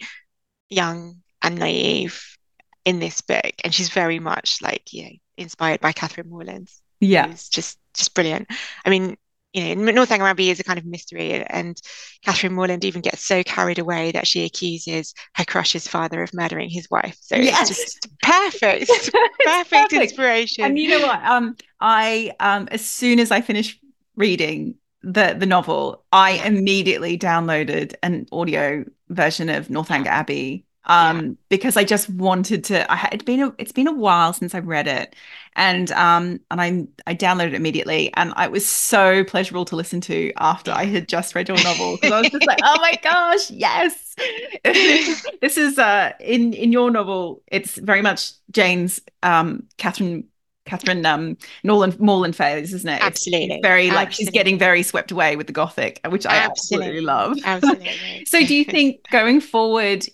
young 0.69 1.17
and 1.43 1.59
naive 1.59 2.37
in 2.85 2.99
this 2.99 3.21
book 3.21 3.53
and 3.65 3.75
she's 3.75 3.91
very 3.91 4.19
much 4.19 4.59
like 4.63 4.93
you 4.93 5.05
know 5.05 5.11
inspired 5.37 5.81
by 5.81 5.93
catherine 5.93 6.29
morland 6.29 6.69
yeah. 7.03 7.29
it's 7.31 7.49
just 7.49 7.79
just 7.95 8.15
brilliant. 8.15 8.49
I 8.85 8.91
mean 8.91 9.17
you 9.53 9.75
know, 9.75 9.93
Northanger 9.93 10.25
Abbey 10.25 10.51
is 10.51 10.61
a 10.61 10.65
kind 10.65 10.79
of 10.79 10.87
mystery, 10.87 11.45
and 11.45 11.81
Catherine 12.25 12.55
Morland 12.55 12.85
even 12.85 13.03
gets 13.03 13.25
so 13.25 13.43
carried 13.43 13.79
away 13.79 14.13
that 14.13 14.27
she 14.27 14.45
accuses 14.45 15.15
her 15.35 15.45
crush's 15.45 15.87
father 15.87 16.23
of 16.23 16.33
murdering 16.33 16.71
his 16.71 16.89
wife. 16.91 17.19
So 17.21 17.37
yes. 17.37 17.71
it's 17.71 17.79
just 17.79 18.09
perfect, 18.23 18.89
perfect, 19.13 19.17
perfect, 19.45 19.93
inspiration. 19.93 20.65
And 20.65 20.79
you 20.79 20.89
know 20.89 21.07
what? 21.07 21.23
Um, 21.23 21.57
I 21.81 22.33
um, 22.41 22.69
as 22.71 22.85
soon 22.85 23.21
as 23.21 23.31
I 23.31 23.43
finished 23.43 23.79
reading 24.17 24.77
the 25.03 25.37
the 25.39 25.47
novel, 25.47 26.05
I 26.13 26.33
immediately 26.47 27.19
downloaded 27.19 27.95
an 28.03 28.27
audio 28.33 28.85
version 29.11 29.51
of 29.51 29.69
Northanger 29.69 30.09
Abbey 30.09 30.65
um 30.87 31.25
yeah. 31.25 31.33
because 31.49 31.77
I 31.77 31.85
just 31.85 32.11
wanted 32.11 32.65
to 32.65 32.91
I 32.91 32.97
had 32.97 33.25
been 33.25 33.41
a, 33.41 33.55
it's 33.59 33.73
been 33.73 33.87
a 33.87 33.93
while 33.93 34.33
since 34.33 34.55
I've 34.55 34.67
read 34.67 34.87
it 34.89 35.15
and 35.55 35.91
um 35.93 36.41
and 36.51 36.61
I 36.61 36.87
I 37.07 37.15
downloaded 37.15 37.49
it 37.49 37.55
immediately 37.55 38.11
and 38.15 38.33
it 38.39 38.51
was 38.51 38.67
so 38.67 39.25
pleasurable 39.25 39.65
to 39.67 39.77
listen 39.77 40.01
to 40.03 40.33
after 40.39 40.73
I 40.73 40.85
had 40.85 41.09
just 41.09 41.35
read 41.35 41.49
your 41.49 41.63
novel 41.63 41.97
because 41.97 42.13
I 42.13 42.21
was 42.21 42.31
just 42.31 42.47
like 42.47 42.59
oh 42.63 42.79
my 42.81 42.99
gosh 43.03 43.51
yes 43.51 44.17
this 44.65 45.57
is 45.57 45.79
uh 45.79 46.13
in 46.21 46.53
in 46.53 46.73
your 46.73 46.91
novel 46.91 47.43
it's 47.47 47.77
very 47.77 48.03
much 48.03 48.33
Jane's 48.51 49.01
um 49.23 49.65
Catherine 49.79 50.25
Catherine 50.65 51.05
um 51.05 51.37
Norland 51.65 51.99
Morland 51.99 52.37
phase, 52.37 52.73
isn't 52.73 52.89
it? 52.89 53.03
Absolutely. 53.03 53.47
It's, 53.47 53.55
it's 53.57 53.67
very 53.67 53.89
like 53.89 54.09
absolutely. 54.09 54.15
she's 54.15 54.31
getting 54.31 54.59
very 54.59 54.83
swept 54.83 55.11
away 55.11 55.37
with 55.37 55.47
the 55.47 55.53
gothic, 55.53 56.01
which 56.09 56.25
I 56.25 56.37
absolutely, 56.37 56.99
absolutely 56.99 57.01
love. 57.01 57.39
Absolutely. 57.45 58.25
so 58.27 58.45
do 58.47 58.55
you 58.55 58.65
think 58.65 59.01
going 59.11 59.41
forward 59.41 60.07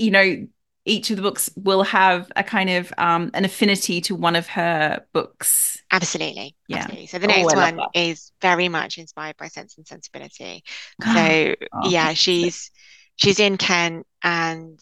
you 0.00 0.10
know, 0.10 0.46
each 0.84 1.10
of 1.10 1.16
the 1.16 1.22
books 1.22 1.50
will 1.56 1.82
have 1.82 2.32
a 2.36 2.42
kind 2.42 2.70
of 2.70 2.92
um, 2.96 3.30
an 3.34 3.44
affinity 3.44 4.00
to 4.02 4.14
one 4.14 4.34
of 4.34 4.46
her 4.48 5.04
books. 5.12 5.82
Absolutely. 5.92 6.56
Yeah. 6.68 6.78
Absolutely. 6.78 7.06
So 7.06 7.18
the 7.18 7.26
oh, 7.26 7.28
next 7.28 7.56
one 7.56 7.76
that. 7.76 7.88
is 7.94 8.32
very 8.40 8.68
much 8.68 8.98
inspired 8.98 9.36
by 9.36 9.48
Sense 9.48 9.76
and 9.76 9.86
Sensibility. 9.86 10.64
So 11.04 11.54
oh, 11.72 11.90
yeah, 11.90 12.14
she's 12.14 12.70
she's 13.16 13.38
in 13.38 13.56
Kent 13.56 14.06
and 14.22 14.80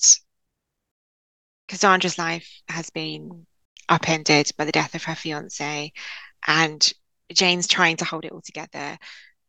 Cassandra's 1.66 2.18
life 2.18 2.48
has 2.68 2.90
been 2.90 3.46
upended 3.88 4.50
by 4.56 4.64
the 4.64 4.72
death 4.72 4.94
of 4.94 5.04
her 5.04 5.14
fiance 5.14 5.92
and 6.46 6.92
Jane's 7.32 7.66
trying 7.66 7.96
to 7.96 8.04
hold 8.04 8.24
it 8.24 8.32
all 8.32 8.40
together 8.40 8.98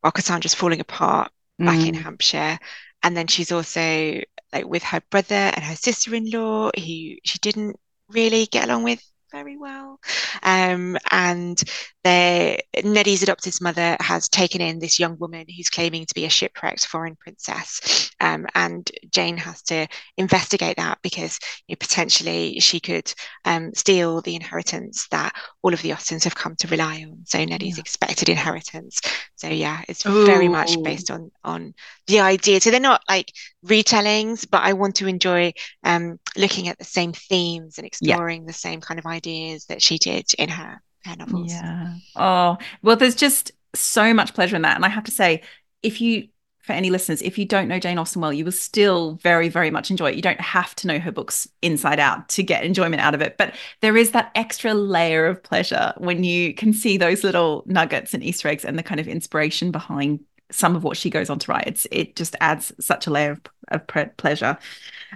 while 0.02 0.12
Cassandra's 0.12 0.54
falling 0.54 0.80
apart 0.80 1.32
back 1.58 1.78
mm. 1.78 1.90
in 1.90 1.94
Hampshire. 1.94 2.58
And 3.04 3.16
then 3.16 3.28
she's 3.28 3.52
also 3.52 4.22
like 4.54 4.66
with 4.66 4.84
her 4.84 5.02
brother 5.10 5.36
and 5.36 5.64
her 5.64 5.76
sister-in-law 5.76 6.72
who 6.76 6.82
she 6.84 7.40
didn't 7.42 7.78
really 8.10 8.46
get 8.48 8.66
along 8.66 8.84
with 8.84 9.02
very 9.32 9.58
well. 9.58 10.00
Um, 10.44 10.98
and 11.12 11.62
their 12.04 12.58
Neddy's 12.78 13.24
adopted 13.24 13.54
mother 13.62 13.98
has 14.00 14.30
taken 14.30 14.62
in 14.62 14.80
this 14.80 15.00
young 15.00 15.18
woman 15.18 15.46
who's 15.56 15.70
claiming 15.70 16.06
to 16.06 16.14
be 16.14 16.26
a 16.26 16.30
shipwrecked 16.30 16.86
foreign 16.86 17.16
princess. 17.16 18.12
Um, 18.22 18.48
and 18.56 18.90
Jane 19.12 19.38
has 19.38 19.62
to 19.64 19.88
investigate 20.18 20.78
that 20.78 21.00
because 21.02 21.40
you 21.68 21.74
know, 21.74 21.78
potentially 21.80 22.60
she 22.60 22.80
could 22.80 23.14
um, 23.46 23.74
steal 23.74 24.22
the 24.22 24.36
inheritance 24.36 25.08
that 25.12 25.34
all 25.62 25.74
of 25.74 25.82
the 25.82 25.92
Austens 25.94 26.24
have 26.24 26.36
come 26.36 26.56
to 26.58 26.68
rely 26.68 27.06
on. 27.08 27.24
So 27.26 27.40
Neddy's 27.40 27.78
yeah. 27.78 27.82
expected 27.82 28.30
inheritance. 28.30 29.02
So 29.36 29.48
yeah, 29.48 29.82
it's 29.88 30.06
Ooh. 30.06 30.26
very 30.26 30.48
much 30.48 30.82
based 30.84 31.12
on 31.12 31.32
on 31.44 31.74
the 32.08 32.22
idea. 32.22 32.62
So 32.62 32.72
they're 32.72 32.80
not 32.80 33.02
like 33.10 33.32
retellings, 33.66 34.48
but 34.50 34.64
I 34.64 34.74
want 34.74 34.96
to 34.96 35.08
enjoy 35.08 35.54
um, 35.84 36.20
looking 36.38 36.68
at 36.68 36.78
the 36.78 36.86
same 36.86 37.14
themes 37.14 37.78
and 37.78 37.86
exploring 37.86 38.42
yeah. 38.42 38.48
the 38.48 38.54
same 38.54 38.82
kind 38.82 39.00
of 39.00 39.06
ideas 39.06 39.19
that 39.22 39.82
she 39.82 39.98
did 39.98 40.32
in 40.38 40.50
her 40.50 40.82
her 41.06 41.16
novels. 41.16 41.52
Yeah. 41.52 41.94
Oh, 42.16 42.58
well, 42.82 42.96
there's 42.96 43.16
just 43.16 43.52
so 43.74 44.14
much 44.14 44.34
pleasure 44.34 44.56
in 44.56 44.64
that. 44.64 44.76
And 44.76 44.86
I 44.86 44.90
have 44.90 45.06
to 45.06 45.12
say, 45.12 45.44
if 45.82 46.02
you, 46.02 46.28
for 46.60 46.74
any 46.74 46.90
listeners, 46.90 47.22
if 47.22 47.38
you 47.38 47.46
don't 47.46 47.68
know 47.68 47.80
Jane 47.80 47.98
Austen 47.98 48.22
well, 48.22 48.34
you 48.34 48.44
will 48.44 48.52
still 48.52 49.16
very, 49.24 49.48
very 49.48 49.72
much 49.72 49.90
enjoy 49.90 50.10
it. 50.10 50.16
You 50.16 50.22
don't 50.22 50.42
have 50.42 50.76
to 50.76 50.88
know 50.88 51.00
her 51.00 51.12
books 51.12 51.48
inside 51.62 52.00
out 52.00 52.28
to 52.30 52.44
get 52.44 52.64
enjoyment 52.64 53.02
out 53.02 53.16
of 53.16 53.22
it. 53.22 53.38
But 53.38 53.56
there 53.82 53.96
is 53.96 54.12
that 54.12 54.32
extra 54.36 54.74
layer 54.74 55.26
of 55.26 55.42
pleasure 55.42 55.94
when 55.98 56.24
you 56.24 56.54
can 56.54 56.74
see 56.74 56.98
those 56.98 57.24
little 57.24 57.64
nuggets 57.66 58.14
and 58.14 58.24
Easter 58.24 58.50
eggs 58.50 58.66
and 58.66 58.78
the 58.78 58.84
kind 58.84 59.00
of 59.00 59.08
inspiration 59.08 59.72
behind 59.72 60.20
some 60.52 60.76
of 60.76 60.84
what 60.84 60.98
she 60.98 61.10
goes 61.10 61.30
on 61.30 61.40
to 61.40 61.52
write. 61.52 61.68
It's, 61.68 61.88
it 61.92 62.16
just 62.16 62.36
adds 62.42 62.74
such 62.80 63.08
a 63.08 63.12
layer 63.12 63.32
of, 63.32 63.42
of 63.72 64.18
pleasure. 64.18 64.58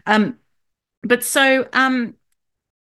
Um, 0.06 0.38
but 1.01 1.24
so 1.24 1.68
um, 1.74 2.14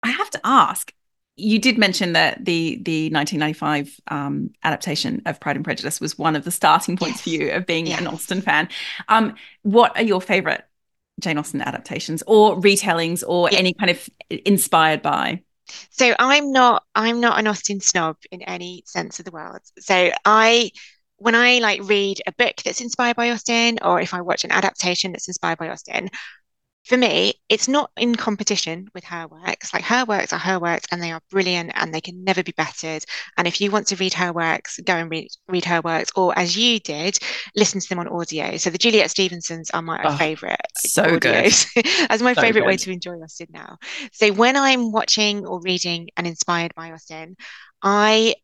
I 0.03 0.11
have 0.11 0.29
to 0.29 0.39
ask, 0.43 0.93
you 1.37 1.59
did 1.59 1.77
mention 1.77 2.13
that 2.13 2.43
the 2.43 2.79
the 2.81 3.09
1995 3.11 3.99
um, 4.07 4.49
adaptation 4.63 5.21
of 5.25 5.39
Pride 5.39 5.55
and 5.55 5.63
Prejudice 5.63 6.01
was 6.01 6.17
one 6.17 6.35
of 6.35 6.43
the 6.43 6.51
starting 6.51 6.97
points 6.97 7.17
yes. 7.17 7.21
for 7.21 7.29
you 7.29 7.51
of 7.51 7.65
being 7.65 7.87
yes. 7.87 8.01
an 8.01 8.07
Austen 8.07 8.41
fan. 8.41 8.67
Um, 9.07 9.35
what 9.61 9.95
are 9.95 10.03
your 10.03 10.19
favorite 10.19 10.65
Jane 11.19 11.37
Austen 11.37 11.61
adaptations 11.61 12.23
or 12.25 12.59
retellings 12.59 13.23
or 13.25 13.49
any 13.51 13.73
kind 13.73 13.91
of 13.91 14.09
inspired 14.45 15.01
by? 15.03 15.43
So 15.91 16.15
I'm 16.17 16.51
not 16.51 16.83
I'm 16.95 17.19
not 17.19 17.39
an 17.39 17.47
Austen 17.47 17.81
snob 17.81 18.17
in 18.31 18.41
any 18.41 18.83
sense 18.85 19.19
of 19.19 19.25
the 19.25 19.31
word. 19.31 19.59
So 19.79 20.11
I 20.25 20.71
when 21.17 21.35
I 21.35 21.59
like 21.59 21.81
read 21.83 22.21
a 22.25 22.31
book 22.31 22.55
that's 22.63 22.81
inspired 22.81 23.15
by 23.15 23.31
Austen 23.31 23.79
or 23.81 24.01
if 24.01 24.13
I 24.13 24.21
watch 24.21 24.43
an 24.43 24.51
adaptation 24.51 25.11
that's 25.11 25.27
inspired 25.27 25.57
by 25.59 25.69
Austen, 25.69 26.09
for 26.87 26.95
me, 26.95 27.33
it's 27.49 27.67
not 27.67 27.91
in 27.97 28.15
competition 28.15 28.87
with 28.93 29.03
her 29.03 29.27
works. 29.27 29.73
Like 29.73 29.83
her 29.83 30.05
works 30.05 30.31
are 30.31 30.39
her 30.39 30.57
works 30.57 30.85
and 30.89 31.03
they 31.03 31.11
are 31.11 31.19
brilliant 31.29 31.73
and 31.75 31.93
they 31.93 31.99
can 31.99 32.23
never 32.23 32.41
be 32.43 32.53
bettered. 32.53 33.03
And 33.37 33.45
if 33.45 33.59
you 33.59 33.71
want 33.71 33.87
to 33.87 33.97
read 33.97 34.13
her 34.13 34.31
works, 34.31 34.79
go 34.85 34.93
and 34.93 35.11
read, 35.11 35.27
read 35.49 35.65
her 35.65 35.81
works, 35.81 36.11
or 36.15 36.37
as 36.39 36.57
you 36.57 36.79
did, 36.79 37.19
listen 37.57 37.81
to 37.81 37.89
them 37.89 37.99
on 37.99 38.07
audio. 38.07 38.55
So 38.55 38.69
the 38.69 38.77
Juliet 38.77 39.11
Stevensons 39.11 39.69
are 39.71 39.81
my 39.81 40.01
oh, 40.01 40.15
favorite. 40.15 40.61
So 40.77 41.03
audios. 41.03 41.67
good. 41.75 41.85
As 42.09 42.21
my 42.21 42.33
so 42.33 42.41
favorite 42.41 42.61
good. 42.61 42.67
way 42.67 42.77
to 42.77 42.91
enjoy 42.91 43.15
Austen 43.21 43.47
now. 43.49 43.77
So 44.13 44.31
when 44.31 44.55
I'm 44.55 44.93
watching 44.93 45.45
or 45.45 45.59
reading 45.61 46.07
and 46.15 46.25
inspired 46.25 46.73
by 46.73 46.93
Austen, 46.93 47.35
I 47.81 48.35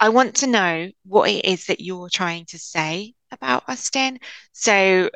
I 0.00 0.08
want 0.08 0.36
to 0.36 0.48
know 0.48 0.90
what 1.04 1.30
it 1.30 1.44
is 1.44 1.66
that 1.66 1.80
you're 1.80 2.08
trying 2.08 2.46
to 2.46 2.58
say 2.58 3.14
about 3.30 3.64
Austen. 3.68 4.18
So 4.52 5.10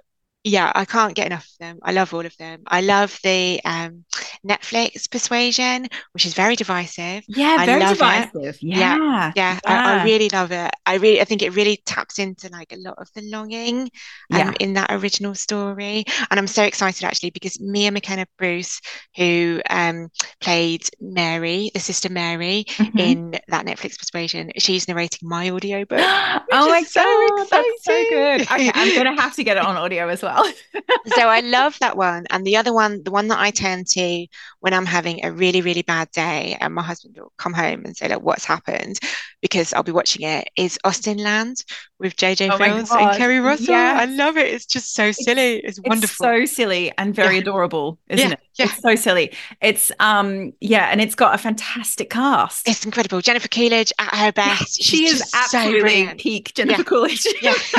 yeah, 0.45 0.73
I 0.75 0.85
can't 0.85 1.15
get 1.15 1.27
enough 1.27 1.45
of 1.45 1.59
them. 1.59 1.79
I 1.83 1.93
love 1.93 2.13
all 2.13 2.27
of 2.27 2.37
them. 2.37 2.63
I 2.67 2.81
love 2.81 3.17
the 3.23 3.61
um, 3.65 4.05
Netflix 4.45 5.09
Persuasion, 5.09 5.87
which 6.13 6.27
is 6.27 6.35
very 6.35 6.57
divisive. 6.57 7.23
Yeah, 7.29 7.59
I 7.61 7.67
very 7.67 7.87
divisive. 7.87 8.59
Yeah, 8.61 8.97
yeah, 8.97 9.33
yeah. 9.37 9.61
I, 9.65 10.01
I, 10.01 10.05
really 10.05 10.29
love 10.31 10.51
it. 10.51 10.71
I 10.85 10.97
really, 10.97 11.21
I 11.21 11.25
think 11.25 11.43
it 11.43 11.55
really 11.55 11.81
taps 11.87 12.19
into 12.19 12.49
like 12.49 12.73
a 12.73 12.77
lot 12.77 12.97
of 12.99 13.09
the 13.15 13.23
longing 13.23 13.83
um, 13.83 13.89
yeah. 14.31 14.53
in 14.59 14.73
that 14.73 14.91
original 14.91 15.37
story. 15.37 16.05
And 16.31 16.41
I'm 16.41 16.49
so 16.49 16.65
excited 16.65 17.05
actually 17.05 17.31
because 17.31 17.61
Mia 17.61 17.93
McKenna 17.93 18.27
Bruce, 18.37 18.81
who 19.17 19.63
um, 19.71 20.09
played 20.41 20.89
Mary, 21.01 21.71
the 21.73 21.81
sister 21.81 22.09
Mary 22.09 22.65
mm-hmm. 22.67 22.99
in 22.99 23.31
that 23.47 23.65
Netflix 23.65 23.97
Persuasion, 23.97 24.51
she's 24.59 24.89
narrating 24.89 25.29
my 25.29 25.51
audiobook. 25.51 26.01
oh 26.01 26.43
my 26.51 26.81
god, 26.81 26.87
so 26.89 27.47
that's 27.49 27.85
so 27.85 28.05
good. 28.11 28.41
Okay, 28.43 28.73
I'm 28.75 28.93
gonna 28.97 29.15
have 29.21 29.37
to 29.37 29.45
get 29.45 29.57
it 29.57 29.63
on 29.63 29.77
audio 29.77 30.09
as 30.09 30.21
well 30.21 30.32
well. 30.35 30.53
so 31.15 31.29
I 31.29 31.41
love 31.41 31.79
that 31.81 31.97
one. 31.97 32.27
And 32.31 32.47
the 32.47 32.57
other 32.57 32.73
one, 32.73 33.03
the 33.03 33.11
one 33.11 33.29
that 33.29 33.39
I 33.39 33.51
turn 33.51 33.85
to 33.85 34.27
when 34.61 34.75
I'm 34.75 34.87
having 34.87 35.25
a 35.25 35.33
really, 35.33 35.61
really 35.61 35.83
bad 35.83 36.11
day 36.11 36.57
and 36.61 36.75
my 36.75 36.83
husband 36.83 37.17
will 37.17 37.33
come 37.37 37.53
home 37.53 37.85
and 37.85 37.97
say, 37.97 38.09
Look, 38.09 38.23
what's 38.23 38.45
happened? 38.45 38.99
Because 39.41 39.73
I'll 39.73 39.83
be 39.83 39.93
watching 39.93 40.27
it, 40.27 40.49
is 40.57 40.79
Austenland 40.85 41.65
with 42.03 42.17
JJ 42.17 42.51
oh 42.53 42.59
Fields 42.59 42.91
and 42.91 43.17
Keri 43.17 43.41
Russell. 43.41 43.69
Yes. 43.69 44.01
I 44.01 44.05
love 44.07 44.37
it. 44.37 44.53
It's 44.53 44.67
just 44.67 44.95
so 44.95 45.13
silly. 45.13 45.59
It's, 45.59 45.79
it's 45.79 45.89
wonderful. 45.89 46.25
so 46.25 46.45
silly 46.45 46.93
and 46.99 47.15
very 47.15 47.37
yeah. 47.37 47.43
adorable, 47.43 47.99
isn't 48.09 48.29
yeah. 48.29 48.35
it? 48.35 48.41
Yeah. 48.57 48.67
It's 48.67 48.83
so 48.83 48.95
silly. 48.97 49.33
It's 49.61 49.93
um 49.99 50.53
yeah, 50.61 50.89
and 50.91 51.01
it's 51.01 51.15
got 51.15 51.35
a 51.35 51.39
fantastic 51.39 52.11
cast. 52.11 52.69
It's 52.69 52.85
incredible. 52.85 53.21
Jennifer 53.21 53.49
Coolidge 53.49 53.93
at 53.99 54.15
her 54.15 54.33
best. 54.33 54.83
she 54.83 55.07
is 55.07 55.33
absolutely 55.35 56.09
so 56.09 56.15
peak 56.19 56.53
Jennifer. 56.55 56.85
Coolidge. 56.85 57.27
Yeah. 57.41 57.55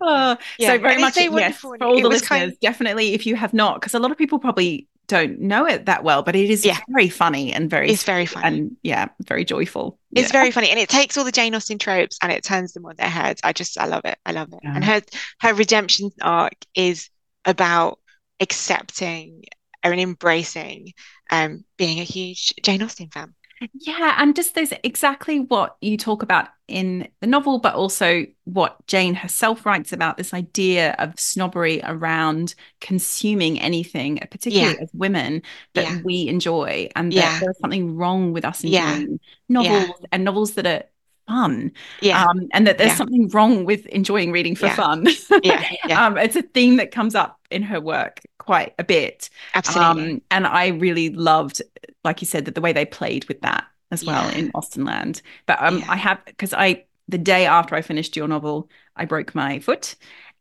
oh, 0.00 0.15
yeah. 0.58 0.68
So 0.68 0.78
very 0.78 0.98
much 1.00 1.16
yes, 1.16 1.58
for 1.58 1.82
all 1.82 2.00
the 2.00 2.08
listeners, 2.08 2.28
kind 2.28 2.52
of... 2.52 2.60
definitely 2.60 3.14
if 3.14 3.26
you 3.26 3.36
have 3.36 3.54
not, 3.54 3.80
because 3.80 3.94
a 3.94 3.98
lot 3.98 4.10
of 4.10 4.18
people 4.18 4.38
probably 4.38 4.88
don't 5.08 5.40
know 5.40 5.66
it 5.66 5.86
that 5.86 6.02
well, 6.02 6.22
but 6.22 6.34
it 6.34 6.50
is 6.50 6.64
yeah. 6.64 6.78
very 6.88 7.08
funny 7.08 7.52
and 7.52 7.70
very 7.70 7.90
it's 7.90 8.04
very 8.04 8.26
funny 8.26 8.46
and 8.46 8.76
yeah, 8.82 9.08
very 9.26 9.44
joyful. 9.44 9.98
It's 10.12 10.28
yeah. 10.28 10.32
very 10.32 10.50
funny, 10.50 10.70
and 10.70 10.78
it 10.78 10.88
takes 10.88 11.16
all 11.16 11.24
the 11.24 11.32
Jane 11.32 11.54
Austen 11.54 11.78
tropes 11.78 12.18
and 12.22 12.32
it 12.32 12.42
turns 12.42 12.72
them 12.72 12.86
on 12.86 12.96
their 12.96 13.08
heads. 13.08 13.40
I 13.44 13.52
just 13.52 13.78
I 13.78 13.86
love 13.86 14.04
it. 14.04 14.18
I 14.26 14.32
love 14.32 14.52
it. 14.52 14.60
Yeah. 14.62 14.74
And 14.74 14.84
her 14.84 15.02
her 15.40 15.54
redemption 15.54 16.10
arc 16.22 16.54
is 16.74 17.08
about 17.44 17.98
accepting 18.40 19.44
and 19.82 20.00
embracing 20.00 20.92
um, 21.30 21.64
being 21.76 22.00
a 22.00 22.04
huge 22.04 22.54
Jane 22.62 22.82
Austen 22.82 23.08
fan. 23.08 23.34
Yeah, 23.72 24.16
and 24.18 24.36
just 24.36 24.54
there's 24.54 24.72
exactly 24.84 25.40
what 25.40 25.76
you 25.80 25.96
talk 25.96 26.22
about 26.22 26.48
in 26.68 27.08
the 27.20 27.26
novel, 27.26 27.58
but 27.58 27.74
also 27.74 28.26
what 28.44 28.86
Jane 28.86 29.14
herself 29.14 29.64
writes 29.64 29.92
about 29.92 30.16
this 30.16 30.34
idea 30.34 30.94
of 30.98 31.18
snobbery 31.18 31.80
around 31.82 32.54
consuming 32.80 33.58
anything, 33.60 34.18
particularly 34.30 34.74
yeah. 34.74 34.82
as 34.82 34.90
women, 34.92 35.42
that 35.74 35.84
yeah. 35.84 36.00
we 36.04 36.28
enjoy, 36.28 36.88
and 36.96 37.12
that 37.12 37.16
yeah. 37.16 37.40
there's 37.40 37.58
something 37.58 37.96
wrong 37.96 38.32
with 38.32 38.44
us 38.44 38.62
enjoying 38.62 39.20
novels 39.48 40.00
and 40.12 40.24
novels 40.24 40.54
that 40.54 40.66
are 40.66 40.82
fun. 41.26 41.72
Yeah. 42.00 42.24
Um, 42.24 42.48
and 42.52 42.66
that 42.66 42.78
there's 42.78 42.96
something 42.96 43.28
wrong 43.28 43.64
with 43.64 43.86
enjoying 43.86 44.32
reading 44.32 44.56
for 44.56 44.68
fun. 44.70 45.06
yeah. 45.42 46.06
um, 46.06 46.16
it's 46.18 46.36
a 46.36 46.42
theme 46.42 46.76
that 46.76 46.90
comes 46.90 47.14
up 47.14 47.40
in 47.50 47.62
her 47.62 47.80
work 47.80 48.20
quite 48.38 48.74
a 48.78 48.84
bit. 48.84 49.28
Absolutely. 49.54 50.12
Um, 50.12 50.22
and 50.30 50.46
I 50.46 50.68
really 50.68 51.10
loved, 51.10 51.62
like 52.04 52.20
you 52.20 52.26
said, 52.26 52.44
that 52.44 52.54
the 52.54 52.60
way 52.60 52.72
they 52.72 52.84
played 52.84 53.26
with 53.26 53.40
that 53.42 53.64
as 53.90 54.04
well 54.04 54.30
yeah. 54.30 54.38
in 54.38 54.52
Austenland. 54.52 55.22
But 55.46 55.62
um, 55.62 55.78
yeah. 55.80 55.86
I 55.88 55.96
have 55.96 56.24
because 56.24 56.52
I 56.54 56.84
the 57.08 57.18
day 57.18 57.46
after 57.46 57.74
I 57.74 57.82
finished 57.82 58.16
your 58.16 58.28
novel, 58.28 58.68
I 58.96 59.04
broke 59.04 59.34
my 59.34 59.60
foot. 59.60 59.94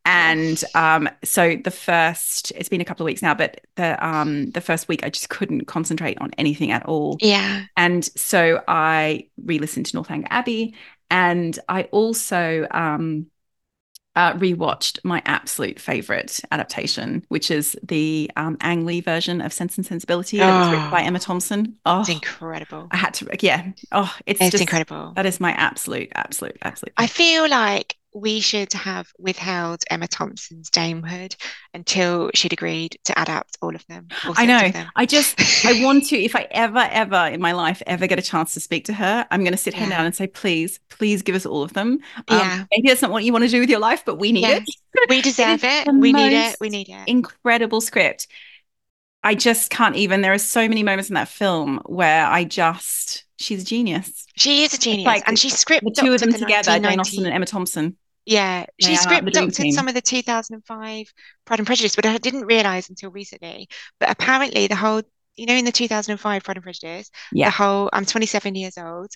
And 0.05 0.63
um, 0.75 1.09
so 1.23 1.55
the 1.55 1.71
first, 1.71 2.51
it's 2.55 2.69
been 2.69 2.79
a 2.79 2.85
couple 2.85 3.03
of 3.03 3.07
weeks 3.07 3.23
now, 3.23 3.33
but 3.33 3.61
the 3.75 4.05
um, 4.05 4.51
the 4.51 4.61
first 4.61 4.87
week 4.87 5.03
I 5.03 5.09
just 5.09 5.29
couldn't 5.29 5.65
concentrate 5.65 6.19
on 6.21 6.31
anything 6.37 6.71
at 6.71 6.85
all. 6.85 7.17
Yeah. 7.21 7.65
And 7.75 8.05
so 8.15 8.63
I 8.67 9.27
re-listened 9.43 9.87
to 9.87 9.95
Northanger 9.95 10.27
Abbey, 10.29 10.75
and 11.09 11.57
I 11.67 11.83
also 11.85 12.67
um, 12.69 13.25
uh, 14.15 14.33
rewatched 14.33 14.99
my 15.03 15.21
absolute 15.25 15.79
favorite 15.79 16.39
adaptation, 16.51 17.25
which 17.29 17.51
is 17.51 17.77
the 17.83 18.31
um, 18.35 18.57
Ang 18.61 18.85
Lee 18.85 19.01
version 19.01 19.41
of 19.41 19.51
Sense 19.51 19.75
and 19.77 19.85
Sensibility 19.85 20.37
that 20.37 20.59
was 20.59 20.71
written 20.71 20.89
by 20.89 21.01
oh. 21.01 21.05
Emma 21.05 21.19
Thompson. 21.19 21.75
Oh, 21.85 22.01
it's 22.01 22.09
incredible. 22.09 22.87
I 22.91 22.97
had 22.97 23.13
to, 23.15 23.27
yeah. 23.41 23.71
Oh, 23.91 24.13
it's, 24.25 24.39
it's 24.39 24.51
just, 24.51 24.61
incredible. 24.61 25.13
That 25.15 25.25
is 25.25 25.39
my 25.39 25.51
absolute, 25.51 26.11
absolute, 26.15 26.57
absolute. 26.61 26.93
I 26.95 27.07
feel 27.07 27.49
like 27.49 27.97
we 28.15 28.39
should 28.39 28.71
have 28.71 29.11
withheld 29.19 29.83
Emma 29.91 30.07
Thompson's 30.07 30.69
damehood 30.69 31.35
until 31.73 32.31
she'd 32.33 32.53
agreed 32.53 32.97
to 33.03 33.21
adapt 33.21 33.57
all 33.61 33.75
of 33.75 33.85
them. 33.87 34.07
I 34.23 34.45
know. 34.45 34.69
Them. 34.69 34.87
I 34.95 35.05
just, 35.05 35.65
I 35.65 35.83
want 35.83 36.05
to, 36.07 36.17
if 36.17 36.33
I 36.33 36.47
ever, 36.51 36.87
ever 36.91 37.27
in 37.27 37.41
my 37.41 37.51
life 37.51 37.83
ever 37.85 38.07
get 38.07 38.17
a 38.17 38.21
chance 38.21 38.53
to 38.53 38.61
speak 38.61 38.85
to 38.85 38.93
her, 38.93 39.27
I'm 39.29 39.41
going 39.41 39.51
to 39.51 39.57
sit 39.57 39.73
her 39.73 39.89
down 39.89 40.05
and 40.05 40.15
say, 40.15 40.27
please, 40.27 40.79
please 40.87 41.23
give 41.23 41.35
us 41.35 41.45
all 41.45 41.61
of 41.61 41.73
them. 41.73 41.99
Um, 42.29 42.39
yeah. 42.39 42.63
Maybe 42.71 42.87
that's 42.87 43.01
not 43.01 43.11
what 43.11 43.25
you 43.25 43.33
want 43.33 43.43
to 43.43 43.51
do 43.51 43.59
with 43.59 43.69
your 43.69 43.79
life, 43.79 44.03
but 44.05 44.15
we 44.15 44.31
need 44.31 44.41
yeah. 44.41 44.57
it. 44.57 44.63
We 45.09 45.21
deserve 45.21 45.63
it. 45.65 45.87
it. 45.87 45.93
We 45.93 46.13
need 46.13 46.33
it. 46.33 46.55
We 46.61 46.69
need 46.69 46.87
it. 46.87 47.07
Incredible 47.07 47.81
script. 47.81 48.27
I 49.23 49.35
just 49.35 49.69
can't 49.69 49.97
even. 49.97 50.21
There 50.21 50.31
are 50.31 50.37
so 50.37 50.69
many 50.69 50.83
moments 50.83 51.09
in 51.09 51.15
that 51.15 51.27
film 51.27 51.81
where 51.85 52.25
I 52.25 52.45
just, 52.45 53.25
she's 53.37 53.63
a 53.63 53.65
genius. 53.65 54.25
She 54.37 54.63
is 54.63 54.73
a 54.73 54.79
genius, 54.79 55.05
like, 55.05 55.27
and 55.27 55.37
she 55.37 55.49
scripted 55.49 55.93
the 55.93 56.01
two 56.01 56.13
of 56.13 56.21
them 56.21 56.31
together, 56.31 56.79
Jane 56.79 56.99
Austen 56.99 57.25
and 57.25 57.35
Emma 57.35 57.45
Thompson. 57.45 57.97
Yeah, 58.25 58.65
she 58.81 58.95
script 58.95 59.31
doctored 59.33 59.71
some 59.73 59.87
of 59.87 59.93
the 59.93 60.01
2005 60.01 61.13
Pride 61.45 61.59
and 61.59 61.67
Prejudice, 61.67 61.95
but 61.95 62.05
I 62.05 62.17
didn't 62.17 62.45
realize 62.45 62.89
until 62.89 63.11
recently. 63.11 63.67
But 63.99 64.09
apparently, 64.09 64.67
the 64.67 64.75
whole, 64.75 65.03
you 65.35 65.45
know, 65.45 65.53
in 65.53 65.65
the 65.65 65.71
2005 65.71 66.43
Pride 66.43 66.57
and 66.57 66.63
Prejudice, 66.63 67.11
yeah. 67.31 67.47
the 67.47 67.51
whole, 67.51 67.89
I'm 67.93 68.05
27 68.05 68.55
years 68.55 68.77
old, 68.77 69.11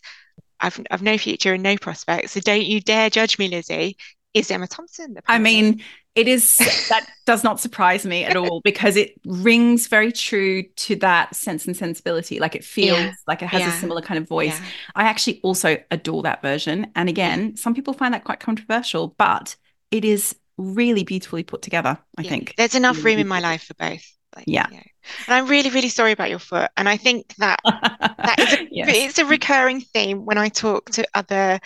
I've, 0.60 0.80
I've 0.92 1.02
no 1.02 1.18
future 1.18 1.54
and 1.54 1.64
no 1.64 1.78
prospects. 1.78 2.34
So 2.34 2.40
don't 2.40 2.66
you 2.66 2.82
dare 2.82 3.10
judge 3.10 3.40
me, 3.40 3.48
Lizzie. 3.48 3.98
Is 4.34 4.52
Emma 4.52 4.68
Thompson? 4.68 5.18
I 5.28 5.40
mean, 5.40 5.82
it 6.20 6.28
is 6.28 6.58
that 6.90 7.08
does 7.26 7.44
not 7.44 7.60
surprise 7.60 8.06
me 8.06 8.24
at 8.24 8.36
all 8.36 8.62
because 8.62 8.96
it 8.96 9.20
rings 9.26 9.88
very 9.88 10.12
true 10.12 10.64
to 10.76 10.96
that 10.98 11.36
sense 11.36 11.66
and 11.66 11.76
sensibility 11.76 12.40
like 12.40 12.56
it 12.56 12.64
feels 12.64 13.00
yeah. 13.00 13.14
like 13.28 13.42
it 13.42 13.48
has 13.48 13.62
yeah. 13.62 13.70
a 13.76 13.80
similar 13.80 14.02
kind 14.02 14.18
of 14.18 14.28
voice 14.28 14.60
yeah. 14.60 14.66
i 14.96 15.04
actually 15.04 15.40
also 15.44 15.78
adore 15.92 16.24
that 16.24 16.42
version 16.42 16.92
and 16.96 17.10
again 17.10 17.56
some 17.56 17.74
people 17.74 17.94
find 17.94 18.14
that 18.14 18.24
quite 18.24 18.40
controversial 18.40 19.16
but 19.18 19.56
it 19.92 20.04
is 20.04 20.36
really 20.58 21.04
beautifully 21.04 21.44
put 21.44 21.62
together 21.62 21.98
i 22.18 22.24
think 22.24 22.54
there's 22.58 22.76
enough 22.76 23.04
room 23.04 23.20
in 23.20 23.28
my 23.28 23.40
life 23.40 23.64
for 23.64 23.74
both 23.76 24.04
like, 24.36 24.46
yeah 24.46 24.68
and 24.70 24.84
i'm 25.28 25.48
really 25.48 25.70
really 25.70 25.90
sorry 25.90 26.12
about 26.12 26.30
your 26.30 26.40
foot 26.40 26.70
and 26.76 26.90
i 26.90 26.98
think 26.98 27.34
that 27.38 27.60
that 27.66 28.36
is 28.40 28.54
a, 28.54 28.68
yes. 28.72 28.90
it's 28.90 29.20
a 29.20 29.26
recurring 29.26 29.80
theme 29.80 30.26
when 30.26 30.38
i 30.38 30.50
talk 30.50 30.90
to 30.90 31.08
other 31.14 31.60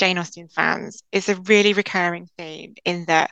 jane 0.00 0.18
austen 0.18 0.48
fans 0.48 1.02
it's 1.12 1.28
a 1.28 1.36
really 1.42 1.72
recurring 1.72 2.28
theme 2.36 2.74
in 2.84 3.04
that 3.04 3.30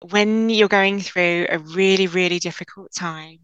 when 0.00 0.50
you're 0.50 0.68
going 0.68 1.00
through 1.00 1.46
a 1.48 1.58
really, 1.58 2.06
really 2.06 2.38
difficult 2.38 2.92
time, 2.92 3.38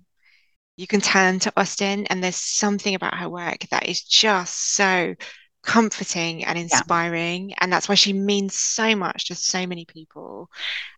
you 0.77 0.87
can 0.87 1.01
turn 1.01 1.39
to 1.41 1.53
Austen, 1.57 2.07
and 2.07 2.23
there's 2.23 2.37
something 2.37 2.95
about 2.95 3.15
her 3.15 3.29
work 3.29 3.67
that 3.71 3.89
is 3.89 4.03
just 4.03 4.75
so 4.75 5.15
comforting 5.63 6.45
and 6.45 6.59
inspiring. 6.59 7.51
Yeah. 7.51 7.57
And 7.61 7.73
that's 7.73 7.89
why 7.89 7.95
she 7.95 8.13
means 8.13 8.55
so 8.59 8.97
much 8.97 9.27
to 9.27 9.35
so 9.35 9.67
many 9.67 9.85
people. 9.85 10.49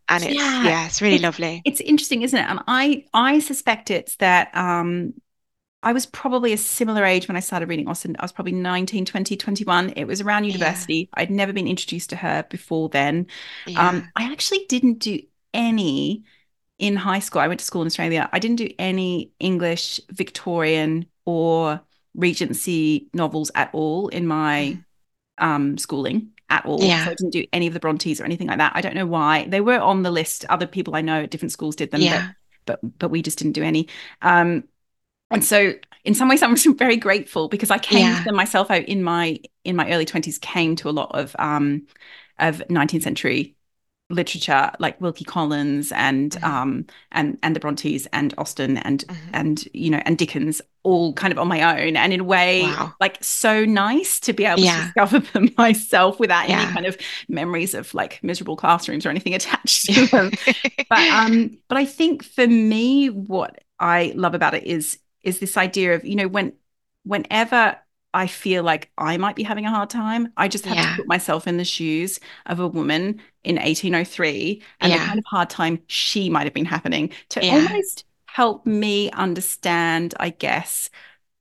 And 0.08 0.24
it's 0.24 0.34
yeah, 0.34 0.64
yeah 0.64 0.86
it's 0.86 1.02
really 1.02 1.18
lovely. 1.18 1.62
It's 1.64 1.80
interesting, 1.80 2.22
isn't 2.22 2.38
it? 2.38 2.48
And 2.48 2.60
I 2.66 3.04
I 3.12 3.40
suspect 3.40 3.90
it's 3.90 4.16
that 4.16 4.54
um 4.56 5.14
I 5.84 5.92
was 5.92 6.06
probably 6.06 6.52
a 6.54 6.56
similar 6.56 7.04
age 7.04 7.28
when 7.28 7.36
I 7.36 7.40
started 7.40 7.68
reading 7.68 7.88
Austen. 7.88 8.16
I 8.18 8.24
was 8.24 8.32
probably 8.32 8.52
19, 8.52 9.04
20, 9.04 9.36
21. 9.36 9.90
It 9.90 10.06
was 10.06 10.22
around 10.22 10.44
university. 10.44 10.94
Yeah. 10.94 11.22
I'd 11.22 11.30
never 11.30 11.52
been 11.52 11.68
introduced 11.68 12.10
to 12.10 12.16
her 12.16 12.44
before 12.48 12.88
then. 12.88 13.26
Yeah. 13.66 13.88
Um, 13.88 14.10
I 14.16 14.32
actually 14.32 14.64
didn't 14.68 14.98
do 15.00 15.20
any 15.52 16.24
in 16.78 16.96
high 16.96 17.18
school. 17.18 17.42
I 17.42 17.48
went 17.48 17.60
to 17.60 17.66
school 17.66 17.82
in 17.82 17.86
Australia. 17.86 18.28
I 18.32 18.38
didn't 18.38 18.56
do 18.56 18.70
any 18.78 19.32
English, 19.38 20.00
Victorian, 20.10 21.06
or 21.26 21.80
Regency 22.14 23.08
novels 23.12 23.50
at 23.54 23.70
all 23.74 24.08
in 24.08 24.26
my 24.26 24.78
mm. 25.38 25.44
um, 25.44 25.76
schooling. 25.76 26.30
at 26.48 26.64
all. 26.64 26.82
Yeah. 26.82 27.04
So 27.04 27.10
I 27.10 27.14
didn't 27.14 27.32
do 27.32 27.44
any 27.52 27.66
of 27.66 27.74
the 27.74 27.80
Brontes 27.80 28.20
or 28.20 28.24
anything 28.24 28.48
like 28.48 28.58
that. 28.58 28.72
I 28.74 28.80
don't 28.80 28.94
know 28.94 29.06
why. 29.06 29.46
They 29.48 29.60
were 29.60 29.80
on 29.80 30.02
the 30.02 30.10
list. 30.10 30.46
Other 30.48 30.66
people 30.66 30.96
I 30.96 31.02
know 31.02 31.22
at 31.22 31.30
different 31.30 31.52
schools 31.52 31.76
did 31.76 31.90
them, 31.90 32.00
Yeah. 32.00 32.28
but 32.28 32.34
but, 32.66 32.98
but 32.98 33.08
we 33.10 33.20
just 33.20 33.38
didn't 33.38 33.52
do 33.52 33.62
any. 33.62 33.88
Um, 34.22 34.64
and 35.30 35.44
so 35.44 35.74
in 36.04 36.14
some 36.14 36.28
ways 36.28 36.42
I'm 36.44 36.56
very 36.76 36.96
grateful 36.96 37.48
because 37.48 37.70
I 37.70 37.78
came 37.78 38.06
Yeah. 38.06 38.16
to 38.16 38.24
them 38.24 38.36
myself 38.36 38.70
out 38.70 38.84
in 38.84 39.02
my 39.02 39.38
in 39.64 39.76
my 39.76 39.90
early 39.90 40.04
20s, 40.04 40.38
came 40.38 40.76
to 40.76 40.88
a 40.88 40.92
lot 40.92 41.14
of 41.18 41.34
um 41.38 41.86
of 42.38 42.62
19th 42.70 43.04
century 43.04 43.56
literature 44.10 44.70
like 44.78 45.00
Wilkie 45.00 45.24
Collins 45.24 45.90
and 45.92 46.36
Mhm. 46.36 46.44
um 46.44 46.86
and 47.12 47.38
and 47.42 47.56
the 47.56 47.60
Brontes 47.60 48.06
and 48.12 48.34
Austen 48.38 48.76
and 48.78 49.04
Mhm. 49.08 49.30
and 49.32 49.68
you 49.72 49.90
know 49.90 50.02
and 50.04 50.18
Dickens 50.18 50.60
all 50.82 51.14
kind 51.14 51.32
of 51.32 51.38
on 51.38 51.48
my 51.48 51.80
own 51.82 51.96
and 51.96 52.12
in 52.12 52.20
a 52.20 52.24
way 52.24 52.62
Wow. 52.62 52.94
like 53.00 53.22
so 53.24 53.64
nice 53.64 54.20
to 54.20 54.34
be 54.34 54.44
able 54.44 54.62
Yeah. 54.62 54.76
to 54.76 54.82
discover 54.82 55.18
them 55.32 55.48
myself 55.56 56.20
without 56.20 56.48
any 56.50 56.66
kind 56.66 56.86
of 56.86 56.98
memories 57.28 57.72
of 57.74 57.94
like 57.94 58.20
miserable 58.22 58.56
classrooms 58.56 59.06
or 59.06 59.10
anything 59.10 59.34
attached 59.34 59.86
to 59.94 60.06
them 60.08 60.32
but 60.90 61.08
um 61.10 61.58
but 61.68 61.78
i 61.78 61.84
think 61.84 62.24
for 62.24 62.46
me 62.46 63.08
what 63.10 63.64
i 63.80 64.12
love 64.16 64.34
about 64.34 64.54
it 64.54 64.64
is 64.64 64.98
is 65.24 65.38
this 65.40 65.56
idea 65.56 65.94
of 65.94 66.04
you 66.04 66.16
know 66.16 66.28
when 66.28 66.52
whenever 67.04 67.76
i 68.14 68.26
feel 68.26 68.62
like 68.62 68.90
i 68.98 69.16
might 69.16 69.36
be 69.36 69.42
having 69.42 69.66
a 69.66 69.70
hard 69.70 69.90
time 69.90 70.32
i 70.36 70.48
just 70.48 70.66
have 70.66 70.76
Yeah. 70.76 70.82
to 70.82 70.88
put 70.88 71.06
myself 71.08 71.46
in 71.46 71.56
the 71.56 71.64
shoes 71.64 72.20
of 72.46 72.60
a 72.60 72.68
woman 72.68 73.20
in 73.44 73.58
1803 73.58 74.62
and 74.80 74.94
the 74.94 74.98
kind 75.00 75.18
of 75.18 75.24
hard 75.26 75.50
time 75.50 75.80
she 75.88 76.30
might 76.30 76.44
have 76.44 76.54
been 76.54 76.64
happening 76.64 77.10
to 77.30 77.40
Yeah. 77.40 77.54
almost 77.54 78.04
help 78.26 78.66
me 78.66 79.10
understand 79.12 80.14
i 80.20 80.30
guess 80.30 80.90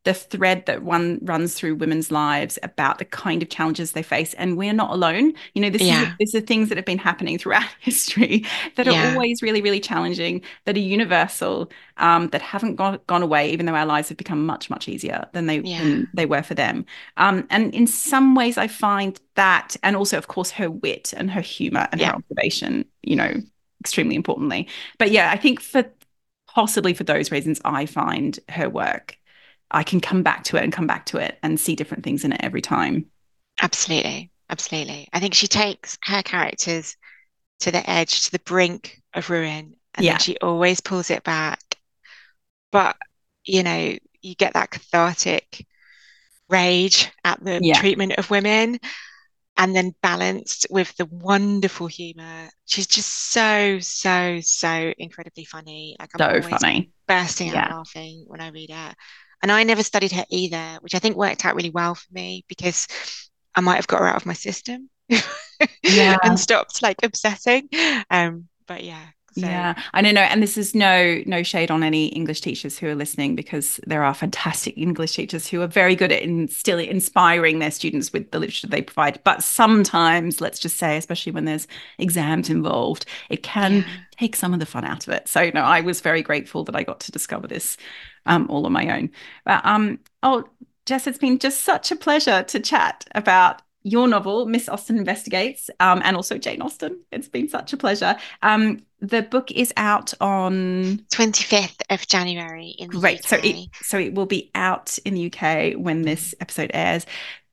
the 0.04 0.14
thread 0.14 0.66
that 0.66 0.84
one 0.84 1.20
runs 1.24 1.54
through 1.56 1.76
women's 1.76 2.12
lives 2.12 2.60
about 2.64 2.98
the 3.00 3.06
kind 3.06 3.42
of 3.42 3.50
challenges 3.50 3.94
they 3.94 4.04
face 4.04 4.34
and 4.36 4.58
we're 4.58 4.74
not 4.74 4.92
alone 4.92 5.34
you 5.54 5.62
know 5.62 5.70
this 5.70 5.90
Yeah. 5.90 6.02
is 6.02 6.10
these 6.20 6.36
are 6.36 6.42
things 6.42 6.70
that 6.70 6.78
have 6.78 6.86
been 6.86 6.98
happening 6.98 7.38
throughout 7.38 7.68
history 7.80 8.46
that 8.76 8.88
are 8.88 8.96
always 8.96 9.42
really 9.42 9.62
really 9.62 9.80
challenging 9.80 10.42
that 10.66 10.76
are 10.76 10.80
universal 10.80 11.72
um, 11.98 12.30
that 12.30 12.42
haven't 12.42 12.76
gone, 12.76 13.00
gone 13.08 13.24
away 13.24 13.52
even 13.52 13.66
though 13.66 13.76
our 13.76 13.86
lives 13.86 14.10
have 14.10 14.18
become 14.18 14.46
much 14.46 14.70
much 14.70 14.88
easier 14.90 15.26
than 15.34 15.46
they 15.46 15.60
Yeah. 15.62 15.78
than 15.78 16.08
they 16.14 16.26
were 16.26 16.44
for 16.44 16.54
them 16.56 16.86
um, 17.18 17.48
and 17.50 17.74
in 17.74 17.88
some 17.88 18.36
ways 18.36 18.58
i 18.58 18.68
find 18.68 19.20
that 19.36 19.76
and 19.84 19.96
also 19.96 20.18
of 20.18 20.28
course 20.28 20.52
her 20.52 20.70
wit 20.70 21.14
and 21.16 21.32
her 21.32 21.42
humor 21.42 21.88
and 21.92 22.02
Yeah. 22.02 22.12
her 22.12 22.14
observation 22.16 22.86
you 23.04 23.16
know 23.16 23.34
extremely 23.82 24.16
importantly 24.16 24.68
but 24.98 25.12
yeah 25.12 25.32
i 25.32 25.38
think 25.38 25.60
for 25.60 25.86
possibly 26.48 26.94
for 26.94 27.04
those 27.04 27.32
reasons 27.32 27.60
i 27.66 27.86
find 27.86 28.40
her 28.50 28.70
work 28.70 29.18
I 29.74 29.84
can 29.84 30.00
come 30.00 30.24
back 30.24 30.44
to 30.46 30.58
it 30.58 30.64
and 30.64 30.72
come 30.74 30.88
back 30.88 31.06
to 31.08 31.18
it 31.18 31.40
and 31.44 31.60
see 31.60 31.76
different 31.76 32.04
things 32.04 32.24
in 32.24 32.34
it 32.34 32.42
every 32.44 32.62
time. 32.62 33.08
Absolutely. 33.62 34.32
Absolutely. 34.50 35.08
I 35.14 35.20
think 35.20 35.34
she 35.34 35.48
takes 35.48 35.98
her 36.04 36.22
characters 36.22 36.96
to 37.62 37.72
the 37.72 37.88
edge, 37.90 38.24
to 38.26 38.32
the 38.32 38.40
brink 38.40 39.02
of 39.14 39.30
ruin, 39.30 39.76
and 39.96 40.06
Yeah. 40.06 40.14
then 40.14 40.20
she 40.20 40.38
always 40.38 40.82
pulls 40.82 41.10
it 41.10 41.24
back. 41.24 41.60
But, 42.72 42.98
you 43.46 43.64
know, 43.64 43.98
you 44.22 44.36
get 44.36 44.54
that 44.54 44.72
cathartic 44.72 45.66
rage 46.50 47.12
at 47.24 47.44
the 47.44 47.62
Yeah. 47.62 47.80
treatment 47.80 48.14
of 48.18 48.30
women, 48.30 48.80
and 49.58 49.76
then 49.76 49.96
balanced 50.02 50.68
with 50.70 50.96
the 50.98 51.06
wonderful 51.06 51.88
humor. 51.88 52.50
She's 52.66 52.88
just 52.88 53.32
so, 53.32 53.80
so, 53.80 54.40
so 54.42 54.94
incredibly 54.98 55.46
funny. 55.46 55.96
Like 56.00 56.12
I'm 56.16 56.22
So 56.22 56.42
always 56.42 56.60
funny. 56.60 56.92
bursting 57.08 57.50
out 57.50 57.56
Yeah. 57.56 57.70
laughing 57.70 58.26
when 58.28 58.42
I 58.42 58.50
read 58.50 58.72
it. 58.72 58.96
And 59.44 59.52
I 59.52 59.64
never 59.66 59.84
studied 59.84 60.14
her 60.14 60.26
either, 60.32 60.80
which 60.82 60.96
I 60.96 61.00
think 61.00 61.18
worked 61.18 61.46
out 61.46 61.56
really 61.56 61.72
well 61.72 61.96
for 61.96 62.08
me 62.14 62.46
because 62.50 62.88
I 63.56 63.62
might 63.62 63.78
have 63.78 63.88
got 63.88 64.02
her 64.02 64.08
out 64.08 64.18
of 64.18 64.26
my 64.28 64.34
system 64.34 64.90
Yeah. 65.88 66.18
and 66.24 66.40
stopped 66.40 66.82
like 66.82 66.98
obsessing. 67.04 67.70
Um, 68.10 68.48
but 68.68 68.84
yeah, 68.84 69.06
so 69.32 69.48
Yeah, 69.48 69.74
I 69.96 70.04
don't 70.04 70.14
know, 70.14 70.22
and 70.22 70.44
this 70.44 70.60
is 70.60 70.76
no 70.76 71.24
no 71.26 71.42
shade 71.42 71.72
on 71.72 71.82
any 71.82 72.06
English 72.10 72.42
teachers 72.42 72.78
who 72.78 72.86
are 72.88 72.94
listening 72.94 73.36
because 73.36 73.80
there 73.88 74.04
are 74.04 74.14
fantastic 74.14 74.78
English 74.78 75.16
teachers 75.16 75.48
who 75.48 75.60
are 75.62 75.68
very 75.68 75.96
good 75.96 76.12
at 76.12 76.22
in, 76.22 76.48
still 76.50 76.78
inspiring 76.78 77.58
their 77.58 77.72
students 77.72 78.14
with 78.14 78.30
the 78.30 78.38
literature 78.38 78.68
they 78.68 78.84
provide. 78.84 79.20
But 79.24 79.42
sometimes, 79.42 80.40
let's 80.40 80.60
just 80.60 80.78
say, 80.78 80.98
especially 80.98 81.32
when 81.32 81.46
there's 81.46 81.68
exams 81.98 82.48
involved, 82.52 83.08
it 83.32 83.42
can 83.42 83.86
yeah, 83.86 84.04
take 84.20 84.36
some 84.36 84.54
of 84.54 84.60
the 84.60 84.68
fun 84.68 84.86
out 84.86 85.08
of 85.08 85.14
it. 85.14 85.28
So 85.28 85.50
no, 85.52 85.62
I 85.62 85.82
was 85.82 86.00
very 86.02 86.22
grateful 86.22 86.64
that 86.66 86.76
I 86.76 86.84
got 86.84 87.00
to 87.00 87.12
discover 87.12 87.48
this 87.48 87.76
um, 88.26 88.48
all 88.50 88.66
on 88.66 88.72
my 88.72 88.98
own. 88.98 89.12
But 89.46 89.66
um, 89.66 90.00
oh, 90.22 90.46
Jess, 90.86 91.08
it's 91.08 91.18
been 91.18 91.40
just 91.40 91.62
such 91.62 91.92
a 91.92 91.96
pleasure 91.96 92.44
to 92.44 92.60
chat 92.60 93.06
about 93.16 93.62
your 93.84 94.08
novel, 94.08 94.46
Miss 94.46 94.70
Austen 94.70 94.98
Investigates, 94.98 95.70
um, 95.80 96.02
and 96.04 96.16
also 96.16 96.38
Jane 96.38 96.62
Austen. 96.62 97.02
It's 97.12 97.28
been 97.28 97.50
such 97.50 97.74
a 97.74 97.78
pleasure. 97.78 98.16
Um, 98.42 98.86
the 99.00 99.22
book 99.22 99.52
is 99.52 99.74
out 99.76 100.14
on 100.22 101.06
25th 101.14 101.82
of 101.90 102.08
January 102.08 102.76
in 102.80 102.90
the 102.90 103.00
great, 103.00 103.26
so 103.26 103.38
it 103.44 103.70
so 103.82 104.00
it 104.00 104.14
will 104.14 104.26
be 104.26 104.50
out 104.56 104.98
in 105.06 105.14
the 105.14 105.32
UK 105.32 105.74
when 105.74 106.04
this 106.04 106.34
episode 106.40 106.72
airs. 106.74 107.06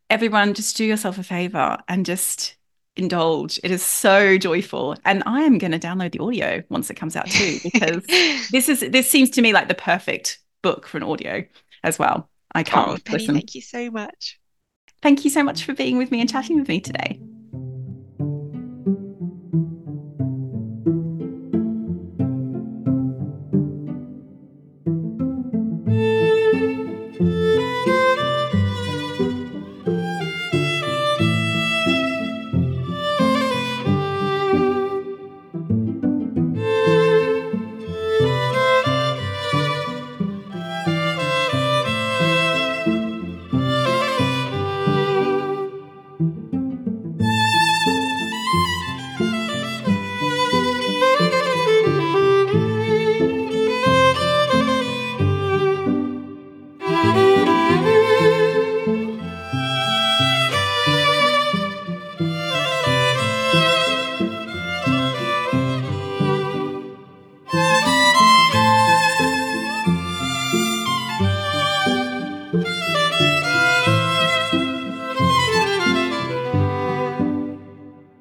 Everyone, 0.08 0.54
just 0.54 0.76
do 0.76 0.84
yourself 0.84 1.18
a 1.18 1.22
favor 1.24 1.78
and 1.88 2.06
just 2.06 2.56
indulge. 2.96 3.58
It 3.64 3.72
is 3.72 3.82
so 3.84 4.38
joyful, 4.38 4.96
and 5.04 5.24
I 5.26 5.42
am 5.42 5.58
going 5.58 5.72
to 5.72 5.78
download 5.78 6.12
the 6.12 6.20
audio 6.20 6.62
once 6.68 6.90
it 6.90 6.94
comes 6.94 7.16
out 7.16 7.28
too 7.28 7.58
because 7.64 8.04
this 8.52 8.68
is 8.68 8.80
this 8.80 9.10
seems 9.10 9.30
to 9.30 9.42
me 9.42 9.52
like 9.52 9.66
the 9.66 9.74
perfect 9.74 10.38
book 10.62 10.86
for 10.86 10.96
an 10.96 11.02
audio 11.02 11.44
as 11.82 11.98
well. 11.98 12.30
I 12.54 12.60
oh, 12.60 12.64
can't 12.64 12.88
Oh, 12.88 12.96
Penny, 13.04 13.18
listen. 13.18 13.34
thank 13.34 13.54
you 13.54 13.62
so 13.62 13.90
much. 13.90 14.38
Thank 15.02 15.24
you 15.24 15.30
so 15.30 15.42
much 15.42 15.64
for 15.64 15.72
being 15.72 15.96
with 15.96 16.10
me 16.10 16.20
and 16.20 16.28
chatting 16.28 16.58
with 16.58 16.68
me 16.68 16.80
today. 16.80 17.20